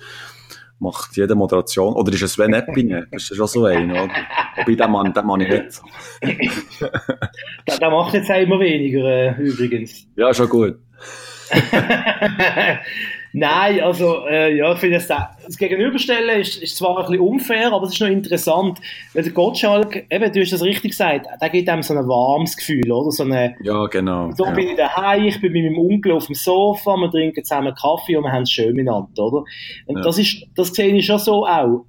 [0.78, 1.94] macht jede Moderation.
[1.94, 3.06] Oder ist es Sven Eppingen?
[3.10, 4.10] Das ist schon so ein, oder?
[4.56, 5.80] Wobei, den Mann, den Mann ich nicht.
[7.68, 10.06] der, der macht jetzt auch immer weniger, äh, übrigens.
[10.16, 10.78] Ja, schon gut.
[13.38, 17.70] Nein, also, äh, ja, ich finde, das, das Gegenüberstellen ist, ist zwar ein bisschen unfair,
[17.70, 18.80] aber es ist noch interessant,
[19.12, 22.56] weil der Gottschalk, eben, du hast das richtig gesagt, der gibt einem so ein warmes
[22.56, 23.10] Gefühl, oder?
[23.10, 24.30] So eine, ja, genau.
[24.32, 24.52] So ja.
[24.52, 28.16] bin ich daheim, ich bin mit meinem Onkel auf dem Sofa, wir trinken zusammen Kaffee
[28.16, 29.44] und wir haben es schön miteinander, oder?
[29.84, 30.02] Und ja.
[30.02, 31.84] das ist, das sehe ich schon so auch.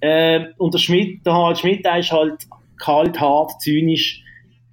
[0.00, 2.44] Äh, und der Schmidt, der Harald Schmidt, der ist halt
[2.76, 4.24] kalt, hart, zynisch,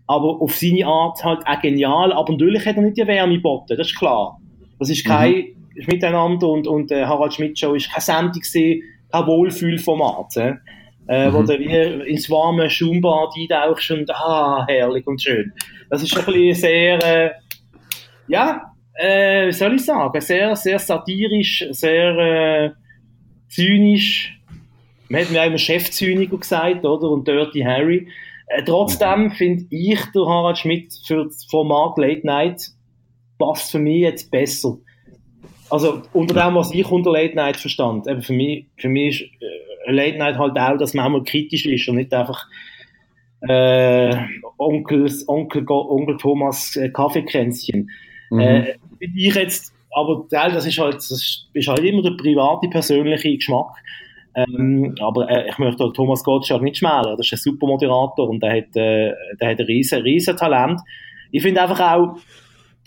[0.07, 3.75] aber auf seine Art halt auch genial, aber natürlich hat er nicht die Wärme geboten,
[3.77, 4.39] das ist klar.
[4.79, 5.55] Das ist kein, mhm
[5.87, 10.51] miteinander und, und äh, Harald Schmidt Show ist keine Sendung gewesen, kein Wohlfühlformat, äh,
[11.29, 11.33] mhm.
[11.33, 15.53] wo du wie ins warme Schaumbad eintauchst und ah, herrlich und schön.
[15.89, 17.31] Das ist ein bisschen sehr, äh,
[18.27, 22.71] ja, äh, wie soll ich sagen, sehr, sehr satirisch, sehr äh,
[23.49, 24.39] zynisch.
[25.09, 27.09] Man hat mir immer Chefzyniker gesagt, oder?
[27.09, 28.07] Und Dirty Harry.
[28.47, 32.69] Äh, trotzdem finde ich, der Harald Schmidt für das Format Late Night
[33.37, 34.77] passt für mich jetzt besser.
[35.75, 38.07] Also unter dem, was ich unter Late Night verstand.
[38.07, 41.23] Eben für mich, für mich ist äh, Late Night halt auch, dass man auch mal
[41.23, 42.47] kritisch ist und nicht einfach
[43.41, 44.15] äh,
[44.57, 47.89] Onkel, Onkel, Onkel Thomas äh, Kaffeekränzchen.
[48.29, 48.39] Mhm.
[48.39, 53.75] Äh, ich jetzt, aber das ist halt, das ist halt immer der private, persönliche Geschmack.
[54.33, 57.17] Ähm, aber äh, ich möchte Thomas Gottschalk nicht schmälern.
[57.17, 59.11] Das ist ein super Moderator und der hat, äh,
[59.41, 60.79] der hat ein riesen, riesen Talent.
[61.31, 62.17] Ich finde einfach auch,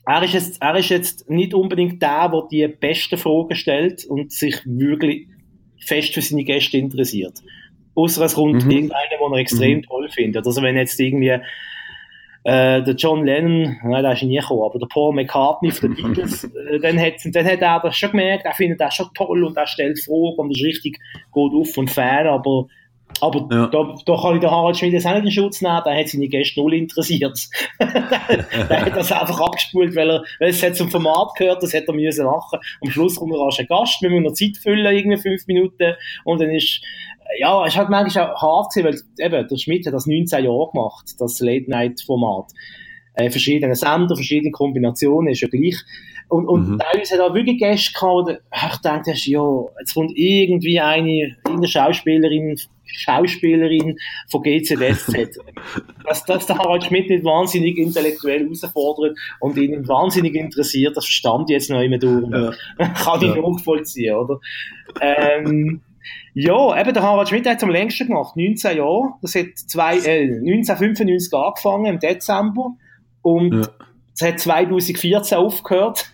[0.09, 4.33] er ist jetzt, er ist jetzt nicht unbedingt der, der die besten Fragen stellt und
[4.33, 5.29] sich wirklich
[5.85, 7.35] fest für seine Gäste interessiert.
[7.95, 8.71] Außer es kommt mhm.
[8.71, 9.83] irgendeiner, den er extrem mhm.
[9.83, 10.47] toll findet.
[10.47, 14.87] Also wenn jetzt irgendwie äh, der John Lennon, nein, der ist nie gekommen, aber der
[14.87, 18.55] Paul McCartney von den Beatles, äh, dann, hat, dann hat er das schon gemerkt, er
[18.55, 20.99] findet das schon toll und er stellt Fragen und ist richtig
[21.33, 22.67] gut auf und fair, aber
[23.21, 23.67] aber ja.
[23.67, 26.09] da, da kann ich den Harald Schmidt jetzt auch nicht in Schutz nehmen, der hat
[26.09, 27.39] seine Gäste null interessiert.
[27.81, 31.89] der, hat das einfach abgespult, weil er, weil es hat zum Format gehört, das hätte
[31.89, 32.61] er müssen machen.
[32.81, 35.95] Am Schluss kommt er als ein Gast, wir müssen noch Zeit füllen, irgendwie fünf Minuten,
[36.25, 36.81] und dann ist,
[37.39, 40.71] ja, es halt manchmal auch hart gewesen, weil eben, der Schmidt hat das 19 Jahre
[40.73, 42.53] gemacht, das Late-Night-Format.
[43.15, 45.77] Äh, verschiedene Sender, verschiedene Kombinationen, ist ja gleich.
[46.29, 46.79] Und, und mhm.
[46.79, 52.57] teilweise hat er wirklich Gäste gehabt, ich dachte, ja, jetzt kommt irgendwie eine, eine Schauspielerin,
[52.89, 53.99] Schauspielerin
[54.31, 55.39] von GZSZ.
[56.05, 61.51] dass, dass der Harald Schmidt nicht wahnsinnig intellektuell herausfordert und ihn wahnsinnig interessiert, das verstand
[61.51, 62.31] ich jetzt noch immer durch.
[62.31, 62.53] Ja.
[62.95, 63.41] Kann ich ja.
[63.41, 64.41] nachvollziehen, oder?
[65.01, 65.83] Ähm,
[66.35, 69.15] ja, eben der Harald Schmidt hat es am längsten gemacht, 19 Jahre.
[69.23, 72.77] Das hat zwei, äh, 1995 angefangen, im Dezember.
[73.23, 73.69] Und ja.
[74.15, 76.11] es hat 2014 aufgehört.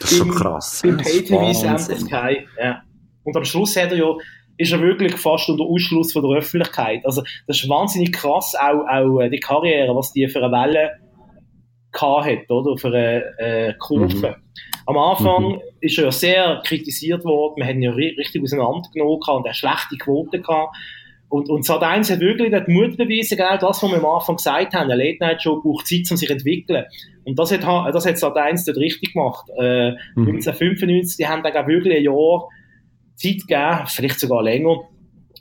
[0.00, 0.82] das ist schon krass.
[0.82, 2.46] Im Pay-TV-Sender Sky.
[2.60, 2.82] Ja.
[3.24, 4.14] Und am Schluss hat er ja,
[4.58, 7.04] ist er wirklich fast unter Ausschluss von der Öffentlichkeit.
[7.04, 10.92] Also, das ist wahnsinnig krass, auch, auch äh, die Karriere, was die für eine Welle
[11.94, 12.76] hat, oder?
[12.76, 14.28] Für eine äh, Kurve.
[14.28, 14.34] Mhm.
[14.86, 15.60] Am Anfang mhm.
[15.80, 19.96] ist er ja sehr kritisiert worden, wir haben ihn ja richtig auseinandergenommen und er schlechte
[19.98, 20.76] Quoten gehabt.
[21.28, 24.36] Und, und Sat 1 hat wirklich den Mut bewiesen, genau das, was wir am Anfang
[24.36, 24.90] gesagt haben.
[24.90, 26.84] Eine Late-Night-Show braucht Zeit, um sich zu entwickeln.
[27.24, 29.44] Und das hat, das hat Sat 1 dort richtig gemacht.
[29.58, 30.28] Äh, mhm.
[30.28, 32.48] 1995, die haben dann auch wirklich ein Jahr
[33.16, 34.76] Zeit gegeben, vielleicht sogar länger,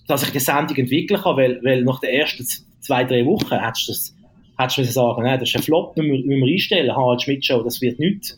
[0.07, 2.45] dass ich die Sendung entwickeln kann, weil, weil nach den ersten
[2.79, 4.15] zwei, drei Wochen hättest du das,
[4.57, 7.81] hättest du sagen, nein, das ist ein Flop, müssen wir, einstellen, Harald Schmidt Show, das
[7.81, 8.37] wird nichts.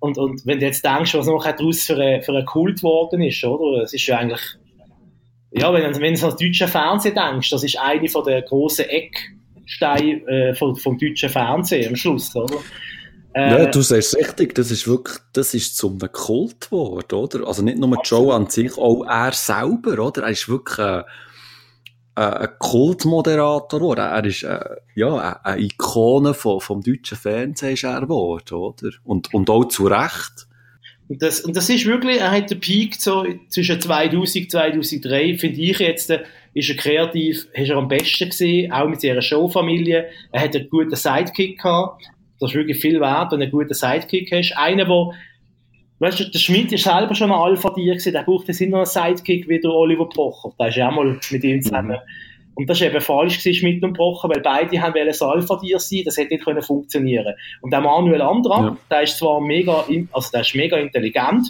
[0.00, 3.22] Und, und wenn du jetzt denkst, was noch daraus für ein, für ein Kult geworden
[3.22, 3.82] ist, oder?
[3.82, 4.42] Es ist ja eigentlich,
[5.52, 10.20] ja, wenn, wenn du ans deutsche Fernsehen denkst, das ist eine von der grossen Ecksteine
[10.28, 12.56] äh, vom, vom deutschen Fernsehen am Schluss, oder?
[13.36, 17.46] Äh, ja, du sagst richtig, das ist wirklich, das ist zum Kult geworden, oder?
[17.46, 20.22] Also nicht nur Joe an sich, auch er selber, oder?
[20.22, 21.02] Er ist wirklich äh,
[22.14, 24.00] ein Kultmoderator geworden.
[24.00, 24.58] Er ist äh,
[24.94, 28.88] ja, eine Ikone vom, vom deutschen Fernsehen ist er geworden, oder?
[29.04, 30.46] Und, und auch zu Recht.
[31.08, 35.60] Und das, und das ist wirklich, er hat den Peak so zwischen 2000 2003, finde
[35.60, 36.22] ich jetzt, äh,
[36.54, 40.06] ist er kreativ, ist er am besten gesehen, auch mit seiner Showfamilie.
[40.32, 42.06] Er hat einen guten Sidekick gehabt.
[42.40, 44.56] Das ist wirklich viel wert, wenn du einen guten Sidekick hast.
[44.56, 45.10] Einer, der,
[45.98, 48.86] weißt du, der Schmidt ist selber schon ein Alpha-Tier gewesen, der braucht jetzt noch einen
[48.86, 50.52] Sidekick wie der Oliver Pocher.
[50.58, 51.96] Der ist ja auch mal mit ihm zusammen.
[51.96, 52.36] Mhm.
[52.56, 56.02] Und das war eben falsch gewesen, Schmidt und Pocher, weil beide haben wollen Alpha-Tier sein,
[56.06, 57.34] das hätte nicht können funktionieren.
[57.60, 58.76] Und der Manuel Andra, ja.
[58.90, 61.48] der ist zwar mega, also der ist mega intelligent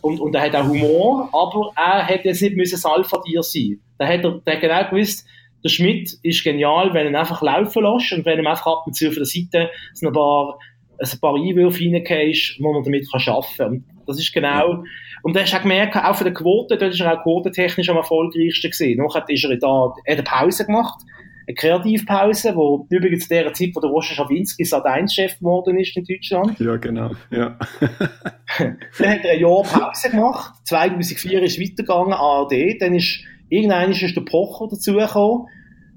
[0.00, 3.80] und, und er hat auch Humor, aber er hätte jetzt nicht müssen Alpha-Tier sein.
[3.98, 5.26] Da hat er, der hat genau gewusst,
[5.66, 8.94] der Schmidt ist genial, wenn er einfach laufen lässt und wenn er einfach ab und
[8.94, 10.58] zu auf der Seite ein paar,
[10.98, 13.72] ein paar Einwürfe reingehst, wo man damit kann arbeiten kann.
[13.72, 14.84] Und das ist genau,
[15.22, 17.88] und da hast du auch gemerkt, auch für die Quote, dort ist er auch quotentechnisch
[17.88, 19.02] am erfolgreichsten gewesen.
[19.02, 21.00] Nachher ist er da, er hat eine Pause gemacht,
[21.48, 26.04] eine Kreativpause, wo übrigens in der Zeit, wo der Roger Schawinski Sat1-Chef geworden ist in
[26.04, 26.60] Deutschland.
[26.60, 27.58] Ja, genau, ja.
[28.58, 34.16] dann hat er ein Jahr Pause gemacht, 2004 ist weitergegangen, ARD, dann ist, irgendwann ist
[34.16, 35.46] der Pocher dazugekommen,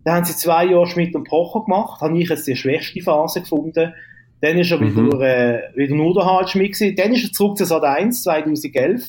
[0.06, 3.42] dann haben sie zwei Jahre Schmidt und Pocher gemacht, habe ich jetzt die schwächste Phase
[3.42, 3.94] gefunden,
[4.42, 5.22] dann ist er wieder, Mhm.
[5.22, 6.96] äh, wieder nur der Harald Schmidt gewesen.
[6.96, 9.04] Dann ist er zurück zu Sat 1, 2011.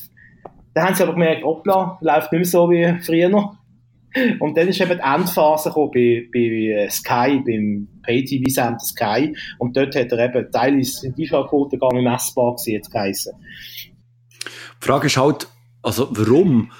[0.74, 3.52] Dann haben sie aber gemerkt, hoppla, läuft nicht mehr so wie früher.
[4.40, 9.36] Und dann ist eben die Endphase gekommen bei, bei äh, Sky, beim Pay-TV-Sender Sky.
[9.58, 13.34] Und dort hat er eben teilweise in die Einschaltquote gar nicht messbar gewesen, jetzt geheissen.
[14.82, 15.46] Die Frage ist halt,
[15.82, 16.72] also warum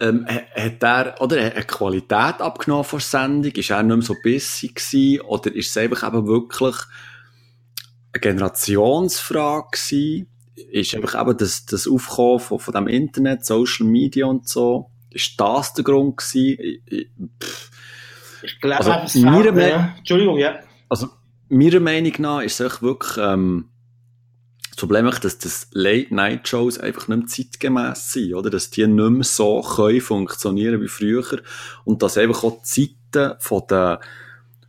[0.00, 3.52] ähm, ha- hat er, oder hat Qualität abgenommen von der Sendung?
[3.52, 5.20] Ist er nicht mehr so busy gewesen?
[5.22, 6.76] Oder ist es einfach eben wirklich
[8.12, 10.26] eine Generationsfrage gewesen?
[10.72, 14.90] Ist einfach eben das, das Aufkommen von, von dem Internet, Social Media und so?
[15.10, 16.58] Ist das der Grund gewesen?
[16.60, 17.08] Ich- ich-
[17.42, 17.70] pff.
[18.42, 19.94] Ich glaube, Also, meiner Me- ja.
[19.98, 20.60] Entschuldigung, ja.
[20.88, 21.08] Also,
[21.50, 23.68] meiner Meinung nach ist es wirklich, ähm,
[24.80, 28.50] Problem ist, dass das Late-Night-Shows einfach nicht mehr zeitgemäß sind, oder?
[28.50, 31.40] Dass die nicht mehr so können funktionieren wie früher.
[31.84, 33.98] Und dass einfach auch die Zeiten von den,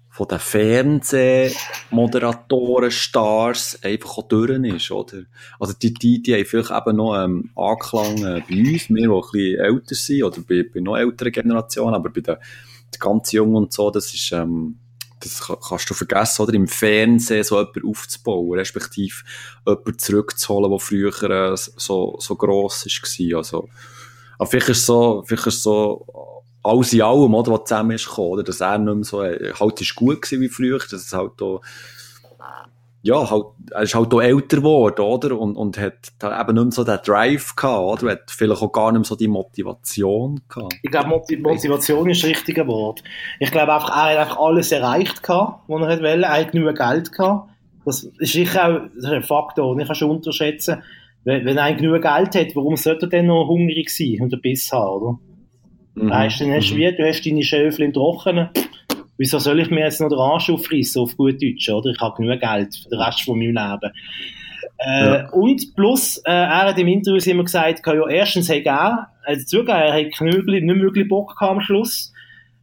[0.10, 5.24] von den Fernsehmoderatoren, Stars einfach auch durch ist, oder?
[5.60, 9.08] Also, die, die, die haben vielleicht eben noch, ähm, Anklang äh, bei uns, wir, die
[9.08, 13.32] ein bisschen älter sind, oder bei, bei noch älteren Generationen, aber bei den, den ganz
[13.32, 14.78] Jungen und so, das ist, ähm,
[15.24, 16.54] das ka- kannst du vergessen, oder?
[16.54, 19.16] Im Fernsehen so jemanden aufzubauen, respektive
[19.66, 23.38] jemanden zurückzuholen, der früher äh, so, so gross war.
[23.38, 23.70] Also,
[24.38, 26.06] aber vielleicht ist so, vielleicht ist so,
[26.64, 28.44] alles in allem, oder, was zusammen ist gekommen, oder?
[28.44, 31.42] Dass er nicht mehr so, äh, halt ist gut gewesen wie früher, dass es halt
[31.42, 31.62] auch,
[33.04, 35.40] ja, halt, er ist halt auch älter geworden, oder?
[35.40, 38.12] Und, und hat eben nicht mehr so den Drive gehabt, oder?
[38.12, 40.76] Hat vielleicht auch gar nicht mehr so die Motivation gehabt.
[40.84, 43.04] Ich glaube, Moti- Motivation ist das richtige Wort.
[43.40, 46.26] Ich glaube einfach, er hat einfach alles erreicht gehabt, was er wollte.
[46.26, 47.50] Er hat genug Geld gehabt.
[47.86, 50.84] Das ist sicher auch das ist ein Faktor, den ich kannst unterschätzen.
[51.24, 54.42] Wenn, wenn er genug Geld hat, warum sollte er denn noch hungrig sein und einen
[54.42, 55.20] Biss haben, oder?
[55.96, 56.10] Mhm.
[56.10, 58.50] Weißt du, dann hast du wie, du hast deine Schöfel im Trockenen.
[59.22, 61.92] Wieso soll ich mir jetzt noch den Arsch aufreißen, auf gut Deutsch, oder?
[61.92, 63.94] Ich habe genug Geld für den Rest von meinem Leben.
[64.80, 65.30] Äh, Ja.
[65.30, 69.78] Und plus, äh, er hat im Interview immer gesagt, ja, erstens hat er, also zugegeben,
[69.78, 72.12] er hat nicht wirklich, nicht wirklich Bock gehabt am Schluss.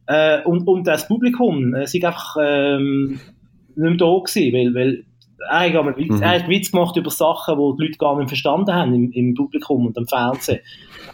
[0.07, 3.21] Äh, und, und das Publikum, äh, sind einfach, ähm,
[3.69, 5.03] nicht mehr da gewesen, weil, weil,
[5.49, 6.21] er hat, Witz, Mhm.
[6.21, 9.33] er hat Witz gemacht über Sachen, die die Leute gar nicht verstanden haben im, im
[9.33, 10.59] Publikum und am Fernsehen.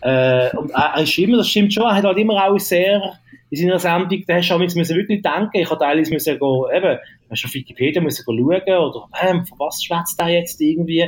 [0.01, 3.19] Äh, und er, er ist immer, das stimmt schon, er hat halt immer auch sehr,
[3.49, 6.63] in seiner Sendung, da hast du auch müssen wirklich denken, ich habe teilweise müssen gehen,
[6.75, 11.05] eben, hast auf Wikipedia müssen schauen, oder, ähm, von was schwätzt der jetzt irgendwie?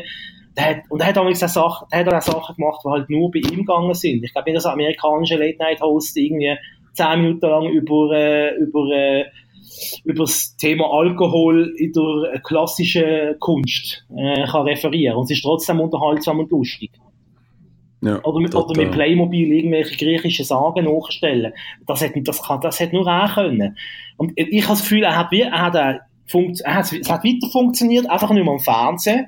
[0.55, 3.39] Der hat, und er hat auch Sachen, hat auch Sachen gemacht, die halt nur bei
[3.39, 4.23] ihm gegangen sind.
[4.23, 6.55] Ich glaube nicht, dass ein amerikanischer Late-Night-Host irgendwie
[6.93, 9.25] zehn Minuten lang über, äh, über, äh,
[10.03, 15.17] über das Thema Alkohol in der klassischen Kunst äh, kann referieren.
[15.17, 16.91] Und es ist trotzdem unterhaltsam und lustig.
[18.02, 21.54] Ja, Oder mit, oder mit Playmobil irgendwelche griechischen Sagen nachstellen.
[21.88, 23.76] Das hat, das kann, das hat nur er können.
[24.18, 25.98] Und ich habe das Gefühl, er hat, wie, er hat, äh,
[26.64, 29.28] er hat, es hat weiter funktioniert, einfach nicht mehr am Fernsehen.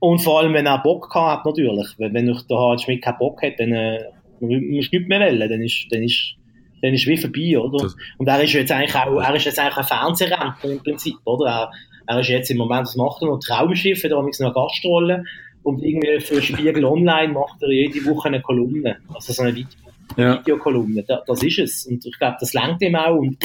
[0.00, 1.86] Und vor allem, wenn er Bock gehabt hat, natürlich.
[1.98, 3.98] Wenn, wenn der Harald Schmidt keinen Bock hat, dann, äh,
[4.40, 4.52] musst
[4.92, 5.48] du nichts mehr wählen.
[5.50, 6.34] Dann ist, dann ist,
[6.82, 7.82] dann ist wie vorbei, oder?
[7.84, 11.16] Das- Und er ist jetzt eigentlich auch, er ist jetzt eigentlich ein Fernsehrentner im Prinzip,
[11.24, 11.46] oder?
[11.50, 11.70] Er,
[12.06, 13.38] er ist jetzt im Moment, was macht er noch?
[13.40, 15.24] Traumschiff, hat er noch eine Gastrolle.
[15.68, 18.96] Und irgendwie für Spiegel Online macht er jede Woche eine Kolumne.
[19.14, 19.68] Also so eine Video
[20.16, 20.38] Ja.
[20.38, 21.04] Videokolumne.
[21.06, 21.86] Da, das ist es.
[21.86, 23.16] Und ich glaube, das langt ihm auch.
[23.16, 23.36] Und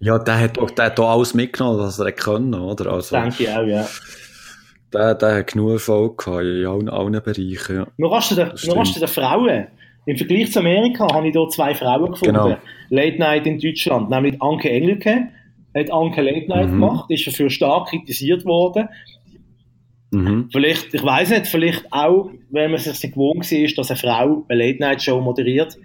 [0.00, 2.92] Ja, der hat auch, der hat auch alles mitgenommen, was er können, oder?
[2.92, 3.86] Also, denke ich auch, ja.
[4.92, 7.86] der, der hat genug Erfolg gehabt in allen, allen Bereichen, ja.
[7.98, 9.66] Noch hast du den, noch hast du den Frauen.
[10.04, 12.34] Im Vergleich zu Amerika habe ich dort zwei Frauen gefunden.
[12.34, 12.56] Genau.
[12.90, 14.10] Late Night in Deutschland.
[14.10, 15.28] Nämlich Anke Engelke.
[15.76, 16.72] Hat Anke Late Night Mhm.
[16.80, 17.04] gemacht.
[17.08, 18.88] Ist dafür stark kritisiert worden.
[20.12, 20.50] Mhm.
[20.52, 24.58] Vielleicht, ich weiß nicht, vielleicht auch, wenn man sich gewohnt war, dass eine Frau eine
[24.58, 25.76] Late-Night-Show moderiert.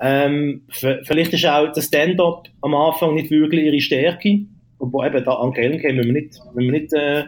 [0.00, 4.40] Ähm, vielleicht ist auch das Stand-up am Anfang nicht wirklich ihre Stärke.
[4.78, 7.24] Obwohl eben da an Gellen müssen wir nicht, müssen wir nicht äh,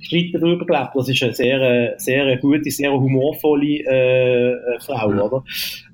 [0.00, 5.22] streiten darüber, glaube Das ist eine sehr, äh, sehr gute, sehr humorvolle äh, Frau, Ja.
[5.22, 5.44] oder?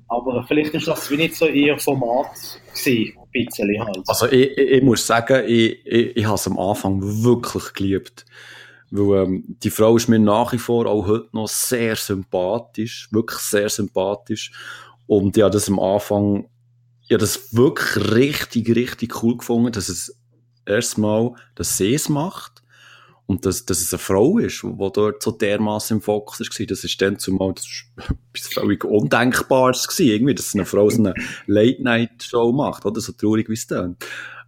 [0.07, 2.27] Aber vielleicht ist das wie nicht so ihr Format
[2.73, 3.99] gewesen, ein bisschen halt.
[4.07, 8.25] Also ich, ich, ich muss sagen, ich, ich, ich habe es am Anfang wirklich geliebt.
[8.91, 13.39] Weil ähm, die Frau ist mir nach wie vor auch heute noch sehr sympathisch, wirklich
[13.39, 14.51] sehr sympathisch.
[15.07, 16.49] Und habe das am Anfang,
[17.09, 20.15] habe das wirklich richtig, richtig cool gefunden, dass es
[20.65, 22.63] erstmal, dass sie es macht
[23.25, 26.83] und dass, dass es eine Frau ist, die dort so dermaßen im Fokus war, das
[26.83, 27.85] ist dann zumal das ist
[28.33, 31.13] etwas völlig Undenkbares gewesen, irgendwie, dass eine Frau so eine
[31.45, 32.99] Late-Night-Show macht, oder?
[33.01, 33.97] So traurig wie es dann.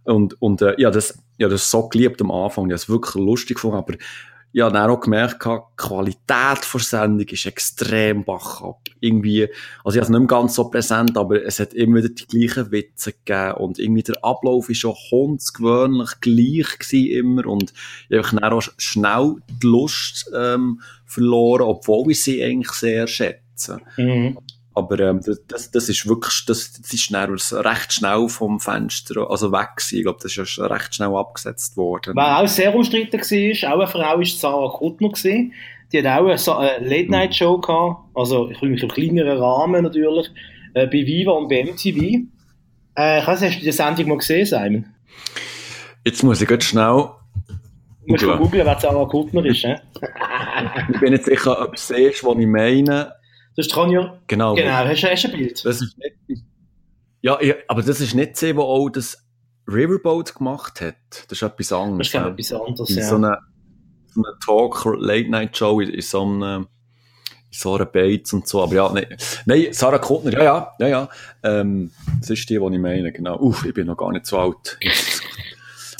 [0.04, 2.64] Und, und, äh, ja, das, ja, das so geliebt am Anfang.
[2.66, 3.94] Ich habe es wirklich lustig gefunden, aber
[4.52, 8.80] ja, dann auch gemerkt, die Qualität der Sendung ist extrem bach ab.
[9.00, 9.48] Irgendwie,
[9.82, 12.70] also ich habe nicht mehr ganz so präsent, aber es hat immer wieder die gleichen
[12.70, 17.72] Witze gegeben und irgendwie der Ablauf ist schon hundsgewöhnlich gleich gewesen immer und
[18.10, 23.80] ich habe dann auch schnell die Lust ähm, verloren, obwohl ich sie eigentlich sehr schätze.
[23.96, 24.38] Mhm.
[24.74, 29.52] Aber ähm, das, das ist wirklich, das, das ist dann recht schnell vom Fenster, also
[29.52, 29.96] weg gewesen.
[29.98, 32.14] Ich glaube, das ist recht schnell abgesetzt worden.
[32.16, 35.52] Wer auch sehr umstritten war, auch eine Frau, ist Sarah Kuttner gewesen.
[35.92, 40.30] Die hat auch eine Late-Night-Show gehabt, also im kleineren Rahmen natürlich,
[40.72, 42.24] äh, bei Viva und bei MTV.
[42.96, 44.86] Äh, ich weiß, hast du die Sendung mal gesehen, Simon?
[46.04, 47.10] Jetzt muss ich ganz schnell
[48.04, 49.64] Du musst googeln, wer Sarah Kuttner ist.
[49.64, 53.12] ich bin nicht sicher, ob du siehst, was ich meine.
[53.56, 54.18] Das ist Tronja.
[54.26, 54.54] Genau.
[54.54, 55.64] Genau, hast du ein Bild?
[55.64, 56.42] Das ist nicht,
[57.22, 59.24] ja, ja, aber das ist nicht sie, die auch das
[59.68, 60.96] Riverboat gemacht hat.
[61.28, 62.10] Das ist etwas anderes.
[62.10, 63.04] Das ist etwas anderes, ja.
[63.04, 63.38] So eine,
[64.06, 66.66] so eine Talk, Late-Night-Show in, in so einem,
[67.64, 68.62] einer Bates und so.
[68.62, 69.06] Aber ja, nein,
[69.46, 71.08] nein Sarah Kuttner, ja, ja, ja, ja.
[71.44, 73.38] Ähm, das ist die, die ich meine, genau.
[73.38, 74.78] Uff, ich bin noch gar nicht so alt.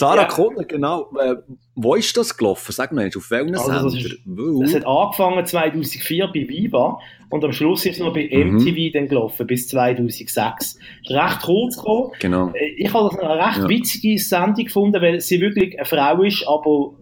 [0.02, 0.28] Sarah ja.
[0.28, 1.10] Kuttner, genau.
[1.16, 1.36] Äh,
[1.76, 2.72] wo ist das gelaufen?
[2.72, 6.98] Sag mal, auf welchen also, das, ist, das hat angefangen 2004 bei Viva
[7.30, 8.92] und am Schluss ist es noch bei MTV mhm.
[8.92, 10.34] dann gelaufen, bis 2006.
[10.34, 12.10] Das ist recht kurz gekommen.
[12.18, 12.48] Genau.
[12.48, 13.68] Äh, ich habe das eine recht ja.
[13.68, 16.94] witzige Sendung gefunden, weil sie wirklich eine Frau ist, aber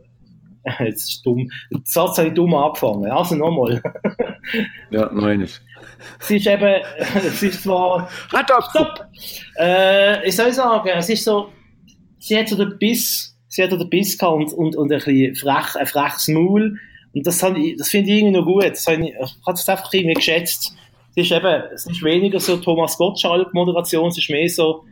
[0.84, 1.50] jetzt ist dumm.
[1.72, 3.10] Der Satz habe ich dumm angefangen.
[3.10, 3.82] Also nochmal.
[4.90, 5.62] ja, noch eines.
[6.18, 6.82] Sie ist eben,
[7.14, 8.10] es ist zwar.
[8.30, 8.64] Halt up!
[8.68, 9.06] Stopp!
[9.58, 11.48] Äh, ich soll sagen, es ist so,
[12.20, 14.98] sie hat so den Biss, sie hat so den Biss gehabt und, und, und ein
[14.98, 16.78] bisschen frech, ein freches Maul.
[17.12, 18.64] Und das, ich, das finde ich irgendwie noch gut.
[18.64, 20.76] Das habe ich, ich habe es einfach irgendwie geschätzt.
[21.16, 24.84] Es ist eben, es ist weniger so Thomas Gottschalk-Moderation, es ist mehr so,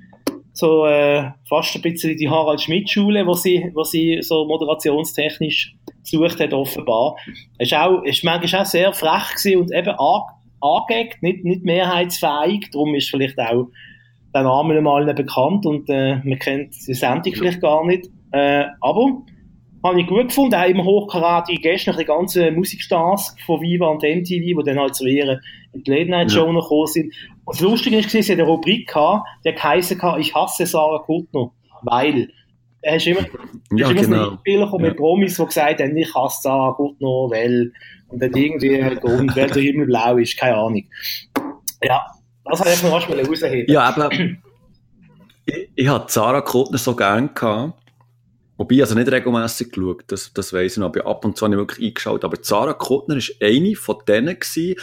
[0.53, 6.41] so äh, fast ein bisschen die Harald Schmidt-Schule, wo sie, wo sie so moderationstechnisch gesucht
[6.41, 7.17] hat, offenbar.
[7.59, 9.95] Es ist auch, ist manchmal auch sehr frech gewesen und eben
[10.61, 13.69] angeeckt, nicht, nicht mehrheitsfähig, darum ist vielleicht auch
[14.35, 18.09] der Name mal nicht bekannt und äh, man kennt die Sendung vielleicht gar nicht.
[18.33, 19.23] Äh, aber
[19.85, 24.27] habe ich gut gefunden, auch im hochkarätigen Gäste, die ganzen Musikstars von Viva und MTV,
[24.29, 25.41] die dann halt zu ihren
[25.87, 26.53] Late Night Show ja.
[26.53, 27.15] noch gekommen sind.
[27.45, 31.53] Und das Lustige ist, sie hat eine Rubrik gehabt, der geheißen ich hasse Sarah Kuttner,
[31.83, 32.29] weil
[32.83, 33.21] er ist immer,
[33.73, 34.31] ja, ist immer genau.
[34.31, 34.79] ein Spiel ja.
[34.79, 37.73] mit Promis, die gesagt haben, ich hasse Sarah Kuttner, weil,
[38.09, 40.85] und dann irgendwie ein Grund, weil der Himmel blau ist, keine Ahnung.
[41.83, 42.07] Ja,
[42.51, 43.73] das habe ich noch mal rausheben.
[43.73, 44.11] Ja, aber
[45.47, 47.75] ich, ich hatte Sarah Kuttner so gerne gehabt.
[48.57, 51.55] Wobei, also nicht regelmässig geschaut, das, das weiss ich noch, aber ab und zu habe
[51.55, 52.25] ich wirklich eingeschaut.
[52.25, 54.75] Aber Sarah Kuttner war eine von denen gewesen,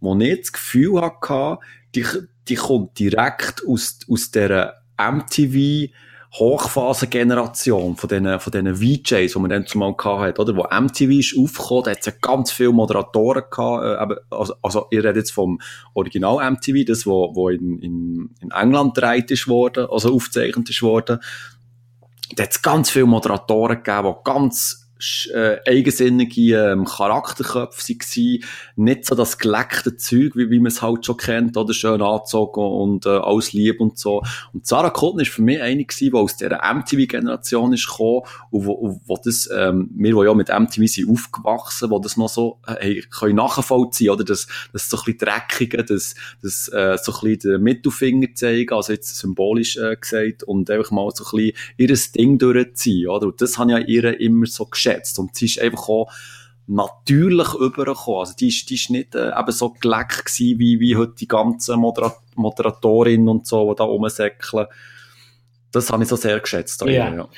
[0.00, 1.58] wo ich das Gefühl hatte,
[1.94, 2.04] die,
[2.48, 5.90] die kommt direkt aus, aus dieser MTV,
[6.38, 10.56] Hochphasengeneration von diesen, von diesen VJs, die man dann zumal hatte, oder?
[10.56, 14.86] Wo MTV ist aufgekommen, da hat es ja ganz viele Moderatoren gehabt, äh, also, also,
[14.90, 15.60] ihr redet jetzt vom
[15.94, 20.82] Original MTV, das, wo, wo in, in, in England gedreht ist worden, also aufgezeichnet ist
[20.82, 21.20] worden.
[22.34, 24.85] Da hat es ganz viele Moderatoren gegeben, die ganz
[25.32, 28.44] äh, eigensinnige ähm, Charakterköpfe waren.
[28.76, 32.60] Nicht so das geleckte Zeug, wie, wie man es halt schon kennt, oder schön angezogen
[32.60, 34.22] und äh, alles lieb und so.
[34.52, 38.66] Und Sarah Cotton ist für mich eine gewesen, die aus dieser MTV-Generation ist gekommen und
[38.66, 42.58] wo, wo das, ähm, wir, die ja mit MTV sind aufgewachsen, wo das noch so
[42.66, 44.24] äh, hey, können nachvollziehen, oder?
[44.24, 48.74] Das, das so ein bisschen dreckige, das, das äh, so ein bisschen den Mittelfinger zeigen,
[48.74, 53.26] also jetzt symbolisch äh, gesagt, und einfach mal so ein bisschen ihr Ding durchziehen, oder?
[53.26, 55.18] Und das habe ich ja ihr immer so geschätzt geschätzt.
[55.18, 56.10] Und sie ist einfach auch
[56.66, 58.20] natürlich übergekommen.
[58.20, 61.28] Also die ist, die ist nicht äh, eben so geleckt gewesen, wie, wie heute die
[61.28, 64.66] ganzen Moderat Moderatorinnen und so, die da rumsäckeln.
[65.72, 66.82] Das habe ich so sehr geschätzt.
[66.82, 67.14] Ja.
[67.14, 67.28] ja.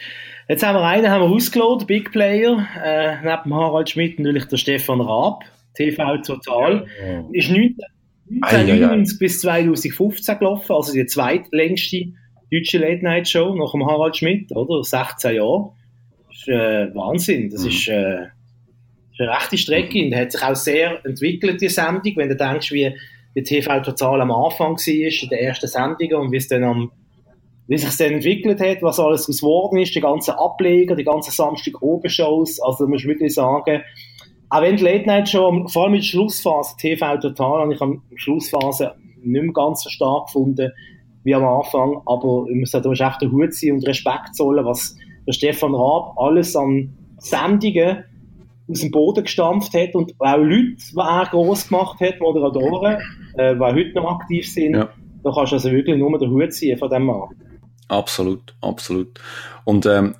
[0.49, 4.57] Jetzt haben wir einen haben wir ausgelotet, Big Player, äh, neben Harald Schmidt natürlich der
[4.57, 5.45] Stefan Raab,
[5.75, 6.87] TV Total.
[7.01, 7.25] Ja.
[7.33, 12.13] Ist 1999 bis 2015 gelaufen, also die zweitlängste
[12.51, 14.83] deutsche Late-Night-Show nach dem Harald Schmidt, oder?
[14.83, 15.73] 16 Jahre
[16.39, 17.51] ist äh, Wahnsinn.
[17.51, 17.69] Das mhm.
[17.69, 18.27] ist, äh,
[19.21, 22.13] eine rechte Strecke und hat sich auch sehr entwickelt, die Sendung.
[22.17, 22.95] Wenn du denkst, wie
[23.35, 26.91] die TV Total am Anfang war, in der ersten Sendung und wie es dann am
[27.69, 31.33] wie sich dann entwickelt hat, was alles daraus geworden ist, die ganzen Ableger, die ganzen
[31.33, 33.83] Samstag oben Shows, also da muss ich wirklich sagen,
[34.49, 37.81] auch wenn die Late Night Show, vor allem in der Schlussphase, TV Total, habe ich
[37.83, 40.73] am Schlussphase nicht mehr ganz so stark gefunden
[41.25, 44.97] wie am Anfang, aber ich muss echt der Hut sein und Respekt zollen, was
[45.29, 48.05] der Stefan Raab alles an Sendungen
[48.67, 52.97] aus dem Boden gestampft hat und auch Leute, die er gross gemacht hat, Moderatoren,
[53.35, 54.89] äh, die heute noch aktiv sind, ja.
[55.23, 57.29] da kannst du also wirklich nur den Hut ziehen von dem Mann.
[57.89, 59.21] Absolut, absolut.
[59.65, 60.15] Und ähm,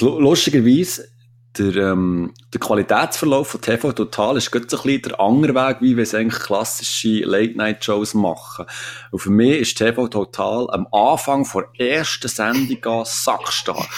[0.00, 1.09] lustigerweise
[1.58, 5.78] der, ähm, der Qualitätsverlauf von TV Total ist gerade so ein bisschen der andere Weg,
[5.80, 8.66] wie wir es eigentlich klassische Late-Night-Shows machen.
[9.10, 13.88] Und für mich ist TV Total am Anfang der ersten Sendung an sackstark.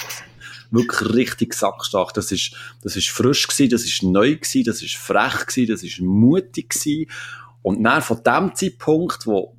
[0.70, 2.14] Wirklich richtig sackstark.
[2.14, 5.82] Das ist, das ist frisch gewesen, das ist neu gewesen, das ist frech gewesen, das
[5.82, 7.10] ist mutig gewesen.
[7.60, 9.54] Und dann von dem Zeitpunkt, wo,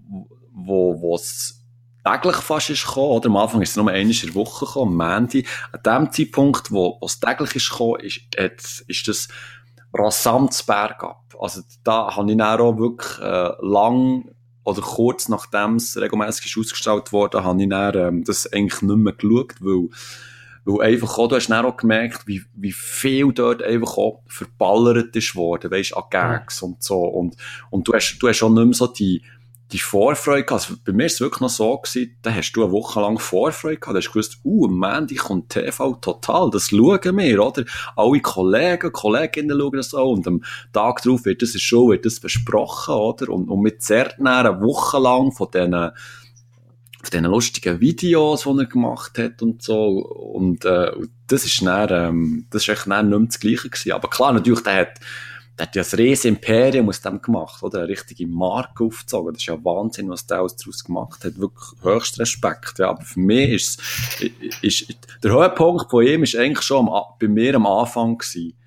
[0.51, 1.62] wo, wo es
[2.03, 3.29] täglich fast ist gekommen, oder?
[3.29, 5.45] Am Anfang ist es nur einmal in der Woche gekommen, am Mandy.
[5.71, 9.27] An dem Zeitpunkt, wo, wo es täglich ist gekommen, ist, hat, ist das
[9.93, 11.21] rasant bergab.
[11.39, 14.29] Also, da habe ich dann auch wirklich, äh, lang,
[14.63, 19.13] oder kurz nachdem es regelmäßig ausgestellt wurde, habe ich dann, ähm, das eigentlich nicht mehr
[19.13, 19.89] geschaut, weil,
[20.65, 25.15] weil einfach auch, du hast dann auch gemerkt, wie, wie viel dort einfach auch verballert
[25.15, 26.99] ist worden, weisst, an Gags und so.
[27.01, 27.35] Und,
[27.69, 29.21] und du hast, du hast auch nicht mehr so die,
[29.73, 30.69] die Vorfreude gehabt.
[30.69, 33.19] Also bei mir ist es wirklich noch so gewesen, da hast du eine Woche lang
[33.19, 37.43] Vorfreude gehabt, da hast du gewusst, uh, am Montag kommt TV total, das schauen wir,
[37.43, 37.65] oder?
[37.95, 42.19] Alle Kollegen, Kolleginnen schauen das auch und am Tag darauf wird das schon, wird das
[42.19, 43.29] besprochen, oder?
[43.29, 45.91] Und, und mit zerrt eine Woche lang von diesen, von
[47.11, 49.87] diesen lustigen Videos, die er gemacht hat und so.
[50.05, 50.91] Und, äh,
[51.27, 53.91] das ist dann, ähm, das ist echt dann nicht mehr das Gleiche gewesen.
[53.91, 54.99] Aber klar, natürlich, der hat,
[55.57, 57.79] der hat ja ein riesen Imperium aus dem gemacht, oder?
[57.79, 59.33] Eine richtige Marke aufgezogen.
[59.33, 61.37] Das ist ja Wahnsinn, was der alles daraus gemacht hat.
[61.37, 62.89] Wirklich höchst Respekt, ja.
[62.89, 63.81] Aber für mich ist,
[64.63, 68.57] ist, der Höhepunkt von ihm ist eigentlich schon am, bei mir am Anfang gewesen.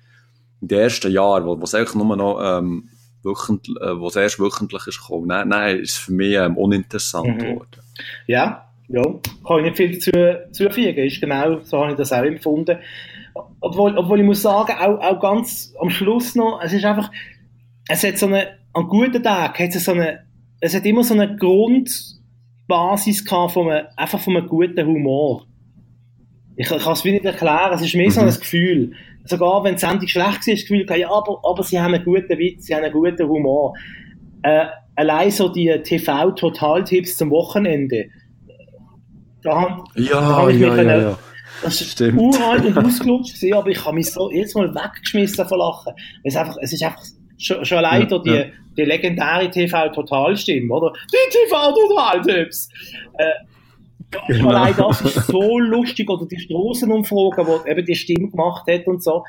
[0.61, 2.89] In den ersten Jahren, wo, wo es eigentlich nur noch, ähm,
[3.21, 5.27] wöchentlich, äh, wo es erst wöchentlich ist gekommen.
[5.27, 7.37] Nein, nein, ist für mich ähm, uninteressant mhm.
[7.37, 7.81] geworden.
[8.27, 9.03] Ja, ja.
[9.45, 11.05] Kann ich nicht viel dazu zufügen.
[11.05, 12.77] Ist genau, so habe ich das auch empfunden
[13.59, 17.11] obwohl, obwohl ich muss sagen, auch, auch ganz am Schluss noch, es ist einfach,
[17.87, 20.25] es hat so eine, an guten Tagen hat es so eine,
[20.59, 25.45] es hat immer so eine Grundbasis gehabt von einem, einfach von einem guten Humor.
[26.55, 28.11] Ich, ich kann es nicht erklären, es ist mehr mhm.
[28.11, 28.93] so ein Gefühl.
[29.25, 32.03] Sogar wenn die Sendung schlecht war, ist das Gefühl, ja, aber, aber sie haben einen
[32.03, 33.73] guten Witz, sie haben einen guten Humor.
[34.41, 34.65] Äh,
[34.95, 38.05] allein so die TV-Total-Tipps zum Wochenende.
[39.43, 41.19] Da, ja, da habe ich ja, mich ja, ja.
[41.61, 42.19] Das ist Stimmt.
[42.19, 45.93] uralt und ausgelutscht gewesen, aber ich habe mich so jedes Mal weggeschmissen von Lachen.
[46.23, 47.03] Es ist einfach, es ist einfach
[47.37, 48.45] schon, schon allein ja, die, ja.
[48.77, 50.93] die legendäre TV-Total-Stimme, oder?
[51.11, 52.69] Die TV-Total-Tipps!
[53.17, 54.49] Äh, genau.
[54.49, 59.03] Allein das ist so lustig, oder die Strassenumfragen, wo eben die Stimme gemacht hat und
[59.03, 59.23] so.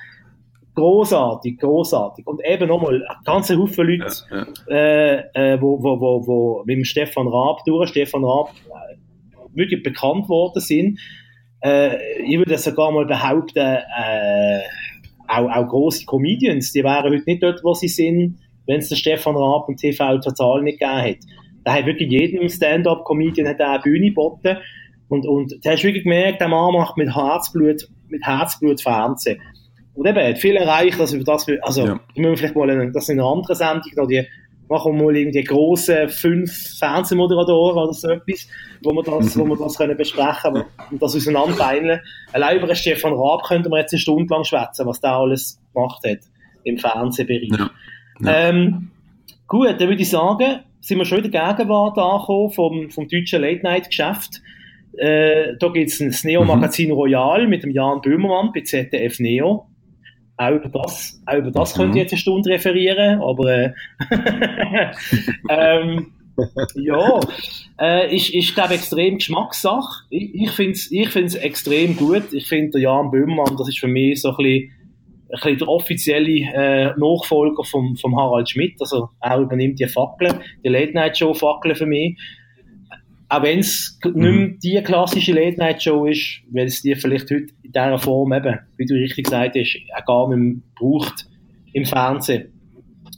[0.75, 2.25] Großartig, großartig.
[2.25, 4.77] Und eben nochmal, ein ganzer Haufen Leute, ja, ja.
[4.77, 9.83] Äh, äh, wo, wo, wo, wo mit dem Stefan Raab durch, Stefan Raab, äh, wirklich
[9.83, 11.01] bekannt worden sind
[11.63, 14.61] äh, ich würde sogar mal behaupten, äh,
[15.27, 18.97] auch, auch große Comedians, die wären heute nicht dort, wo sie sind, wenn es den
[18.97, 21.27] Stefan Raab und TV total nicht gegeben hätte.
[21.65, 24.59] Da hat wirklich jedem Stand-up-Comedian eine Bühne geboten.
[25.09, 29.41] Und, und da hast du wirklich gemerkt, der Mann macht mit Herzblut, mit Herzblut Fernsehen.
[29.95, 32.01] Und eben, hat viel erreicht, also über das, also, ja.
[32.15, 34.25] müssen wir vielleicht mal, das in einer anderen Sendung noch die
[34.69, 38.49] machen wir mal irgendwie große fünf Fernsehmoderatoren oder so etwas,
[38.83, 42.01] wo wir das, wo wir das können besprechen und das auseinanderbeineln.
[42.33, 46.03] Allein über Stefan Raab könnte man jetzt eine Stunde lang schwätzen, was der alles gemacht
[46.07, 46.19] hat
[46.65, 47.51] im Fernsehbereich.
[47.59, 47.71] Ja.
[48.21, 48.49] Ja.
[48.49, 48.91] Ähm,
[49.47, 53.43] gut, dann würde ich sagen, sind wir schon in der Gegenwart angekommen vom, vom deutschen
[53.43, 54.43] Late-Night-Geschäft.
[54.97, 56.95] Äh, da gibt es das Neo-Magazin mhm.
[56.95, 59.67] Royal mit dem Jan Böhmermann bei ZDF Neo
[60.39, 61.81] auch über das, auch über das mhm.
[61.81, 63.73] könnte ich jetzt eine Stunde referieren, aber äh,
[65.51, 66.13] ähm,
[66.75, 67.21] ja,
[67.81, 70.05] äh, ist, ist glaube extrem Geschmackssache.
[70.11, 72.33] Ich, ich finde es ich find's extrem gut.
[72.33, 74.71] Ich finde, der Jan Böhmermann, das ist für mich so ein bisschen,
[75.31, 78.77] ein bisschen der offizielle äh, Nachfolger vom, vom Harald Schmidt.
[78.81, 82.17] Also er übernimmt die Fackel, die Late-Night-Show-Fackel für mich.
[83.29, 84.13] Auch wenn es mhm.
[84.13, 88.59] nicht mehr die klassische Late-Night-Show ist, weil es die vielleicht heute in dieser Form eben,
[88.77, 91.29] wie du richtig gesagt hast, auch gar nicht mehr braucht
[91.73, 92.53] im Fernsehen.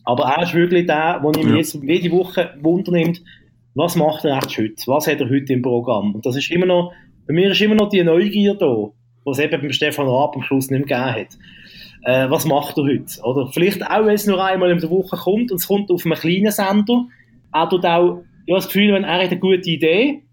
[0.05, 1.57] Aber er ist wirklich der, der mich ja.
[1.57, 3.23] jetzt jede Woche wundernimmt,
[3.75, 4.75] was macht er echt heute?
[4.87, 6.15] Was hat er heute im Programm?
[6.15, 6.93] Und das ist immer noch,
[7.27, 8.89] bei mir ist immer noch die Neugier da,
[9.25, 11.39] was es eben beim Stefan Raab am Schluss nicht mehr gegeben hat.
[12.03, 13.23] Äh, was macht er heute?
[13.23, 16.05] Oder vielleicht auch, wenn es nur einmal in der Woche kommt und es kommt auf
[16.05, 17.07] einem kleinen Sender,
[17.53, 20.25] er tut auch ich habe das Gefühl, wenn er hat eine gute Idee,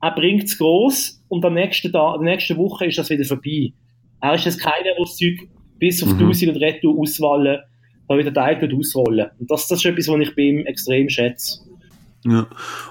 [0.00, 3.74] er bringt es gross und am nächsten Tag, der nächsten Woche ist das wieder vorbei.
[4.22, 5.46] Er ist jetzt keiner, der das Zeug
[5.78, 6.20] bis auf mhm.
[6.20, 7.60] 1000 und Retour auswählen,
[8.08, 9.26] da wieder Teig ausrollen.
[9.38, 11.58] Und das, das ist etwas, was ich bei ihm extrem schätze.
[12.24, 12.46] Ja.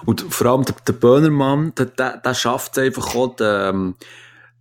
[0.05, 3.95] Und vor allem der, der Böhnermann, der, der, der schafft es einfach auch, der, ähm,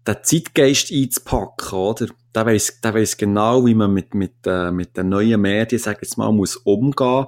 [0.09, 2.07] den Zeitgeist einzupacken, oder?
[2.35, 6.01] Der weiss, der weiss genau, wie man mit, mit, äh, mit den neuen Medien, sag
[6.01, 7.27] jetzt mal, muss umgehen.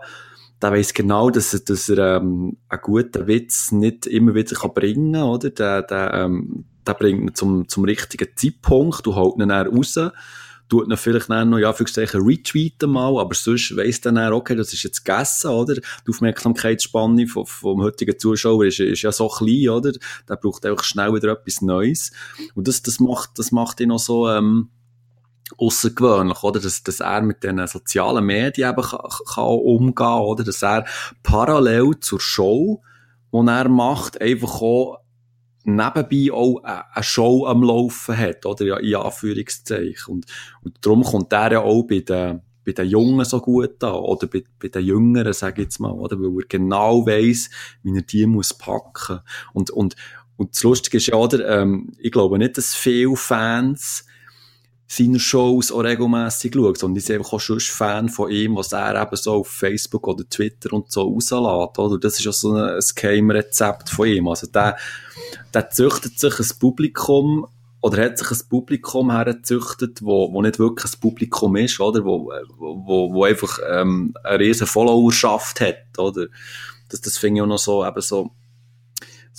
[0.62, 4.72] Der weiss genau, dass er, dass er, ähm, einen guten Witz nicht immer wieder kann
[4.74, 5.50] bringen, oder?
[5.50, 9.98] Der, der, ähm, der bringt ihn zum, zum richtigen Zeitpunkt, du haut ihn dann raus
[10.68, 14.54] tut ihn vielleicht dann noch, ja, für retweeten mal, aber sonst weiss dann auch, okay,
[14.54, 15.74] das ist jetzt gegessen, oder?
[15.74, 19.92] Die Aufmerksamkeitsspanne vom, vom heutigen Zuschauer ist, ist ja so klein, oder?
[20.28, 22.12] Der braucht einfach schnell wieder etwas Neues.
[22.54, 24.70] Und das, das macht, das macht ihn noch so, ähm,
[25.56, 26.60] außergewöhnlich, oder?
[26.60, 30.44] Dass, dass er mit den sozialen Medien eben kann, kann umgehen, oder?
[30.44, 30.84] Dass er
[31.22, 32.82] parallel zur Show,
[33.32, 34.98] die er macht, einfach auch
[35.64, 38.64] nebenbei auch eine Show am Laufen hat, oder?
[38.64, 40.14] Ja, in Anführungszeichen.
[40.14, 40.26] Und,
[40.62, 44.26] und darum kommt der ja auch bei den, bei den Jungen so gut an, oder
[44.26, 46.18] bei, bei den Jüngeren, sag ich jetzt mal, oder?
[46.18, 47.50] Weil er genau weiss,
[47.82, 49.20] wie er die muss packen.
[49.52, 49.96] Und, und,
[50.36, 51.46] und das Lustige ist ja, oder?
[51.48, 54.05] Ähm, ich glaube nicht, dass viele Fans
[54.88, 58.72] seine Shows auch regelmässig schaut, sondern ich bin einfach auch schon Fan von ihm, was
[58.72, 61.98] er eben so auf Facebook oder Twitter und so rauslässt, oder?
[61.98, 64.28] Das ist ja so ein, ein Geheimrezept von ihm.
[64.28, 64.76] Also der,
[65.52, 67.46] der züchtet sich ein Publikum,
[67.82, 72.04] oder hat sich ein Publikum hergezüchtet, wo, wo nicht wirklich ein Publikum ist, oder?
[72.04, 76.26] Wo, wo, wo einfach, ähm, eine riesen Followerschaft hat, oder?
[76.88, 78.30] Das, das finde ich auch noch so, eben so,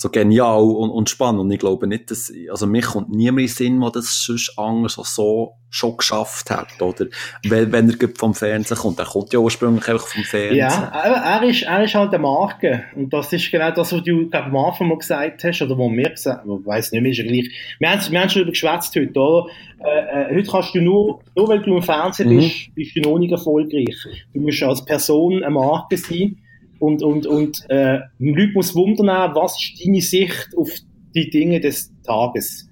[0.00, 1.40] so genial und, und spannend.
[1.40, 4.56] Und ich glaube nicht, dass, also mir kommt niemand in den Sinn, der das sonst
[4.56, 7.06] anders so schon geschafft hat, oder?
[7.42, 9.00] Wenn, wenn er vom Fernsehen kommt.
[9.00, 10.56] Er kommt ja ursprünglich einfach vom Fernsehen.
[10.56, 12.84] Ja, er, ist, er ist halt eine Marke.
[12.94, 15.90] Und das ist genau das, was du, glaube am Anfang mal gesagt hast, oder wo
[15.90, 17.50] wir gesagt haben, ich weiss nicht mehr, ist ja gleich.
[17.80, 19.50] Wir haben, wir haben schon über geschwätzt heute, oder?
[19.80, 22.38] Äh, äh, heute kannst du nur, nur weil du im Fernsehen mhm.
[22.38, 23.96] bist, bist du noch nicht erfolgreich.
[24.32, 26.36] Du musst als Person eine Marke sein
[26.78, 30.70] und, und, und äh, Leute muss wundern, was ist deine Sicht auf
[31.14, 32.68] die Dinge des Tages.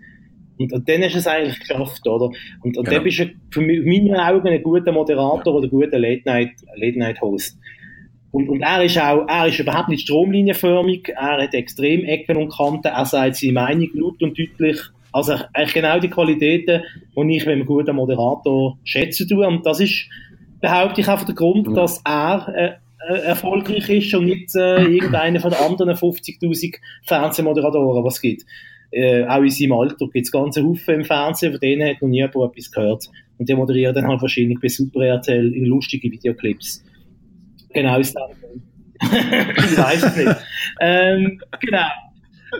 [0.58, 2.26] Und, und dann hast du es eigentlich geschafft, oder?
[2.62, 2.90] Und, und genau.
[2.90, 7.58] dann bist du für mich, in meinen Augen ein guter Moderator oder ein guter Late-Night-Host.
[8.32, 12.52] und, und er ist auch, er ist überhaupt nicht stromlinienförmig, er hat extrem Ecken und
[12.52, 14.78] Kanten, er sagt seine Meinung laut und deutlich.
[15.12, 16.82] Also eigentlich genau die Qualitäten,
[17.16, 19.46] die ich mit einem guten Moderator schätzen tue.
[19.46, 20.08] Und das ist,
[20.60, 22.72] behaupte ich, einfach der Grund, dass er äh,
[23.14, 28.44] erfolgreich ist und nicht äh, irgendeiner von den anderen 50.000 Fernsehmoderatoren, was es gibt.
[28.90, 32.08] Äh, auch in seinem Alter gibt es ganze Haufen im Fernsehen, von denen hat noch
[32.08, 33.04] nie jemand etwas gehört.
[33.38, 36.84] Und die moderieren dann halt wahrscheinlich bei Super RTL in lustigen Videoclips.
[37.72, 38.30] Genau ist das.
[39.02, 40.36] ich weiß es nicht.
[40.80, 41.88] Ähm, genau.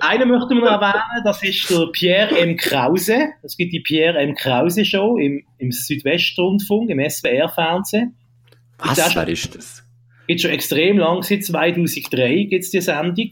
[0.00, 2.56] Einen möchte man noch erwähnen, das ist der Pierre M.
[2.56, 3.28] Krause.
[3.42, 4.34] Es gibt die Pierre M.
[4.34, 8.14] Krause Show im, im Südwestrundfunk, im SWR-Fernsehen.
[8.78, 9.14] Was?
[9.14, 9.85] Wer ist das?
[10.26, 13.30] Gibt schon extrem lang, seit 2003 gibt es die Sendung.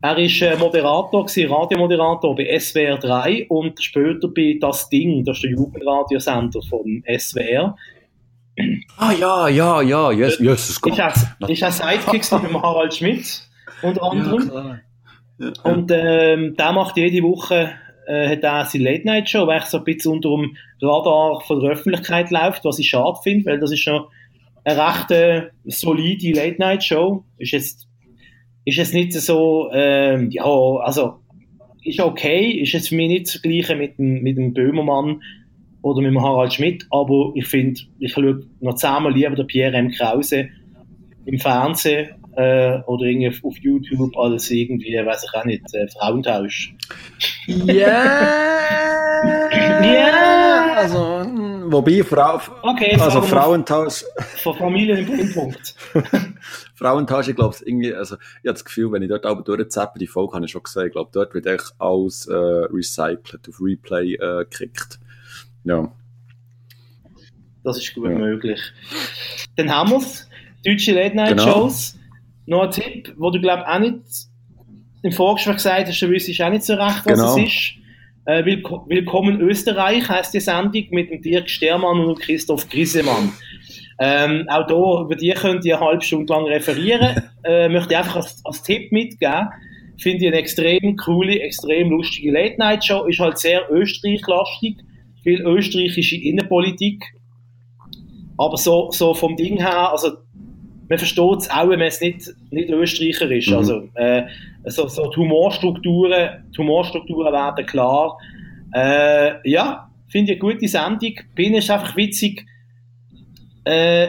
[0.00, 5.38] Er war äh, Moderator, gewesen, Radiomoderator bei SWR 3 und später bei Das Ding, das
[5.38, 7.76] ist der Jugendradiosender von SWR.
[8.96, 10.92] Ah ja, ja, ja, yes, Jesus Gott.
[10.92, 13.48] Ist er, ist er Sidekick mit Harald Schmidt
[13.82, 14.50] unter anderem.
[14.52, 14.80] Ja,
[15.38, 15.52] ja.
[15.62, 17.70] Und ähm, der macht jede Woche
[18.08, 22.30] äh, hat er seine Late-Night-Show, weil so ein bisschen unter dem Radar von der Öffentlichkeit
[22.30, 24.06] läuft, was ich schade finde, weil das ist schon
[24.68, 27.24] eine recht äh, solide Late-Night-Show.
[27.38, 27.88] Ist jetzt,
[28.64, 31.20] ist jetzt nicht so, ähm, ja, also,
[31.82, 35.22] ist okay, ist jetzt für mich nicht das Gleiche mit dem, mit dem Böhmermann
[35.82, 39.76] oder mit dem Harald Schmidt, aber ich finde, ich schaue noch zehnmal lieber den Pierre
[39.76, 39.90] M.
[39.90, 40.48] Krause
[41.24, 46.74] im Fernsehen äh, oder irgendwie auf YouTube als irgendwie, weiß ich auch nicht, äh, Frauentausch.
[47.46, 47.76] Ja!
[49.82, 50.14] ja!
[50.78, 51.24] Also,
[51.72, 54.04] wobei Frau, okay, also Frauentausch.
[54.42, 55.74] Von Familien im Brennpunkt.
[56.74, 60.06] Frauentausch, ich glaube, irgendwie, also, ich habe das Gefühl, wenn ich dort aber durchzappe, die
[60.06, 64.14] Folge habe ich schon gesehen, ich glaube, dort wird echt alles äh, recycelt, auf Replay
[64.14, 64.98] äh, gekickt.
[65.64, 65.92] Ja.
[67.64, 68.18] Das ist gut ja.
[68.18, 68.60] möglich.
[69.56, 70.28] Dann haben wir es.
[70.64, 71.52] Deutsche Late Night genau.
[71.52, 71.96] Shows.
[72.46, 74.28] Noch ein Tipp, wo du, glaube auch nicht
[75.02, 77.36] im Vorgespräch gesagt hast, du wüsstest auch nicht so recht, was genau.
[77.36, 77.77] es ist.
[78.28, 83.32] Äh, Willkommen Österreich heißt die Sendung mit dem Dirk Stermann und Christoph Grisemann.
[83.98, 87.22] Ähm, auch da, über die könnt ihr eine halbe Stunde lang referieren.
[87.44, 89.48] äh, möchte ich einfach als, als Tipp mitgeben.
[89.98, 93.06] Finde ich eine extrem coole, extrem lustige Late-Night-Show.
[93.06, 94.76] Ist halt sehr Österreich-lastig.
[95.22, 97.02] Viel österreichische Innenpolitik.
[98.36, 100.18] Aber so, so vom Ding her, also,
[100.88, 103.48] man versteht es auch, wenn man es nicht, nicht Österreicher ist.
[103.48, 103.56] Mhm.
[103.56, 104.22] Also, äh,
[104.64, 108.18] so, so die Humorstrukturen, die Humorstrukturen werden klar.
[108.74, 111.14] Äh, ja, finde ich eine gute Sendung.
[111.34, 112.46] Bin ist einfach witzig.
[113.64, 114.08] Äh,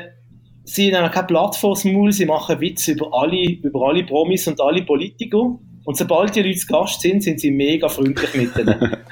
[0.64, 4.84] sie haben kein Platz Maul, sie machen Witze über alle, über alle Promis und alle
[4.84, 5.60] Politiker.
[5.86, 8.98] Und sobald die Leute zu Gast sind, sind sie mega freundlich mit denen.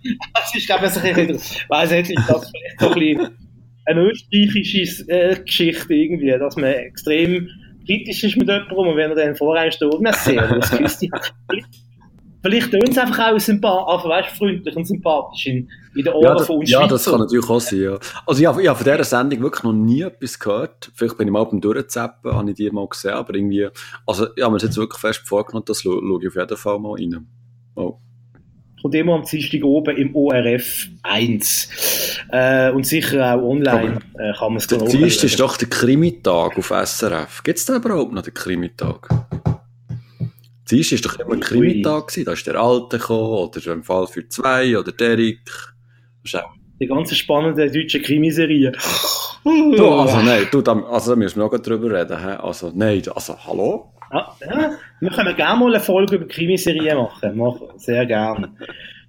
[0.54, 3.49] ist, glaube ich, ein bisschen, weiss nicht, das vielleicht so ein bisschen
[3.90, 7.48] eine österreichische äh, Geschichte irgendwie, dass man extrem
[7.86, 11.04] kritisch ist mit jemandem und wenn er dann vorher steht, na sehr, das küsst
[12.42, 16.38] Vielleicht tun sie einfach auch sympathisch, also, weißt, freundlich und sympathisch in, in den Ohren
[16.38, 17.98] ja, von uns Ja, das kann natürlich auch sein, ja.
[18.26, 20.90] Also ich habe, ich habe von dieser Sendung wirklich noch nie etwas gehört.
[20.94, 23.68] Vielleicht bin ich mal beim Durchzappen, habe ich die mal gesehen, aber irgendwie,
[24.06, 26.94] also ich habe mir jetzt wirklich fest vorgenommen, das schaue ich auf jeden Fall mal
[26.94, 27.26] rein.
[27.74, 27.98] Oh.
[28.82, 32.20] Kommt immer am Dienstag oben im ORF 1.
[32.30, 36.56] Äh, und sicher auch online äh, kann man es Der Dienstag ist doch der Krimitag
[36.56, 37.42] auf SRF.
[37.42, 39.08] Gibt es da überhaupt noch den Krimitag?
[40.70, 42.24] Dienstag ist doch immer ein Krimitag gewesen.
[42.24, 45.40] Da ist der Alte gekommen, oder im Fall für zwei, oder Derek.
[46.80, 48.72] Die ganze spannende deutsche Krimiserie.
[49.44, 52.18] Du, also nein, du, da, also da müssen wir noch drüber reden.
[52.18, 52.32] He?
[52.32, 53.92] Also nein, also hallo?
[54.12, 57.36] Ja, ja, wir können gerne mal eine Folge über Krimiserien machen.
[57.36, 58.52] Mach, sehr gerne.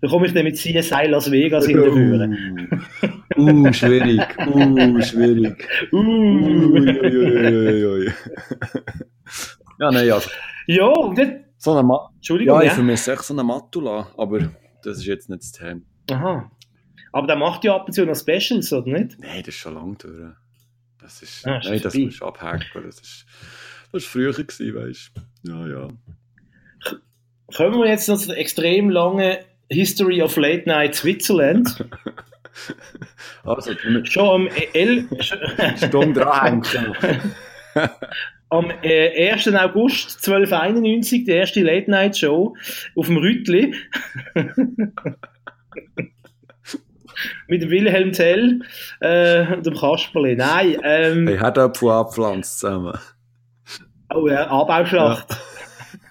[0.01, 2.81] Dann komme ich dann mit CSI Las Vegas hinterführen.
[3.37, 4.21] Uh, uh, schwierig.
[4.47, 5.67] Uh, schwierig.
[5.91, 5.97] Uh,
[6.73, 8.11] ui,
[9.79, 10.29] ja, nein, also.
[10.67, 11.45] Ja, und jetzt...
[11.57, 12.73] So eine Ma Entschuldigung, ja, ich ja?
[12.75, 14.39] vermisse echt so eine Matula, aber
[14.83, 15.81] das ist jetzt nicht das Thema.
[16.11, 16.51] Aha.
[17.11, 19.19] Aber der macht ja ab und zu noch Specials, oder nicht?
[19.19, 20.33] Nein, das ist schon lange durch.
[20.99, 22.05] Das ist, Ah, nein, das vorbei.
[22.05, 22.83] musst du abhaken.
[22.85, 23.25] Das ist,
[23.91, 25.11] das ist früher gewesen, weißt
[25.43, 25.51] du.
[25.51, 25.87] Ja, ja.
[27.55, 29.37] Kommen wir jetzt noch zu der extrem langen
[29.69, 31.85] History of Late Night Switzerland.
[33.45, 33.71] Also,
[34.03, 35.07] Schon am El
[35.77, 36.95] Stunde dranhängen.
[38.49, 39.47] am äh, 1.
[39.55, 42.55] August 1291, die erste Late Night Show
[42.95, 43.73] auf dem Rütli.
[47.47, 48.61] Mit dem Wilhelm Tell
[48.99, 50.35] äh, und dem Kasperli.
[50.35, 52.99] Nein, ähm, Hey, hat Apfel abpflanzt zusammen.
[54.13, 55.27] Oh ja, Anbauschlacht.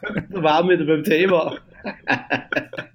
[0.31, 1.57] da waren wir wieder beim Thema.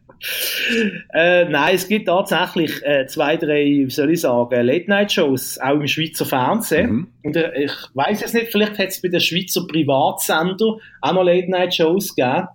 [1.14, 5.88] äh, nein, es gibt tatsächlich äh, zwei, drei, wie soll ich sagen, Late-Night-Shows, auch im
[5.88, 6.92] Schweizer Fernsehen.
[6.92, 7.08] Mhm.
[7.24, 11.24] Und äh, ich weiß es nicht, vielleicht hat es bei den Schweizer Privatsender auch noch
[11.24, 12.48] Late-Night-Shows gegeben.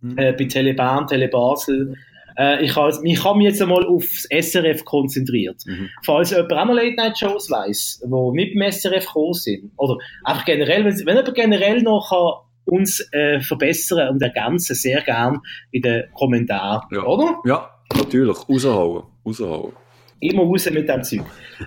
[0.00, 0.18] Mhm.
[0.18, 1.96] Äh, bei Telebahn, Telebasel.
[2.38, 5.62] Äh, ich habe ich hab mich jetzt einmal aufs SRF konzentriert.
[5.66, 5.88] Mhm.
[6.04, 10.84] Falls jemand auch noch Late-Night-Shows weiss, die nicht beim SRF gekommen sind, oder einfach generell,
[10.84, 12.42] wenn, wenn jemand generell noch kann,
[12.74, 15.38] uns äh, verbessern und ergänzen, sehr gern
[15.70, 17.04] in den Kommentaren, Ja.
[17.04, 17.38] oder?
[17.44, 18.36] Ja, natürlich.
[18.48, 19.04] Raushauen.
[19.24, 19.72] Raushauen.
[20.18, 21.24] Immer raus mit dem Zeug.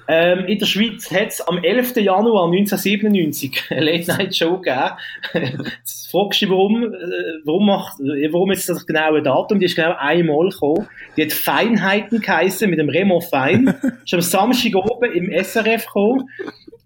[0.07, 1.97] Ähm, in der Schweiz hat es am 11.
[1.97, 5.59] Januar 1997 eine Late-Night-Show gegeben.
[5.77, 6.97] Jetzt fragst du warum, äh,
[7.45, 9.59] warum, macht, äh, warum jetzt das genaue Datum?
[9.59, 10.87] Die ist genau einmal gekommen.
[11.15, 13.67] Die hat Feinheiten geheissen mit dem Remo Fein.
[14.03, 16.27] ist am Samstag oben im SRF gekommen.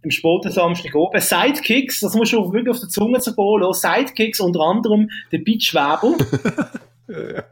[0.01, 1.22] Im späten Samstag oben.
[1.22, 3.88] Sidekicks, das musst du wirklich auf der Zunge zergehen lassen.
[3.88, 6.18] Sidekicks unter anderem der Beat Schwäber.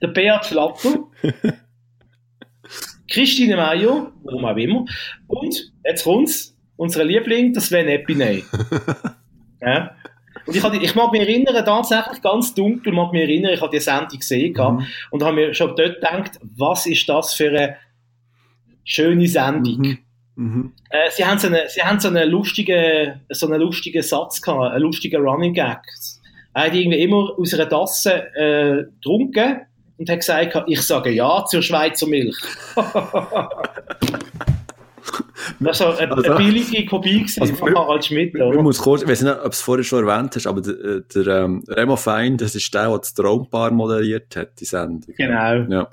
[0.00, 1.08] der Beat Schlatter.
[3.08, 4.84] Christine Mayo, warum auch immer.
[5.26, 8.44] Und, jetzt kommt's, unser Liebling, der Sven Epiney.
[9.60, 9.94] ja.
[10.46, 13.70] Und ich, hatte, ich mag mich erinnern, tatsächlich ganz dunkel mag mich erinnern, ich habe
[13.70, 14.86] die Sendung gesehen Mhm.
[15.10, 17.76] und habe mir schon dort gedacht, was ist das für eine
[18.84, 19.78] schöne Sendung.
[19.78, 19.98] Mhm.
[20.36, 20.72] Mhm.
[20.90, 24.72] Äh, sie haben so einen, sie haben so einen lustigen, so einen lustigen Satz gehabt,
[24.72, 25.80] einen lustigen Running Gag.
[26.52, 29.62] Er hat irgendwie immer aus einer Tasse äh, getrunken
[29.98, 32.36] und hat gesagt, ich sage ja zur Schweizer Milch.
[35.60, 38.62] das war eine, Also- eine billige Kopie Also, von Harald Schmidt, Ich oder?
[38.62, 41.26] muss kurz, ich weiß nicht, ob du es vorher schon erwähnt hast, aber der, der
[41.44, 45.14] ähm, Remo Fein, das ist der, der das Traumpaar moderiert hat, die Sendung.
[45.16, 45.64] Genau.
[45.68, 45.88] Ja.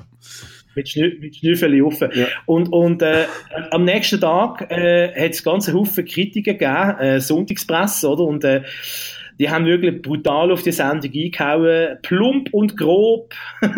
[0.73, 2.09] Mit, Schnü mit Schnüffeli offen.
[2.13, 2.27] Ja.
[2.45, 3.25] Und, und äh,
[3.71, 8.23] am nächsten Tag äh, hat es ganze Haufen Kritiken gegeben, äh, Sonntagspresse, oder?
[8.23, 8.63] Und äh,
[9.41, 11.97] die haben wirklich brutal auf die Sendung eingehauen.
[12.03, 13.33] Plump und grob.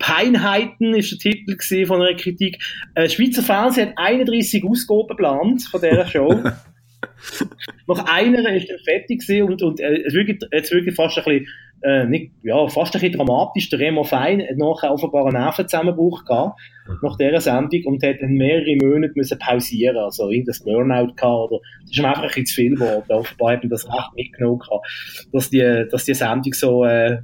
[0.00, 2.60] Peinheiten ist der Titel gewesen von einer Kritik.
[2.96, 6.28] Äh, Schweizer Fernsehen hat 31 Ausgaben geplant von dieser Show.
[7.86, 11.24] Nach einer ist dann fertig gewesen und, und äh, es wirklich, jetzt wirklich fast ein
[11.24, 11.46] bisschen,
[11.82, 13.70] äh, nicht, ja, fast ein bisschen dramatisch.
[13.70, 16.60] Der Remo Fein hat nachher offenbar einen Nervenzusammenbruch gehabt,
[17.02, 21.60] nach dieser Sendung, und hat dann mehrere Monate müssen pausieren, also irgendein Burnout gehabt, oder,
[21.82, 23.12] das ist ihm einfach ein bisschen zu viel geworden.
[23.12, 24.86] Offenbar hat ihm das recht mitgenommen gehabt,
[25.32, 27.18] dass die, dass die Sendung so, äh,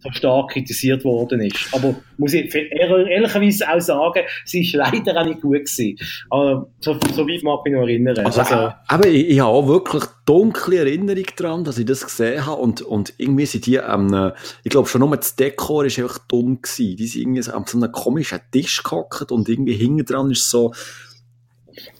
[0.00, 1.56] so stark kritisiert worden ist.
[1.72, 5.96] Aber muss ich ehr- ehrlicherweise auch sagen, sie ist leider auch nicht gut gewesen.
[6.30, 8.18] Aber so, so weit mag ich mich noch erinnern.
[8.24, 12.04] Also, Also, äh, aber ich, ich habe auch wirklich dunkle Erinnerung daran, dass ich das
[12.04, 15.84] gesehen habe und, und irgendwie sind die am, äh, ich glaube schon nur das Dekor
[15.84, 16.96] ist einfach dumm gewesen.
[16.96, 20.72] Die sind irgendwie an so einem komischen Tisch gehockt und irgendwie hinten dran ist so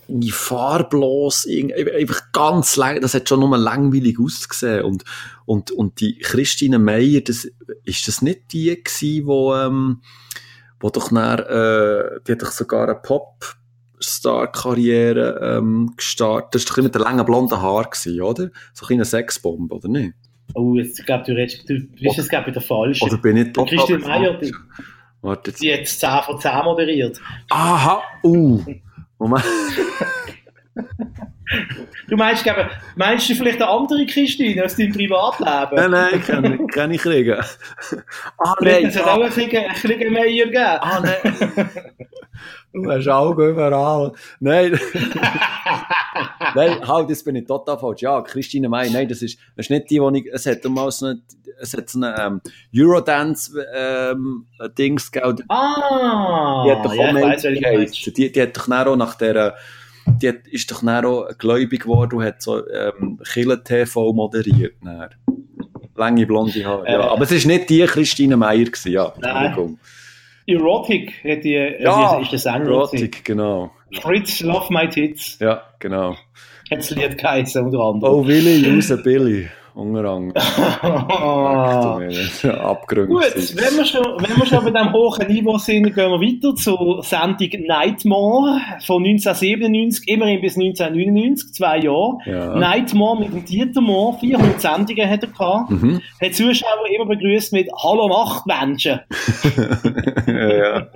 [0.09, 5.05] irgendwie farblos, irgendwie, einfach ganz lang, das hat schon nur langweilig ausgesehen und,
[5.45, 7.47] und, und die Christine Meyer, das,
[7.85, 10.01] ist das nicht die gewesen, wo, ähm,
[10.81, 16.55] wo doch dann, äh, die hat doch sogar eine Popstar-Karriere ähm, gestartet.
[16.55, 18.49] Das war doch mit den langen blonden Haaren, gewesen, oder?
[18.73, 20.15] So eine Sexbombe, oder nicht?
[20.55, 23.05] Oh, jetzt, ich glaube, du redest, du bist jetzt, glaube ich, der Falsche.
[23.05, 24.55] Oder bin ich total Christian Meier, die,
[25.21, 25.63] Warte jetzt.
[25.63, 27.21] die hat 10 von 10 moderiert.
[27.51, 28.65] Aha, uh.
[29.21, 29.43] Moment.
[32.09, 35.91] Du meinst, glaube, meinst du vielleicht eine andere Christine aus deinem Privatleben?
[35.91, 37.39] Nein, nein, kann ich kriegen.
[38.39, 38.87] Ah, nein.
[38.87, 40.79] hat es auch ein bisschen, ein bisschen Meier gegeben.
[40.81, 41.71] Ah, nein.
[42.73, 44.13] Du hast Augen überall.
[44.41, 44.79] Nein.
[46.55, 48.03] nein, halt, das bin ich total falsch.
[48.03, 50.91] Ja, Christine May, nein, das ist, das ist nicht die, die ich, es hat mal
[50.91, 51.23] so eine,
[51.61, 52.41] es hat so eine, ähm,
[52.77, 54.47] Eurodance, ähm,
[54.77, 55.45] gegeben.
[55.49, 58.15] Ah, Die hat doch ja, auch ich geheißen.
[58.15, 59.57] Die, die hat doch auch nach der,
[60.21, 64.75] die hat, ist doch dann auch gläubig geworden und hat so, ähm, Kille TV moderiert.
[64.83, 65.11] Dann.
[65.97, 66.87] Lange blonde Haare.
[66.87, 67.01] Ja.
[67.01, 67.09] Äh.
[67.09, 69.13] Aber es war nicht die Christine Meyer gewesen, ja.
[69.21, 69.79] Nein.
[70.47, 72.65] Erotic hat die, Ja, also ist der Sänger.
[72.65, 72.97] gewesen.
[72.97, 73.71] Erotic, genau.
[74.01, 75.39] Fritz, Love My Tits.
[75.41, 76.13] Ja, genau.
[76.71, 78.15] Hat das Lied geheißen, unter anderem.
[78.15, 79.49] Oh, Willi, Use Billy.
[80.35, 81.99] Ah.
[82.71, 83.15] Abgründe.
[83.15, 86.55] Gut, wenn wir, schon, wenn wir schon bei diesem hohen Niveau sind, gehen wir weiter
[86.57, 92.19] zur Sendung Nightmare von 1997, immerhin bis 1999, zwei Jahre.
[92.27, 92.57] Ja.
[92.57, 95.71] Nightmare mit dem Dieter Moore, 400 Sendungen hat er gehabt.
[95.71, 96.01] Mhm.
[96.21, 99.01] Hat Zuschauer immer begrüßt mit Hallo Nachtmenschen.
[100.27, 100.87] ja, ja.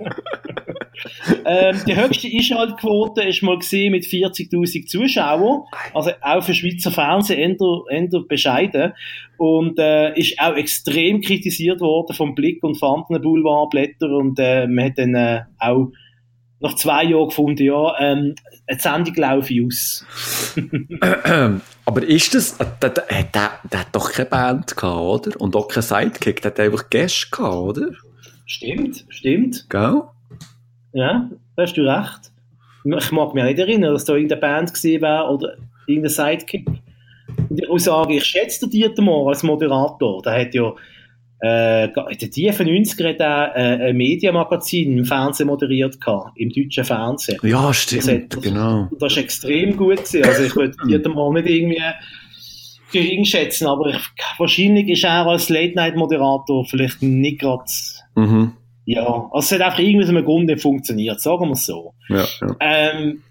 [1.45, 5.63] ähm, die höchste Einschaltquote ist mal gesehen mit 40.000 Zuschauern.
[5.93, 7.57] Also auch für Schweizer Fernsehen
[7.89, 8.93] eher, bescheiden.
[9.37, 14.13] Und äh, ist auch extrem kritisiert worden vom Blick und von anderen Boulevardblättern.
[14.13, 15.91] Und äh, man hat dann äh, auch
[16.59, 20.05] nach zwei Jahren gefunden, ja, ähm, eine Sendung laufe ich aus.
[21.85, 25.41] Aber ist das, der, der, der, der hat doch keine Band gehabt, oder?
[25.41, 27.89] Und auch kein Sidekick, der hat einfach Gäste gehabt, oder?
[28.45, 29.69] Stimmt, stimmt.
[29.69, 30.03] Gell?
[30.93, 32.31] Ja, da hast du recht.
[32.85, 35.55] Ich mag mich nicht erinnern, dass da irgendeine Band gesehen wäre oder
[35.87, 36.67] irgendein Sidekick.
[37.49, 40.21] Und ich muss sagen, ich schätze den Dieter Mohr als Moderator.
[40.21, 40.73] Der hat ja
[41.41, 46.49] äh, in den tiefen 90er hat er äh, ein Medienmagazin im Fernsehen moderiert gehabt, im
[46.49, 47.37] deutschen Fernsehen.
[47.43, 48.89] Ja, Das, stimmt, hat, genau.
[48.99, 50.23] das ist extrem gut gewesen.
[50.23, 51.81] Also ich würde Dieter Mohr nicht irgendwie
[52.91, 53.99] gering schätzen, aber ich,
[54.37, 57.63] wahrscheinlich ist er als Late-Night-Moderator vielleicht nicht gerade
[58.15, 58.53] Mhm.
[58.85, 61.93] Ja, also es hat einfach irgendwie aus einem Grund nicht funktioniert, sagen wir es so.
[62.09, 62.55] Ja, ja.
[62.59, 63.23] Ähm,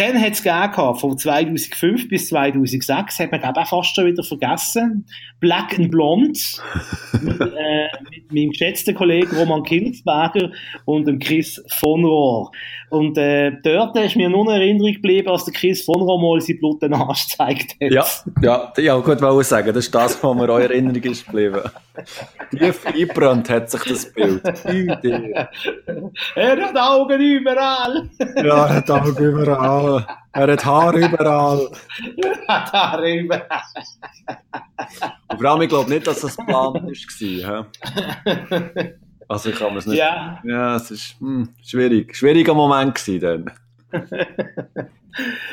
[0.00, 4.06] dann hat es gegeben, gehabt, von 2005 bis 2006, hat man, glaube auch fast schon
[4.06, 5.04] wieder vergessen.
[5.40, 6.40] Black and Blonde,
[7.20, 10.52] mit, äh, mit meinem geschätzten Kollegen Roman Kilsberger
[10.86, 12.50] und dem Chris von Rohr.
[12.90, 16.58] Und äh, dort ist mir nur eine Erinnerung geblieben, als der Chris von mal seinen
[16.58, 17.90] blutigen Arsch gezeigt hat.
[17.92, 18.04] Ja,
[18.42, 21.62] ja, ja, gut wollte sagen, das ist das, was mir in Erinnerung ist geblieben.
[22.50, 24.42] Tief eingebrannt hat sich das Bild.
[26.34, 28.10] Er hat Augen überall.
[28.36, 30.06] Ja, er hat Augen überall.
[30.32, 31.68] Er hat Haar überall.
[32.46, 33.48] Er hat Haare überall.
[35.28, 37.66] Und vor allem, ich glaube nicht, dass das geplant war.
[39.30, 39.96] Also ich kann mir es nicht...
[39.96, 40.40] Ja.
[40.42, 42.16] Ja, es ist hm, schwierig.
[42.16, 44.02] Schwieriger Moment gewesen dann.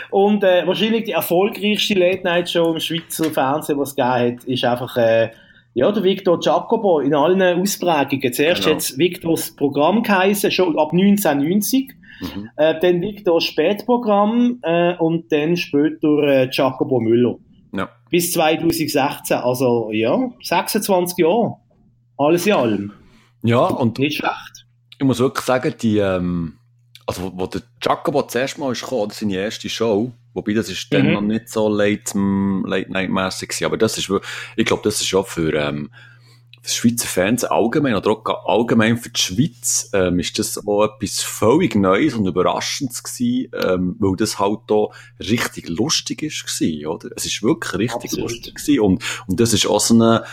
[0.09, 4.97] Und äh, wahrscheinlich die erfolgreichste Late-Night-Show im Schweizer Fernsehen, was es gegeben hat, ist einfach
[4.97, 5.29] äh,
[5.75, 8.33] ja, der Victor Giacobo in allen Ausprägungen.
[8.33, 8.73] Zuerst Genau.
[8.73, 11.91] hat es Victors Programm geheißen, schon ab 1990.
[12.21, 12.49] Mhm.
[12.55, 17.35] Äh, dann Victor Spätprogramm äh, und dann später äh, Giacobo Müller.
[17.73, 17.89] Ja.
[18.09, 21.57] Bis 2016, also ja, 26 Jahre.
[22.17, 22.93] Alles in allem.
[23.43, 24.65] Ja, und Nicht schlecht.
[24.97, 26.57] ich muss wirklich sagen, die, ähm,
[27.05, 31.07] also wo der Jacobo zuerst mal ist gekommen, seine erste Show, wobei das ist dann
[31.07, 31.13] Mhm.
[31.13, 34.11] noch nicht so late, mm, late night gewesen, aber das ist
[34.55, 35.89] ich glaube, das ist auch für, ähm,
[36.61, 41.21] für Schweizer Fernsehen allgemein oder auch allgemein für die Schweiz ähm, ist das auch etwas
[41.21, 44.87] völlig Neues und Überraschendes gewesen, ähm, weil das halt da
[45.19, 47.09] richtig lustig ist gewesen, oder?
[47.15, 48.31] Es ist wirklich richtig Absolut.
[48.31, 50.25] lustig gewesen und, und das ist auch so eine,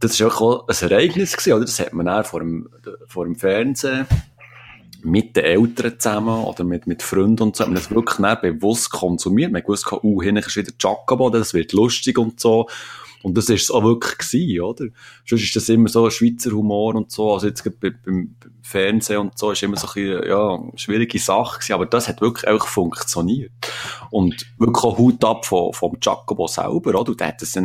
[0.00, 1.64] das ist auch ein Ereignis gewesen, oder?
[1.64, 2.68] Das hat man dann vor dem,
[3.06, 4.06] vor dem Fernsehen
[5.02, 8.90] mit den Eltern zusammen oder mit, mit Freunden und so, hat man das wirklich bewusst
[8.90, 9.52] konsumiert.
[9.52, 12.66] Man gewusst, uh, hinten ist wieder Jacobo, das wird lustig und so.
[13.22, 14.86] Und das ist es auch wirklich gewesen, oder?
[15.26, 19.18] Sonst ist das immer so ein Schweizer Humor und so, also jetzt bei- beim Fernsehen
[19.18, 22.22] und so, ist immer so ein bisschen, ja, eine schwierige Sache gewesen, aber das hat
[22.22, 23.52] wirklich auch funktioniert.
[24.10, 27.10] Und wirklich auch Hut ab vom, vom Jacobo selber, oder?
[27.10, 27.58] Und der hat das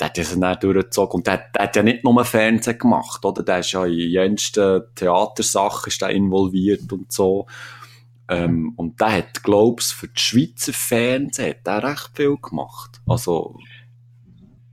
[0.00, 1.18] der hat das dann durchgezogen.
[1.18, 3.42] Und der, der hat ja nicht nur Fernsehen gemacht, oder?
[3.42, 7.46] Der ist ja in jensten Theatersachen ist der involviert und so.
[8.28, 13.00] Ähm, und der hat, glaub's, für die Schweizer Fernsehen hat der recht viel gemacht.
[13.06, 13.56] Also,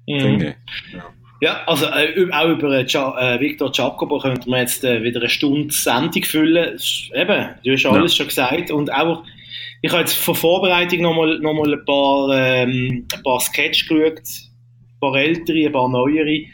[0.07, 0.19] Mhm.
[0.19, 0.93] finde ich.
[0.93, 1.03] Ja,
[1.41, 5.29] Ja, also äh, auch über äh, äh, Victor Jacobo könnte man jetzt äh, wieder eine
[5.29, 6.79] Stunde Sendung füllen.
[7.13, 8.17] Eben, du hast alles ja.
[8.17, 8.71] schon gesagt.
[8.71, 9.23] Und auch,
[9.81, 14.21] ich habe jetzt vor Vorbereitung nochmal noch mal ein paar, ähm, ein paar Sketch geschaut,
[15.11, 16.45] paar ältere, ein paar neuere.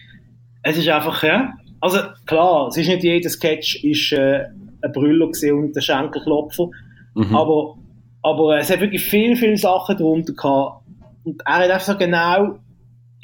[0.64, 4.46] Es ist einfach, ja, also klar, es ist nicht jeder Sketch ist äh,
[4.82, 6.70] ein Brüller und ein Schenkelklopfer,
[7.16, 7.36] mhm.
[7.36, 7.76] aber,
[8.22, 10.86] aber es hat wirklich viel, viele Sachen darunter gehabt.
[11.24, 12.60] Und er hat einfach so genau,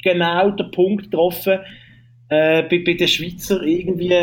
[0.02, 1.58] genau den Punkt getroffen,
[2.28, 4.14] äh, bei, bei den Schweizer irgendwie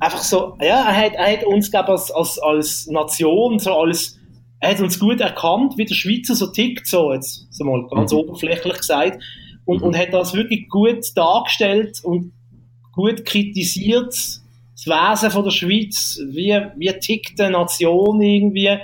[0.00, 4.18] einfach so, ja, er hat, er hat uns, glaube als, als, als Nation, so als,
[4.60, 8.12] er hat uns gut erkannt, wie der Schweizer so tickt, so jetzt, so mal ganz
[8.12, 8.18] mhm.
[8.18, 9.22] oberflächlich gesagt,
[9.64, 9.88] und, mhm.
[9.88, 12.32] und hat das wirklich gut dargestellt und
[12.92, 18.76] gut kritisiert, das Wesen von der Schweiz, wie, wie tickt eine Nation irgendwie.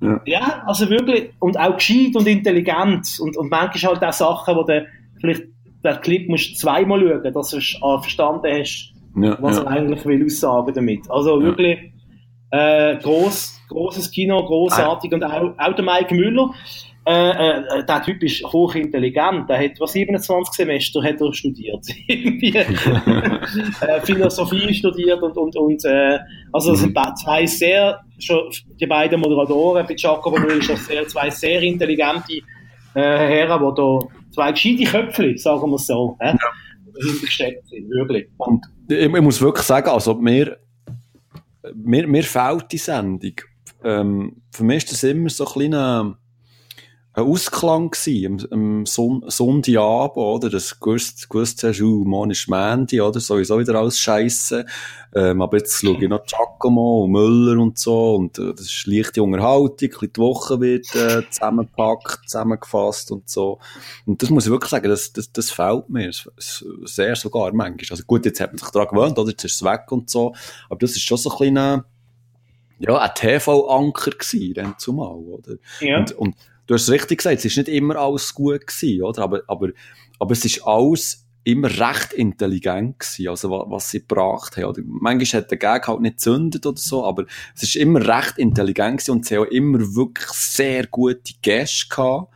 [0.00, 0.20] Ja.
[0.26, 0.62] ja.
[0.66, 3.18] also wirklich, und auch gescheit und intelligent.
[3.20, 4.86] Und, und manchmal halt auch Sachen, wo du
[5.20, 5.44] vielleicht
[5.84, 9.62] den Clip musst zweimal schauen, dass du äh, verstanden hast, ja, was ja.
[9.62, 11.10] er eigentlich will aussagen damit.
[11.10, 11.92] Also wirklich
[12.50, 15.12] äh, groß, großes Kino, großartig.
[15.12, 16.50] Und auch, auch der Mike Müller,
[17.06, 19.48] äh, äh, der Typ ist hochintelligent.
[19.48, 26.18] Der hat was 27 Semester hat er studiert, äh, Philosophie studiert und und und äh,
[26.52, 27.16] also das sind mhm.
[27.16, 28.50] zwei sehr schon
[28.80, 32.38] die beiden Moderatoren bei Jacobo Müller sind sehr zwei sehr intelligente
[32.94, 33.98] äh, Herren, die da
[34.34, 36.38] zwei gescheite Köpfe, sagen wir es so, äh, ja.
[37.04, 38.26] hintergesteckt sind, wirklich.
[38.38, 40.58] Und ich, ich, muss wirklich sagen, also mir
[41.74, 43.34] mir, mir fehlt die Sendung.
[43.84, 46.18] Ähm, für mich ist das immer so ein kleiner
[47.16, 50.50] ein Ausklang gewesen, am, am Son Sonntagabend, oder?
[50.50, 53.20] Das gewusst, gewusst hast, uh, morgen ist Mandy, oder?
[53.20, 54.66] Sowieso wieder alles Scheisse.
[55.14, 58.86] Ähm, aber jetzt schaue ich noch Giacomo und Müller und so, und äh, das ist
[58.86, 63.60] leichte Unterhaltung, ein die Woche wird äh, zusammengepackt, zusammengefasst und so.
[64.04, 66.10] Und das muss ich wirklich sagen, das, das, das fehlt mir
[66.84, 67.86] sehr sogar manchmal.
[67.92, 69.30] Also gut, jetzt hat man sich daran gewöhnt, oder?
[69.30, 70.34] Jetzt ist es weg und so,
[70.68, 71.86] aber das ist schon so ein kleiner,
[72.78, 75.54] ja, ein TV-Anker gewesen, dann zumal, oder?
[75.80, 76.00] Ja.
[76.00, 76.34] Und, und
[76.66, 79.22] du hast richtig gesagt, es ist nicht immer alles gut gewesen, oder?
[79.22, 79.68] Aber, aber,
[80.18, 84.64] aber es ist alles immer recht intelligent gewesen, also was, was sie gebracht haben.
[84.64, 87.24] Oder manchmal hat der Gag halt nicht zündet oder so, aber
[87.54, 92.32] es ist immer recht intelligent gewesen und sie haben immer wirklich sehr gute Gäste gehabt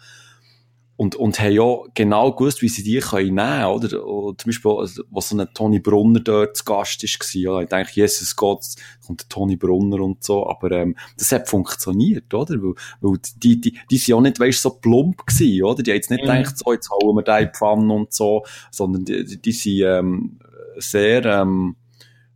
[1.01, 4.07] und, und haben ja genau gewusst, wie sie die können nehmen, oder?
[4.07, 7.71] oder zum Beispiel, also, was so ein Toni Brunner dort zu Gast ist, ja, ich
[7.71, 8.67] denke, Jesus Gott,
[9.07, 12.57] kommt der Toni Brunner und so, aber, ähm, das hat funktioniert, oder?
[12.63, 15.83] Weil, weil die, die, die sind ja nicht, weißt, so plump gewesen, oder?
[15.83, 16.29] Die haben jetzt nicht mhm.
[16.29, 20.39] gedacht, so, jetzt hauen wir die Pfanne und so, sondern die, die, die sind, ähm,
[20.77, 21.77] sehr, ähm,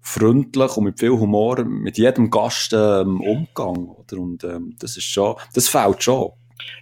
[0.01, 4.19] freundlich und mit viel Humor mit jedem Gast ähm, umgegangen, oder?
[4.19, 6.32] Und ähm, das ist schon, das fällt schon.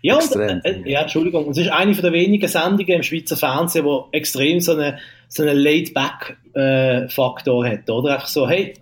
[0.03, 1.49] Ja, und, äh, äh, ja, Entschuldigung.
[1.51, 4.99] Es ist eine der wenigen Sendungen im Schweizer Fernsehen, die extrem so einen
[5.29, 8.15] so eine Laid-Back-Faktor äh, hat, oder?
[8.15, 8.75] Einfach so, hey,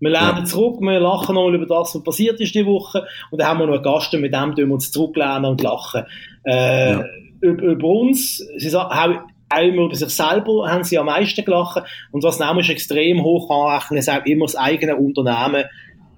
[0.00, 0.44] wir lernen ja.
[0.44, 3.66] zurück, wir lachen nochmal über das, was passiert ist die Woche, und dann haben wir
[3.66, 6.04] noch einen Gast, mit dem wir uns zurücklernen und lachen.
[6.44, 7.04] Äh, ja.
[7.40, 11.44] über, über, uns, sie sagen, auch, auch immer über sich selber haben sie am meisten
[11.44, 11.82] gelacht,
[12.12, 15.64] und was nämlich extrem hoch anrechnen, ist auch immer das eigene Unternehmen,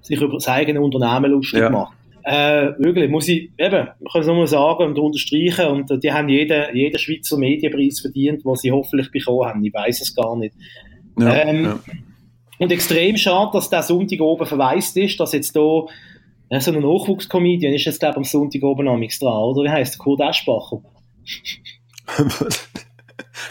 [0.03, 1.71] sich über das eigene Unternehmen lustig ja.
[1.71, 1.97] macht.
[2.25, 6.13] Äh, wirklich, muss ich, eben, ich kann es nur sagen und unterstreichen, und äh, die
[6.13, 9.65] haben jeden, jeden Schweizer Medienpreis verdient, den sie hoffentlich bekommen haben.
[9.65, 10.55] Ich weiß es gar nicht.
[11.19, 11.81] Ja, ähm, ja.
[12.59, 15.87] Und extrem schade, dass der Sonntag oben verweist ist, dass jetzt da
[16.51, 19.65] ja, so ein Nachwuchskomedian ist jetzt, glaube ich, am Sonntag oben am dran, oder?
[19.65, 19.99] Wie heisst der?
[20.01, 20.83] Kurt Eschbacher.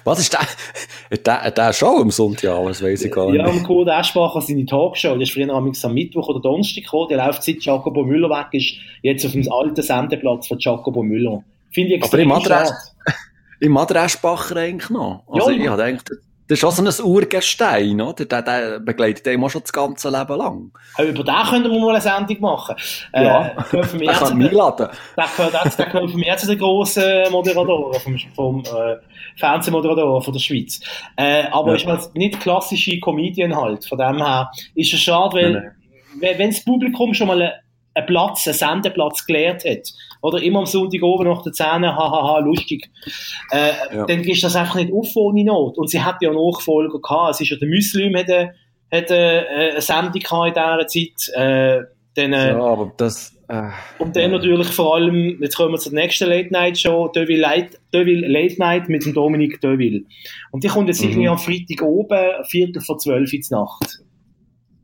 [0.04, 1.18] Was ist der?
[1.18, 3.40] Der, der schon am Sonntag, das weiß ich gar nicht.
[3.40, 7.16] Ja, am Kurt Eschbacher seine Talkshow, die ist früher am Mittwoch oder Donnerstag gekommen, die
[7.16, 11.44] läuft seit Jacobo Müller weg ist, jetzt auf dem alten Sendeplatz von Jacobo Müller.
[11.72, 12.96] Finde ich extrem Aber im Adress,
[13.60, 15.24] im Adressbacher eigentlich noch.
[15.28, 16.20] Also ja, ich habe eigentlich,
[16.50, 18.26] das ist auch so ein Urgestein, oder?
[18.26, 20.72] Der, der begleitet auch schon das ganze Leben lang.
[20.98, 22.76] über den können wir mal eine Sendung machen.
[23.14, 24.90] Ja, äh, den kann ich einladen.
[25.16, 28.96] Gehört für mich zu den grossen Moderatoren vom, vom äh,
[29.38, 30.80] Fernsehmoderatoren von der Schweiz.
[31.16, 31.76] Äh, aber ja.
[31.76, 33.86] ist halt nicht klassische Comedian halt.
[33.86, 35.76] Von dem her ist es schade, weil,
[36.20, 37.62] wenn, wenn das Publikum schon mal
[37.94, 39.91] einen Platz, einen Sendeplatz gelehrt hat,
[40.22, 42.90] oder immer am Sonntag oben nach der Zähne, hahaha, lustig,
[43.52, 44.06] äh, ja.
[44.06, 45.78] dann ist das einfach nicht auf ohne Not.
[45.78, 47.36] Und sie hat ja Nachfolger gehabt.
[47.36, 48.53] Es ist ja der Muslim, hat, eine,
[48.91, 51.36] hat eine, eine Sendung gehabt in dieser Zeit.
[51.36, 51.84] Äh,
[52.16, 55.94] dann, äh, ja, aber das, äh, und dann natürlich vor allem, jetzt kommen wir zur
[55.94, 60.03] nächsten Late Night Show, Deville Late, Deville Late Night mit dem Dominik Deville.
[60.52, 61.10] Und die kommt jetzt mhm.
[61.10, 64.02] irgendwie am Freitag oben, Viertel vor zwölf in Nacht.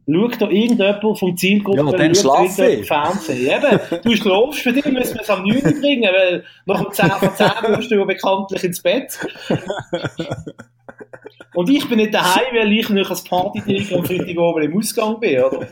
[0.07, 3.47] Schaut da irgendjemand vom Zielgruppe ja, dann schlafe Fernsehen.
[3.47, 7.09] Eben, du schlafst, für dich müssen wir es am 9 bringen, weil nach dem 10
[7.09, 9.17] von 10 musst du ja bekanntlich ins Bett.
[11.55, 13.61] Und ich bin nicht daheim, weil ich noch als Party
[13.93, 15.67] am Freitag oben im Ausgang bin, oder?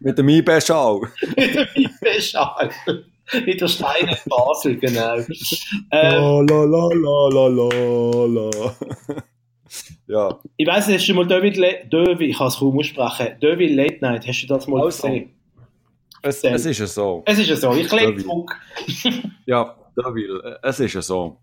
[0.00, 1.00] Mit dem IB-Schal.
[1.36, 2.70] Mit dem IB-Schal.
[3.44, 5.16] Mit der Steine in Basel, genau.
[5.90, 8.74] Ähm, la, la, la, la, la, la.
[10.06, 10.38] Ja.
[10.56, 13.70] Ich weiss nicht, hast du mal David, Le David ich kann es kaum aussprechen, David
[13.72, 15.30] Late Night, hast du das mal also, gesehen?
[16.22, 17.22] Es, es, ist ja so.
[17.26, 18.56] Es ist ja so, ich lege zurück.
[19.46, 20.30] ja, David,
[20.62, 21.38] es ist ja so.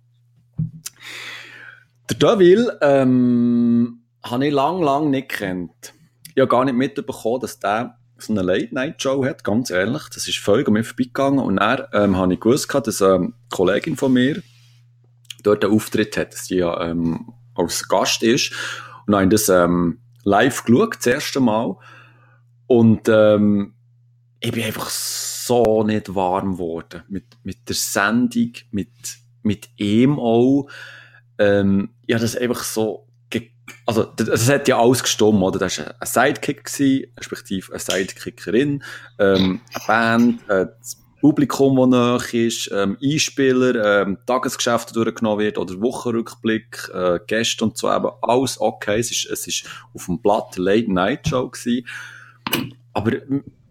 [2.10, 5.94] Der Deville ähm, habe ich lang, lang nicht kennt.
[6.36, 10.04] Ich habe gar nicht mitbekommen, dass der so eine Late-Night-Show hat, ganz ehrlich.
[10.14, 11.40] Das ist völlig an mir vorbeigegangen.
[11.40, 14.42] Und dann ähm, habe ich gewusst, dass eine Kollegin von mir
[15.44, 18.54] dort einen Auftritt hat, dass sie ja ähm, als Gast ist.
[19.08, 21.76] Und habe ich das ähm, live geschaut, das erste Mal.
[22.68, 23.74] Und ähm,
[24.40, 28.90] ich bin einfach so nicht warm geworden mit, mit der Sendung, mit,
[29.44, 30.68] mit ihm auch
[31.38, 33.08] ähm, ja, das einfach so,
[33.88, 35.60] also, das hat ja alles gestummt, oder?
[35.60, 38.84] Das war ein Sidekick, gewesen, respektive eine Sidekickerin,
[39.20, 45.58] ähm, eine Band, äh, das Publikum, das nahe ist, ähm, Einspieler, ähm, Tagesgeschäfte durchgenommen wird,
[45.58, 49.00] oder Wochenrückblick, äh, Gäste und so, eben alles okay.
[49.00, 49.66] Es ist, es ist
[49.96, 51.88] auf dem Blatt Late Night Show gewesen.
[52.94, 53.14] Aber,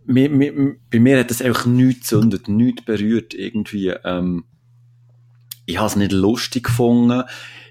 [0.04, 4.46] bei mir hat das einfach nichts gezündet, nichts berührt, irgendwie, ähm,
[5.64, 7.22] ich habe es nicht lustig gefunden.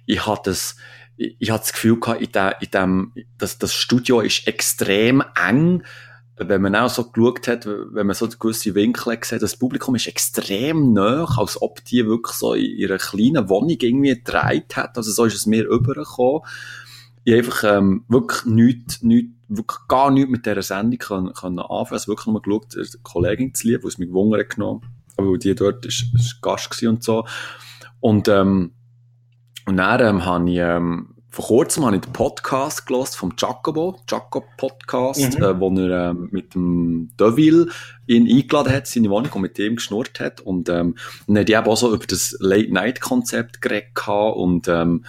[0.06, 0.78] Ich hatte das,
[1.18, 5.22] ich, ich hatte das Gefühl gehabt, in, der, in dem, das, das Studio ist extrem
[5.36, 5.84] eng.
[6.38, 10.08] Wenn man auch so geschaut hat, wenn man so gewisse Winkel sieht, das Publikum ist
[10.08, 14.98] extrem nah, als ob die wirklich so in ihrer kleinen Wohnung irgendwie gedreht hat.
[14.98, 16.42] Also so ist es mir übergekommen.
[17.24, 21.94] Ich einfach ähm, wirklich nichts, nichts, wirklich gar nichts mit dieser Sendung können, können anfangen.
[21.94, 24.82] Also wirklich nur geschaut, eine Kollegin zu lieben, die es mich gewundert genommen
[25.18, 27.26] aber die dort ist, ist Gast und so.
[28.00, 28.72] Und, ähm,
[29.66, 34.00] und dann ähm, habe ich, ähm, vor kurzem habe ich den Podcast gelost vom Jacobo,
[34.08, 35.44] Jacob Podcast, mhm.
[35.44, 37.70] äh, wo er ähm, mit dem Deville
[38.06, 40.42] ihn eingeladen hat, seine Wohnung und mit dem geschnurrt hat.
[40.42, 40.96] Und, ähm,
[41.26, 43.98] und dann hat eben auch so über das Late-Night-Konzept geredet
[44.36, 45.06] und, ähm,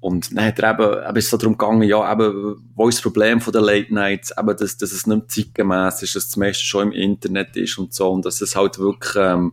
[0.00, 3.02] und dann hat er eben, eben ist so darum gegangen, ja, eben, wo ist das
[3.02, 4.34] Problem von den Late Nights?
[4.36, 7.94] Eben, dass, dass es nicht zeitgemäß ist, dass das meiste schon im Internet ist und
[7.94, 9.52] so, und dass es halt wirklich, ähm,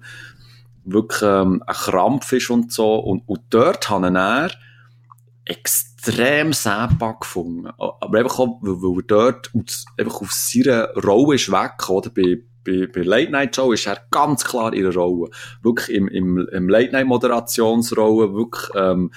[0.84, 2.96] wirklich ähm, ein Krampf ist und so.
[2.96, 4.50] Und, und dort ich er
[5.50, 7.68] extrem Säpa gefunden.
[7.78, 9.52] Aber einfach auch, weil, er dort
[9.98, 12.10] einfach auf seiner Rolle ist weg, oder?
[12.12, 15.32] Bei, bei, bei Late Night Show ist er ganz klar in der Rolle.
[15.64, 19.12] Wirklich im, im, im Late Night Moderationsrolle, wirklich, ähm,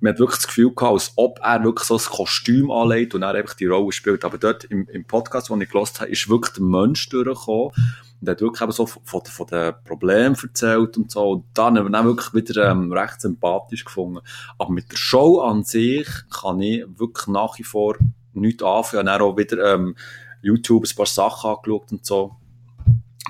[0.00, 3.22] man hat wirklich das Gefühl gehabt, als ob er wirklich so ein Kostüm anlegt und
[3.22, 4.24] er einfach die Rolle spielt.
[4.24, 7.72] Aber dort im, im Podcast, den ich gelost habe, ist wirklich der Mensch durchgekommen
[8.20, 11.30] und hat wirklich eben so von, von den Problemen erzählt und so.
[11.30, 14.20] Und dann haben wir wirklich wieder ähm, recht sympathisch gefunden.
[14.58, 17.96] Aber mit der Show an sich kann ich wirklich nach wie vor
[18.32, 19.06] nichts anfangen.
[19.06, 19.96] Ich habe auch wieder ähm,
[20.42, 22.36] YouTube ein paar Sachen angeschaut und so.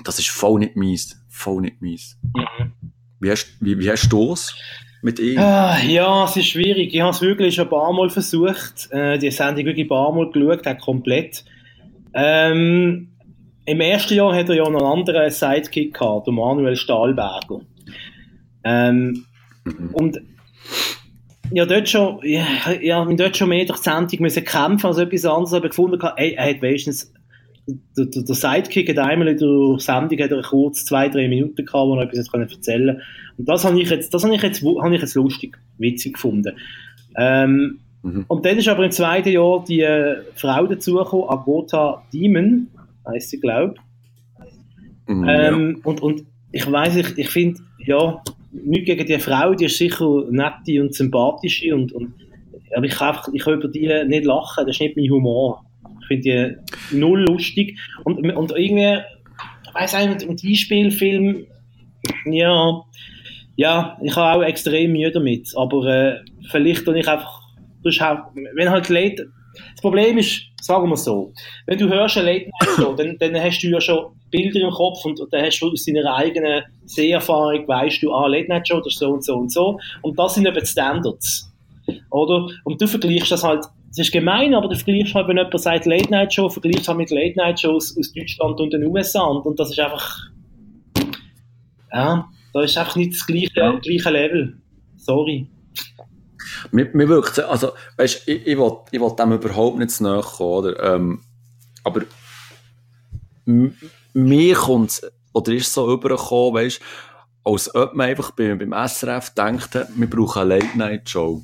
[0.03, 1.19] Das ist voll nicht mies.
[1.29, 2.17] Voll nicht mies.
[2.35, 2.73] Mhm.
[3.19, 4.55] Wie hast, wie, wie hast du es?
[5.01, 5.39] Mit ihm?
[5.39, 6.93] Ah, ja, es ist schwierig.
[6.93, 8.89] Ich habe es wirklich schon ein paar Mal versucht.
[8.91, 11.45] Äh, die Sendung wirklich ein paar Mal geschaut, auch komplett.
[12.13, 13.09] Ähm,
[13.65, 17.61] im ersten Jahr hat er ja noch einen anderen Sidekick gehabt, der Manuel Stahlberger.
[18.63, 19.25] Ähm,
[19.63, 19.89] mhm.
[19.93, 20.21] Und
[21.51, 22.45] ja, dort schon, ja,
[22.81, 26.33] ja, dort schon mehr durch die Sendung müssen kämpfen als etwas anderes, aber gefunden, ey,
[26.33, 27.11] er hat wenigstens,
[27.67, 31.65] der, der, der Sidekick hat einmal in der Sendung hat er kurz zwei, drei Minuten
[31.65, 33.03] gehabt, wo er etwas erzählen konnte.
[33.39, 36.57] Und das habe ich jetzt, das habe ich jetzt, habe ich jetzt lustig, witzig gefunden.
[37.15, 38.25] Ähm, mhm.
[38.27, 42.67] Und dann ist aber im zweiten Jahr die äh, Frau dazugekommen, Agota Demon,
[43.07, 43.75] heißt sie, glaube
[45.07, 45.89] mhm, ähm, ja.
[45.89, 48.21] und, und ich weiß, ich, ich finde, ja,
[48.51, 52.13] nicht gegen die Frau, die ist sicher nette und sympathische und, und
[52.75, 55.65] aber ich kann, einfach, ich kann über die nicht lachen, das ist nicht mein Humor.
[56.01, 56.57] Ich finde
[56.91, 58.99] die null lustig und, und irgendwie,
[59.65, 61.45] ich weiß eigentlich, mit dem Spielfilm,
[62.25, 62.83] ja,
[63.59, 66.19] ja, ich habe auch extrem Mühe damit, aber äh,
[66.49, 67.41] vielleicht tue ich einfach,
[67.83, 69.27] wenn halt Leute,
[69.73, 71.33] das Problem ist, sagen wir so,
[71.65, 74.69] wenn du hörst eine Late Night Show, dann, dann hast du ja schon Bilder im
[74.69, 78.79] Kopf und, dann hast du aus deiner eigenen Seherfahrung, weißt du, ah, Late Night Show,
[78.79, 79.77] ist so und so und so.
[80.03, 81.51] Und das sind eben Standards.
[82.11, 82.47] Oder?
[82.63, 85.85] Und du vergleichst das halt, das ist gemein, aber du vergleichst halt, wenn jemand sagt
[85.85, 89.23] Late Night Show, vergleichst halt mit Late Night Shows aus Deutschland und den USA.
[89.23, 90.17] Und, und das ist einfach,
[91.91, 93.71] ja, da ist einfach nicht das gleiche, ja.
[93.79, 94.57] gleiche Level.
[94.97, 95.47] Sorry.
[96.71, 100.21] Mir, mir wirkt also, weißt, ich, ich will, ich will dem überhaupt nicht zu nahe
[100.21, 100.95] kommen, oder?
[100.95, 101.21] Ähm,
[101.83, 102.01] aber
[104.13, 105.01] mir kommt
[105.33, 106.81] oder ist so übergekommen, weißt,
[107.43, 111.43] als ob man einfach beim, beim SRF denkt, wir brauchen eine Late-Night-Show.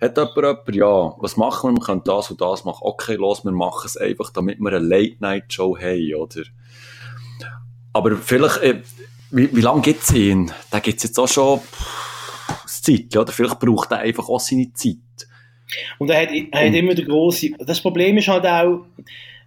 [0.00, 1.80] hat jemand jemand, ja, was machen wir?
[1.80, 2.80] Wir können das und das machen.
[2.82, 6.42] Okay, los, wir machen es einfach, damit wir eine Late-Night-Show haben, oder?
[7.92, 8.82] Aber vielleicht, äh,
[9.30, 10.52] wie, wie lange es ihn?
[10.70, 11.60] Da gibt es jetzt auch schon
[12.86, 13.32] Zeit, oder?
[13.32, 14.96] Vielleicht braucht er einfach auch seine Zeit.
[15.98, 17.50] Und er hat, er hat immer der große.
[17.58, 18.86] Das Problem ist halt auch,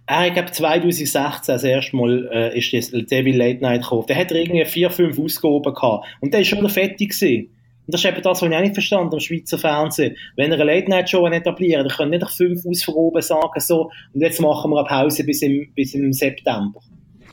[0.06, 4.06] er, ich glaube 2016 das erste Mal äh, ist das Devil Late Night gekommen.
[4.08, 6.06] Der hat irgendwie vier, fünf Ausgaben gehabt.
[6.20, 7.50] Und der ist schon fertig gewesen.
[7.86, 10.16] Und das ist eben das, was ich auch nicht verstanden am Schweizer Fernsehen.
[10.36, 14.70] Wenn er eine Late-Night-Show etablieren dann können nicht fünf Ausverroben sagen, so, und jetzt machen
[14.70, 16.80] wir eine Pause bis im, bis im September.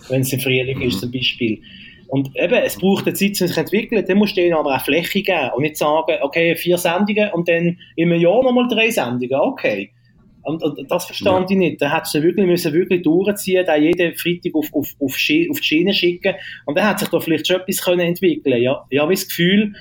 [0.10, 1.62] Wenn es im Frühling ist, zum Beispiel.
[2.08, 4.06] Und eben, es braucht eine Zeit, um sich zu entwickeln.
[4.08, 7.50] Dann musst du ihnen aber auch Fläche geben und nicht sagen, okay, vier Sendungen und
[7.50, 9.40] dann im Jahr nochmal drei Sendungen.
[9.40, 9.92] Okay.
[10.44, 11.56] Und, und das verstand ja.
[11.56, 11.82] ich nicht.
[11.82, 15.64] Da hättest du wirklich, müssen wirklich durchziehen, da jeden Freitag auf, auf, auf, auf die
[15.64, 16.36] Schiene schicken.
[16.66, 19.74] Und dann hat sich da vielleicht schon etwas können entwickeln Ja, ich habe das Gefühl,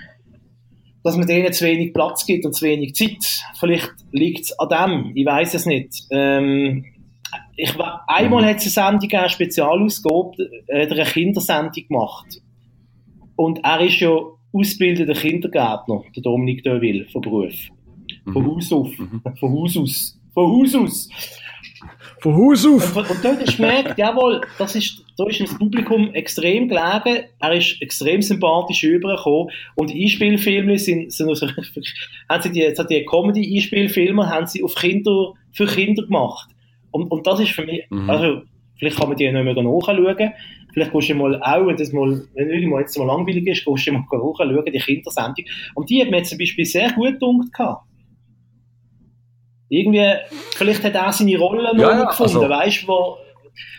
[1.04, 3.44] dass man denen zu wenig Platz gibt und zu wenig Zeit.
[3.60, 5.12] Vielleicht liegt es an dem.
[5.14, 6.02] Ich weiß es nicht.
[6.10, 6.84] Ähm,
[7.56, 7.74] ich,
[8.06, 8.46] einmal mhm.
[8.46, 12.26] hat es eine Sendung, eine Spezialausgabe, äh, eine Kindersendung gemacht.
[13.36, 14.14] Und er ist ja
[14.52, 17.54] ausgebildeter Kindergärtner, der Dominik Deville, von Beruf.
[18.32, 18.50] Von mhm.
[18.50, 18.98] Haus auf.
[18.98, 19.22] Mhm.
[19.40, 20.18] Von Haus aus.
[20.34, 21.08] Von Haus aus.
[22.20, 22.96] Von Haus auf.
[22.96, 27.24] Und, und dort hast du gemerkt, jawohl, das ist, da ist das Publikum extrem gelegen,
[27.38, 31.46] er ist extrem sympathisch übergekommen und Einspielfilme sind, sind also,
[32.28, 36.50] haben sie die, jetzt die Comedy-Einspielfilme haben sie auf Kinder, für Kinder gemacht.
[36.96, 38.08] Und, und das ist für mich, mhm.
[38.08, 38.42] also,
[38.78, 40.32] vielleicht kann man die nicht mehr nachschauen.
[40.72, 43.86] Vielleicht gehst du mal auch, wenn das mal, wenn irgendwann jetzt mal langweilig ist, gehst
[43.86, 45.44] du mal nachschauen, die Kindersendung.
[45.74, 47.82] Und die hat mir zum Beispiel sehr gut gedacht
[49.68, 50.14] irgendwie,
[50.54, 53.16] vielleicht hat er seine Rolle noch ja, gefunden, also, weißt du,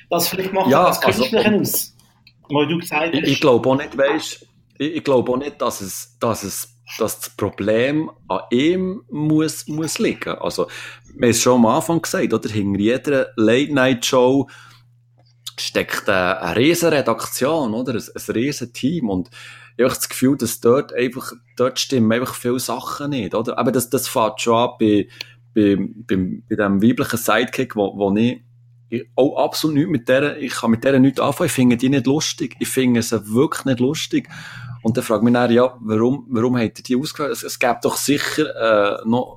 [0.10, 1.96] das vielleicht macht ja, als Künstler also, aus.
[2.50, 3.24] Weil du gesagt hast.
[3.24, 4.48] Ich, ich glaube auch nicht, weißt
[4.80, 9.68] ich, ich glaube auch nicht, dass es, dass es dass das Problem an ihm muss,
[9.68, 10.36] muss liegen.
[10.36, 10.68] Also,
[11.18, 12.50] wir haben es schon am Anfang gesagt, oder?
[12.50, 14.48] Hinter jeder Late-Night-Show
[15.60, 17.94] steckt eine, eine Redaktion, oder?
[17.94, 19.10] Ein, ein riesen Team.
[19.10, 19.30] Und
[19.78, 23.58] ich habe das Gefühl, dass dort einfach, dort stimmen einfach viele Sachen nicht, oder?
[23.58, 25.08] Aber das, das fängt schon an bei,
[25.56, 28.44] bei, bei, bei dem weiblichen Sidekick, wo, wo ich,
[28.90, 31.90] ich auch absolut nicht mit der, ich kann mit der nichts anfangen, ich finde die
[31.90, 32.56] nicht lustig.
[32.60, 34.30] Ich finde sie wirklich nicht lustig.
[34.84, 37.34] Und dann fragt mich dann, ja, warum, warum hat er die ausgewählt?
[37.34, 39.37] Es, es gibt doch sicher, äh, noch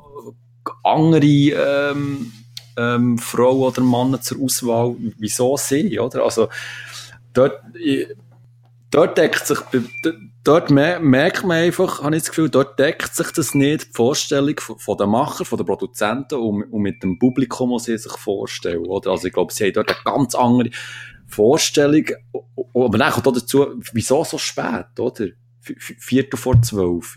[0.82, 2.32] andere, ähm,
[2.76, 4.96] ähm, Frauen oder Männer zur Auswahl.
[5.18, 6.24] Wieso sie, oder?
[6.24, 6.48] Also,
[7.32, 7.60] dort,
[8.90, 9.58] dort deckt sich,
[10.44, 14.58] dort merkt man einfach, habe ich das Gefühl, dort deckt sich das nicht, die Vorstellung
[14.58, 18.86] von den Macher, von den Produzenten und, und mit dem Publikum, was sie sich vorstellen,
[18.86, 19.10] oder?
[19.10, 20.70] Also ich glaube, sie haben dort eine ganz andere
[21.26, 22.04] Vorstellung,
[22.74, 25.26] aber dann kommt auch dazu, wieso so spät, oder?
[25.62, 27.16] Viertel vor zwölf.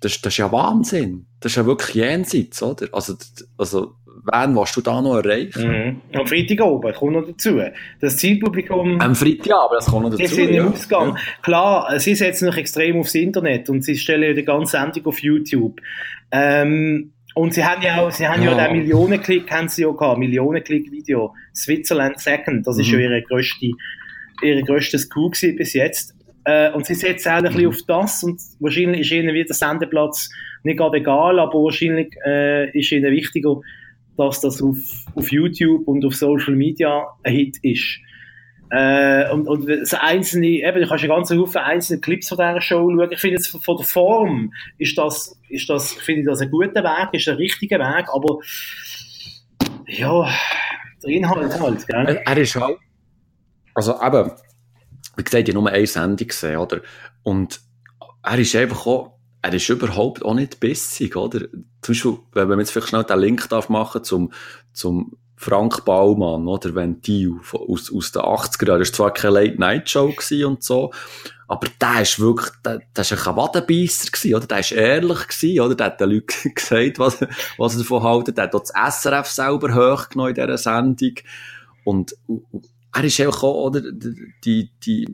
[0.00, 1.26] Das, das ist ja Wahnsinn.
[1.40, 2.88] Das ist ja wirklich jenseits, oder?
[2.92, 3.14] Also,
[3.56, 3.94] also
[4.24, 5.68] wen willst du da noch erreichen?
[5.68, 6.18] Mhm.
[6.18, 7.60] Am Freitag oben, kommt noch dazu.
[8.00, 9.00] Das Zielpublikum...
[9.00, 11.10] Am Freitag, das kommt noch dazu, sind im Ausgang.
[11.10, 11.16] Ja.
[11.42, 15.20] Klar, sie setzen sich extrem aufs Internet und sie stellen ja die ganze Sendung auf
[15.20, 15.80] YouTube.
[16.30, 19.90] Ähm, und sie haben ja auch, sie haben ja, ja den Millionenklick, haben sie ja
[19.90, 21.34] gehabt, Millionenklick-Video.
[21.54, 22.82] Switzerland Second, das mhm.
[22.82, 23.70] ist ja ihre grösste,
[24.42, 26.14] ihre grösste Coup bis jetzt.
[26.48, 27.68] Äh, und sie setzen auch ein bisschen mhm.
[27.68, 30.30] auf das und wahrscheinlich ist ihnen wieder der Sendeplatz
[30.62, 33.60] nicht gerade egal, aber wahrscheinlich äh, ist ihnen wichtiger,
[34.16, 34.78] dass das auf,
[35.14, 37.98] auf YouTube und auf Social Media ein Hit ist.
[38.70, 42.62] Äh, und, und so einzelne, eben, du kannst ja ganz viele einzelne Clips von dieser
[42.62, 43.12] Show schauen.
[43.12, 46.82] Ich finde jetzt von der Form ist das, ist das, finde ich das ein guter
[46.82, 48.38] Weg, ist ein richtiger Weg, aber
[49.86, 50.30] ja,
[51.02, 52.22] der Inhalt halt, gell?
[52.24, 52.78] Er ist halt,
[53.74, 54.32] also eben,
[55.18, 56.80] wie gesagt, ich habe nur eine Sendung gesehen, oder?
[57.22, 57.60] Und
[58.22, 61.40] er ist einfach auch, er ist überhaupt auch nicht bissig, oder?
[61.82, 64.32] Zum Beispiel, wenn man jetzt vielleicht schnell den Link darf machen zum,
[64.72, 66.74] zum Frank Baumann, oder?
[66.74, 68.80] Ventil aus, aus den 80er Jahren.
[68.80, 70.14] Das war zwar keine Late-Night-Show
[70.46, 70.92] und so,
[71.48, 74.46] aber der ist wirklich, der, der ist ein Wadenbeisser gewesen, oder?
[74.46, 75.74] Der ist ehrlich gewesen, oder?
[75.74, 77.20] Der hat den Leuten gesagt, was,
[77.56, 78.34] was er davon halten.
[78.34, 81.14] Der hat auch das SRF selber hochgenommen in dieser Sendung.
[81.84, 82.14] Und,
[82.98, 83.80] er ist einfach auch, oder?
[83.80, 85.08] Die, die,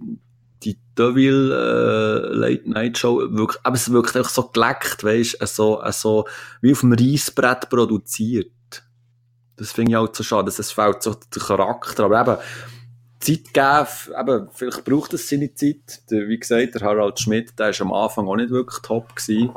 [0.63, 5.47] die Deville äh, Late Night Show, wirklich, aber es wirkt einfach so geleckt, weißt du,
[5.47, 6.25] so, so
[6.61, 8.51] wie auf dem Reisbrett produziert.
[9.57, 12.43] Das finde ich halt so schade, dass es fehlt so der Charakter, aber eben,
[13.21, 16.11] Zeit geben, eben, vielleicht braucht es seine Zeit.
[16.11, 19.51] Der, wie gesagt, der Harald Schmidt, der ist am Anfang auch nicht wirklich top gewesen.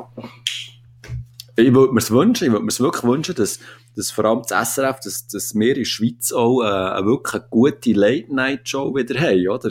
[1.56, 3.58] Ich würde mir es wünschen, ich würde mir es wirklich wünschen, dass,
[3.98, 7.44] dass vor allem das SRF, dass, dass wir in der Schweiz auch äh, wirklich eine
[7.50, 9.70] gute Late-Night-Show wieder haben, oder?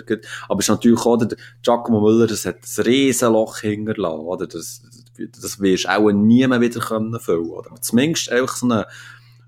[0.49, 4.45] Aber es ist natürlich auch, der Giacomo Müller, das hat ein Riesenloch hinterlassen, oder?
[4.47, 4.81] Das,
[5.41, 7.71] das wirst du auch nie mehr wieder können füllen, oder?
[7.71, 8.85] Aber zumindest einfach so eine,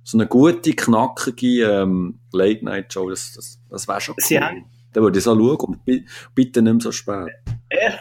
[0.03, 4.39] so eine gute, knackige ähm, Late-Night-Show, das, das, das wäre schon cool.
[4.39, 7.27] Haben, Dann würde ich so schauen und bi- bitte nicht mehr so spät.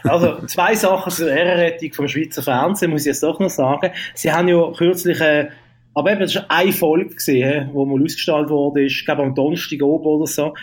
[0.05, 3.91] also zwei Sachen zur Ehrenrettung vom Schweizer Fernsehen, muss ich jetzt doch noch sagen.
[4.15, 5.49] Sie haben ja kürzlich, äh,
[5.99, 9.83] aber eben, das war eine Folge gesehen, wo mal ausgestrahlt wurde, ich glaube am Donnerstag
[9.83, 10.55] oben oder so.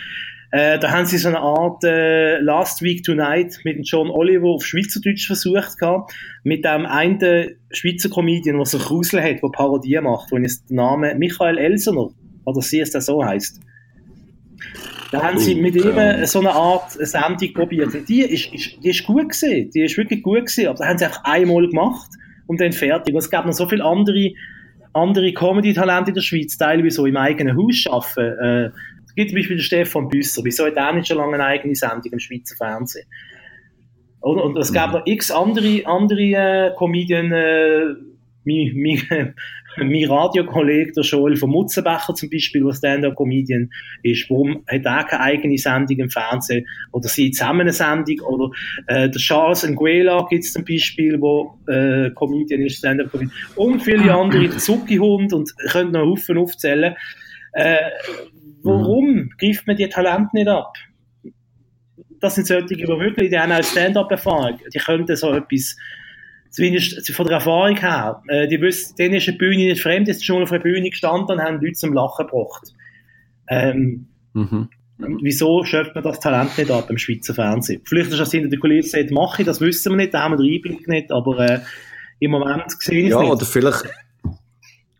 [0.50, 4.64] Äh, da haben sie so eine Art äh, Last Week Tonight mit John Oliver auf
[4.64, 10.32] Schweizerdeutsch versucht gehabt, mit dem einen Schweizer Comedian, der so Krusel hat, der Parodie macht,
[10.32, 12.08] wo jetzt der Name Michael Elsener,
[12.46, 13.60] oder sie es der so heißt.
[15.12, 16.24] Da haben sie mit ihm Ahnung.
[16.24, 17.94] so eine Art Sendung probiert.
[17.94, 19.70] Und die ist, ist, die ist gut gewesen.
[19.70, 20.68] Die ist wirklich gut gewesen.
[20.68, 22.10] Aber da haben sie einfach einmal gemacht
[22.46, 23.14] und dann fertig.
[23.14, 24.30] Und es gab noch so viele andere,
[24.96, 28.38] andere Comedy-Talente in der Schweiz, teilweise so im eigenen Haus arbeiten.
[28.38, 28.70] Äh,
[29.06, 30.42] es gibt zum Beispiel den Stefan Büsser.
[30.44, 33.06] Wieso hat er nicht schon lange eine eigene Sendung im Schweizer Fernsehen?
[34.20, 37.94] Und, und es gab noch x andere, andere äh, Comedian, äh,
[38.44, 39.34] mein, mein,
[39.78, 43.70] mein Radiokollege, der Joel von Mutzenbecher zum Beispiel, der Stand-Up-Comedian
[44.02, 46.66] ist, warum hat er keine eigene Sendung im Fernsehen?
[46.92, 48.20] Oder sie zusammen eine Sendung?
[48.20, 48.50] Oder
[48.86, 53.32] äh, der Charles Nguela gibt es zum Beispiel, wo äh, Comedian ist, Stand-Up-Comedian.
[53.56, 56.94] Und viele andere, der Zucki-Hund und ich könnte noch Haufen aufzählen.
[57.52, 57.90] Äh,
[58.62, 60.74] warum greift man die Talente nicht ab?
[62.20, 64.58] Das sind solche, die wirklich, die haben auch Stand-Up-Erfahrung.
[64.72, 65.76] Die könnten so etwas,
[66.56, 70.24] zumindest von der Erfahrung her, äh, die wissen, denen ist eine Bühne nicht fremd, jetzt
[70.24, 72.72] schon auf einer Bühne gestanden und haben Leute zum Lachen gebracht.
[73.48, 74.68] Ähm, Mhm.
[75.22, 77.82] wieso schöpft man das Talent nicht ab im Schweizer Fernsehen?
[77.84, 80.44] Vielleicht ist das hinter der Kulisse mache ich, das wissen wir nicht, da haben wir
[80.44, 81.60] den Einblick nicht, aber äh,
[82.20, 83.30] im Moment sehe ich es Ja, nicht.
[83.30, 83.84] oder vielleicht,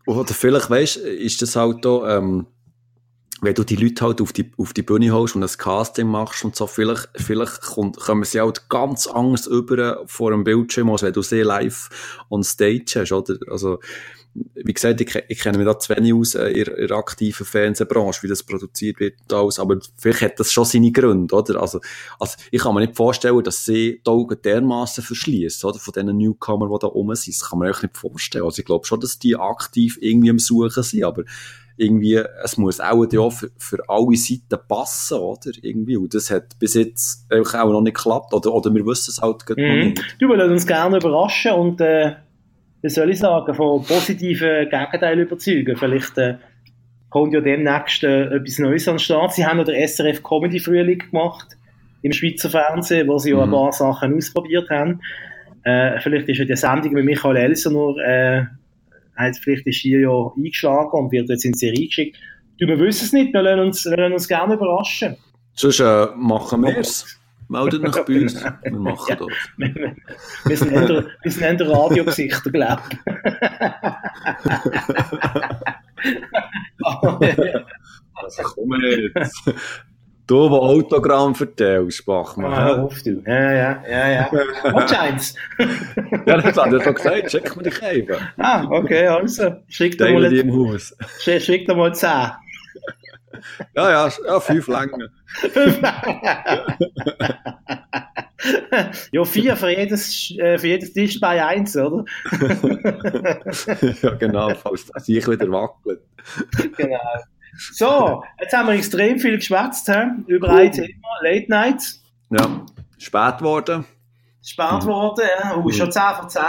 [0.05, 2.45] oder vielleicht, weißt ist das halt da, ähm,
[3.41, 6.43] wenn du die Leute halt auf die, auf die Bühne holst und ein Casting machst
[6.43, 11.03] und so, vielleicht, vielleicht kommt, kommen sie halt ganz anders über vor dem Bildschirm, als
[11.03, 11.89] wenn du sie live
[12.29, 13.37] on stage hast, oder?
[13.49, 13.79] Also,
[14.55, 18.21] wie gesagt, ich, ich kenne mich da zu wenig aus äh, in, der- aktiven Fernsehbranche,
[18.23, 21.59] wie das produziert wird und alles, aber vielleicht hat das schon seine Gründe, oder?
[21.61, 21.79] Also,
[22.19, 25.79] also ich kann mir nicht vorstellen, dass sie die Augen dermassen verschließen, oder?
[25.79, 27.35] Von diesen Newcomern, die da rum sind.
[27.35, 28.45] Das kann man eigentlich nicht vorstellen.
[28.45, 31.23] Also ich glaube schon, dass die aktiv irgendwie am Suchen sind, aber
[31.77, 35.51] irgendwie, es muss auch ja für, für alle Seiten passen, oder?
[35.61, 35.95] Irgendwie.
[35.97, 39.45] Und das hat bis jetzt auch noch nicht geklappt, oder, oder wir wissen es halt
[39.45, 39.79] gerade noch Mhm.
[39.89, 40.15] nicht.
[40.19, 42.13] Du willst uns gerne überraschen und, äh,
[42.81, 45.75] wie soll ich sagen, von positiven Gegenteilen überzeugen.
[45.77, 46.35] Vielleicht äh,
[47.09, 49.33] kommt ja demnächst äh, etwas Neues an den Start.
[49.33, 51.47] Sie haben ja den SRF Comedy Frühling gemacht
[52.01, 53.53] im Schweizer Fernsehen, wo sie ja ein Mhm.
[53.53, 55.01] paar Sachen ausprobiert haben.
[55.63, 58.45] Äh, vielleicht ist ja die Sendung mit Michael Elsener, äh,
[59.17, 62.17] hat, vielleicht ist hier ja eingeschlagen und wird jetzt in die Serie geschickt.
[62.59, 65.15] Wir wissen es nicht, wir lassen uns, wir lassen uns gerne überraschen.
[65.53, 67.19] Sonst äh, machen wir es.
[67.49, 68.43] Meldet euch bei uns.
[68.63, 69.15] Wir machen Ja.
[69.15, 69.27] das.
[69.55, 69.95] Wir, wir,
[70.45, 72.97] wir sind eher, wir sind eher Radiogesichter, glaube ich.
[78.19, 79.43] Also komm jetzt.
[80.27, 82.51] Du, der Autogramm verteilst, Bachmann.
[82.51, 82.81] Ah, hör hä?
[82.81, 83.23] auf, du.
[83.25, 84.29] Ja, ja, ja, ja.
[84.73, 85.35] Was eins?
[86.25, 87.31] Ja, das hat er doch gesagt.
[87.31, 88.17] Schick mir dich eben.
[88.35, 89.55] Ah, okay, also.
[89.69, 90.93] Schick dir mal, im Haus.
[91.19, 92.09] schick, schick dir mal 10.
[93.73, 95.09] Ja, ja, ja fünf Längen.
[99.11, 102.03] ja, vier für jedes, äh, für jedes Tisch bei eins, oder?
[104.01, 106.01] ja, genau, falls das sich wieder wackelt.
[106.75, 106.97] genau.
[107.55, 109.89] So, jetzt haben wir extrem viel geschwätzt
[110.27, 112.03] über ein Thema, Late Nights.
[112.29, 112.65] Ja,
[112.97, 113.85] spät geworden.
[114.43, 115.55] Spät geworden, ja.
[115.55, 116.41] Oh, schon 10 von 10.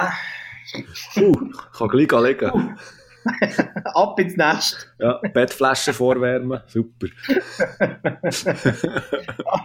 [1.16, 2.78] Uh, kann gleich liegen.
[3.94, 4.88] Ab ins Nest.
[4.98, 6.60] Ja, Bettflaschen vorwärmen.
[6.66, 7.08] Super.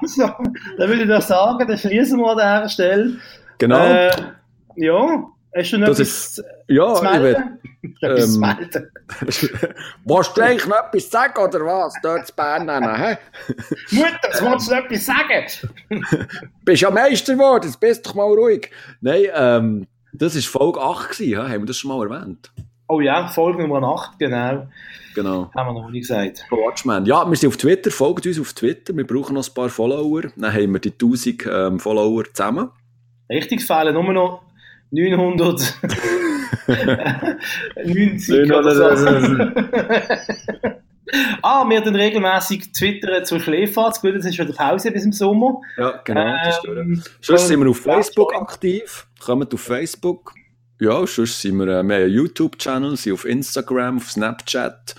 [0.01, 0.27] Also,
[0.77, 3.18] dann würde ich doch sagen, dann schließen wir an dieser Stelle.
[3.57, 3.80] Genau.
[3.80, 4.11] Äh,
[4.76, 7.59] ja, hast du noch Das etwas ja, zu melden?
[8.01, 8.91] Etwas ähm, melden.
[10.05, 11.93] Willst du eigentlich noch etwas sagen, oder was?
[12.01, 13.17] Dort zu Bern nennen, hä?
[13.91, 16.27] Mutter, jetzt wolltest du noch etwas sagen?
[16.63, 18.71] Bist ja Meister geworden, jetzt bist doch mal ruhig.
[19.01, 22.51] Nein, ähm, das war Folge 8 gewesen, haben wir das schon mal erwähnt?
[22.88, 24.67] Oh ja, Folge Nummer 8, genau.
[25.15, 25.51] Genau.
[25.55, 26.45] Haben wir noch nicht gesagt.
[26.49, 27.05] Watchman.
[27.05, 30.23] Ja, wir sind auf Twitter, folgt uns auf Twitter, wir brauchen noch ein paar Follower,
[30.35, 32.69] dann haben wir die 1000 ähm, Follower zusammen.
[33.30, 34.41] Richtig, fehlen nur noch
[34.94, 35.80] 900.
[37.84, 39.44] 90 oder so.
[41.41, 44.02] ah, wir dann regelmäßig twittern zur Schläferz.
[44.02, 45.61] Gut, das ist schon die Pause bis im Sommer.
[45.78, 46.36] Ja, genau.
[46.45, 50.34] das ist Ähm, sonst sind wir auf Facebook aktiv, kommt auf Facebook.
[50.80, 54.95] Ja, sonst sind wir, äh, wir haben einen YouTube-Channel, sind auf Instagram, auf Snapchat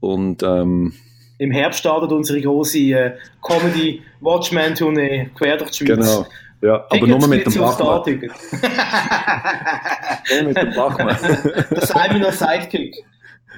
[0.00, 0.94] und ähm,
[1.38, 5.98] Im Herbst startet unsere große äh, Comedy Watchman Tournee quer durch die Schweiz.
[5.98, 6.26] genau.
[6.66, 8.02] Ja, aber nur mit dem Bachmann.
[10.30, 11.16] nur mit dem Bachmann.
[11.70, 13.04] das sei mir noch Sidekick.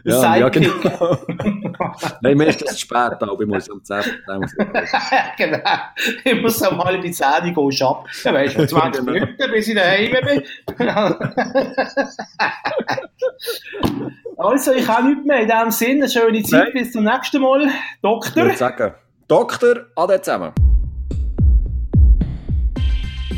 [0.05, 0.71] Ja, ja, genau.
[2.21, 4.03] Nein, mir ist das spät, aber ich muss am 10.
[5.39, 5.59] genau.
[6.25, 8.07] Ich muss am halb die Zähne gehen, ab.
[8.25, 9.13] Ja, weißt du, 20 genau.
[9.13, 10.43] Minuten, bis ich daheim bin.
[14.37, 16.05] also, ich habe nichts mehr in diesem Sinne.
[16.05, 16.73] Eine schöne Zeit, Nein.
[16.75, 17.69] bis zum nächsten Mal.
[18.03, 18.37] Doktor.
[18.37, 18.95] Ich würde sagen,
[19.27, 20.53] Doktor, ade zusammen.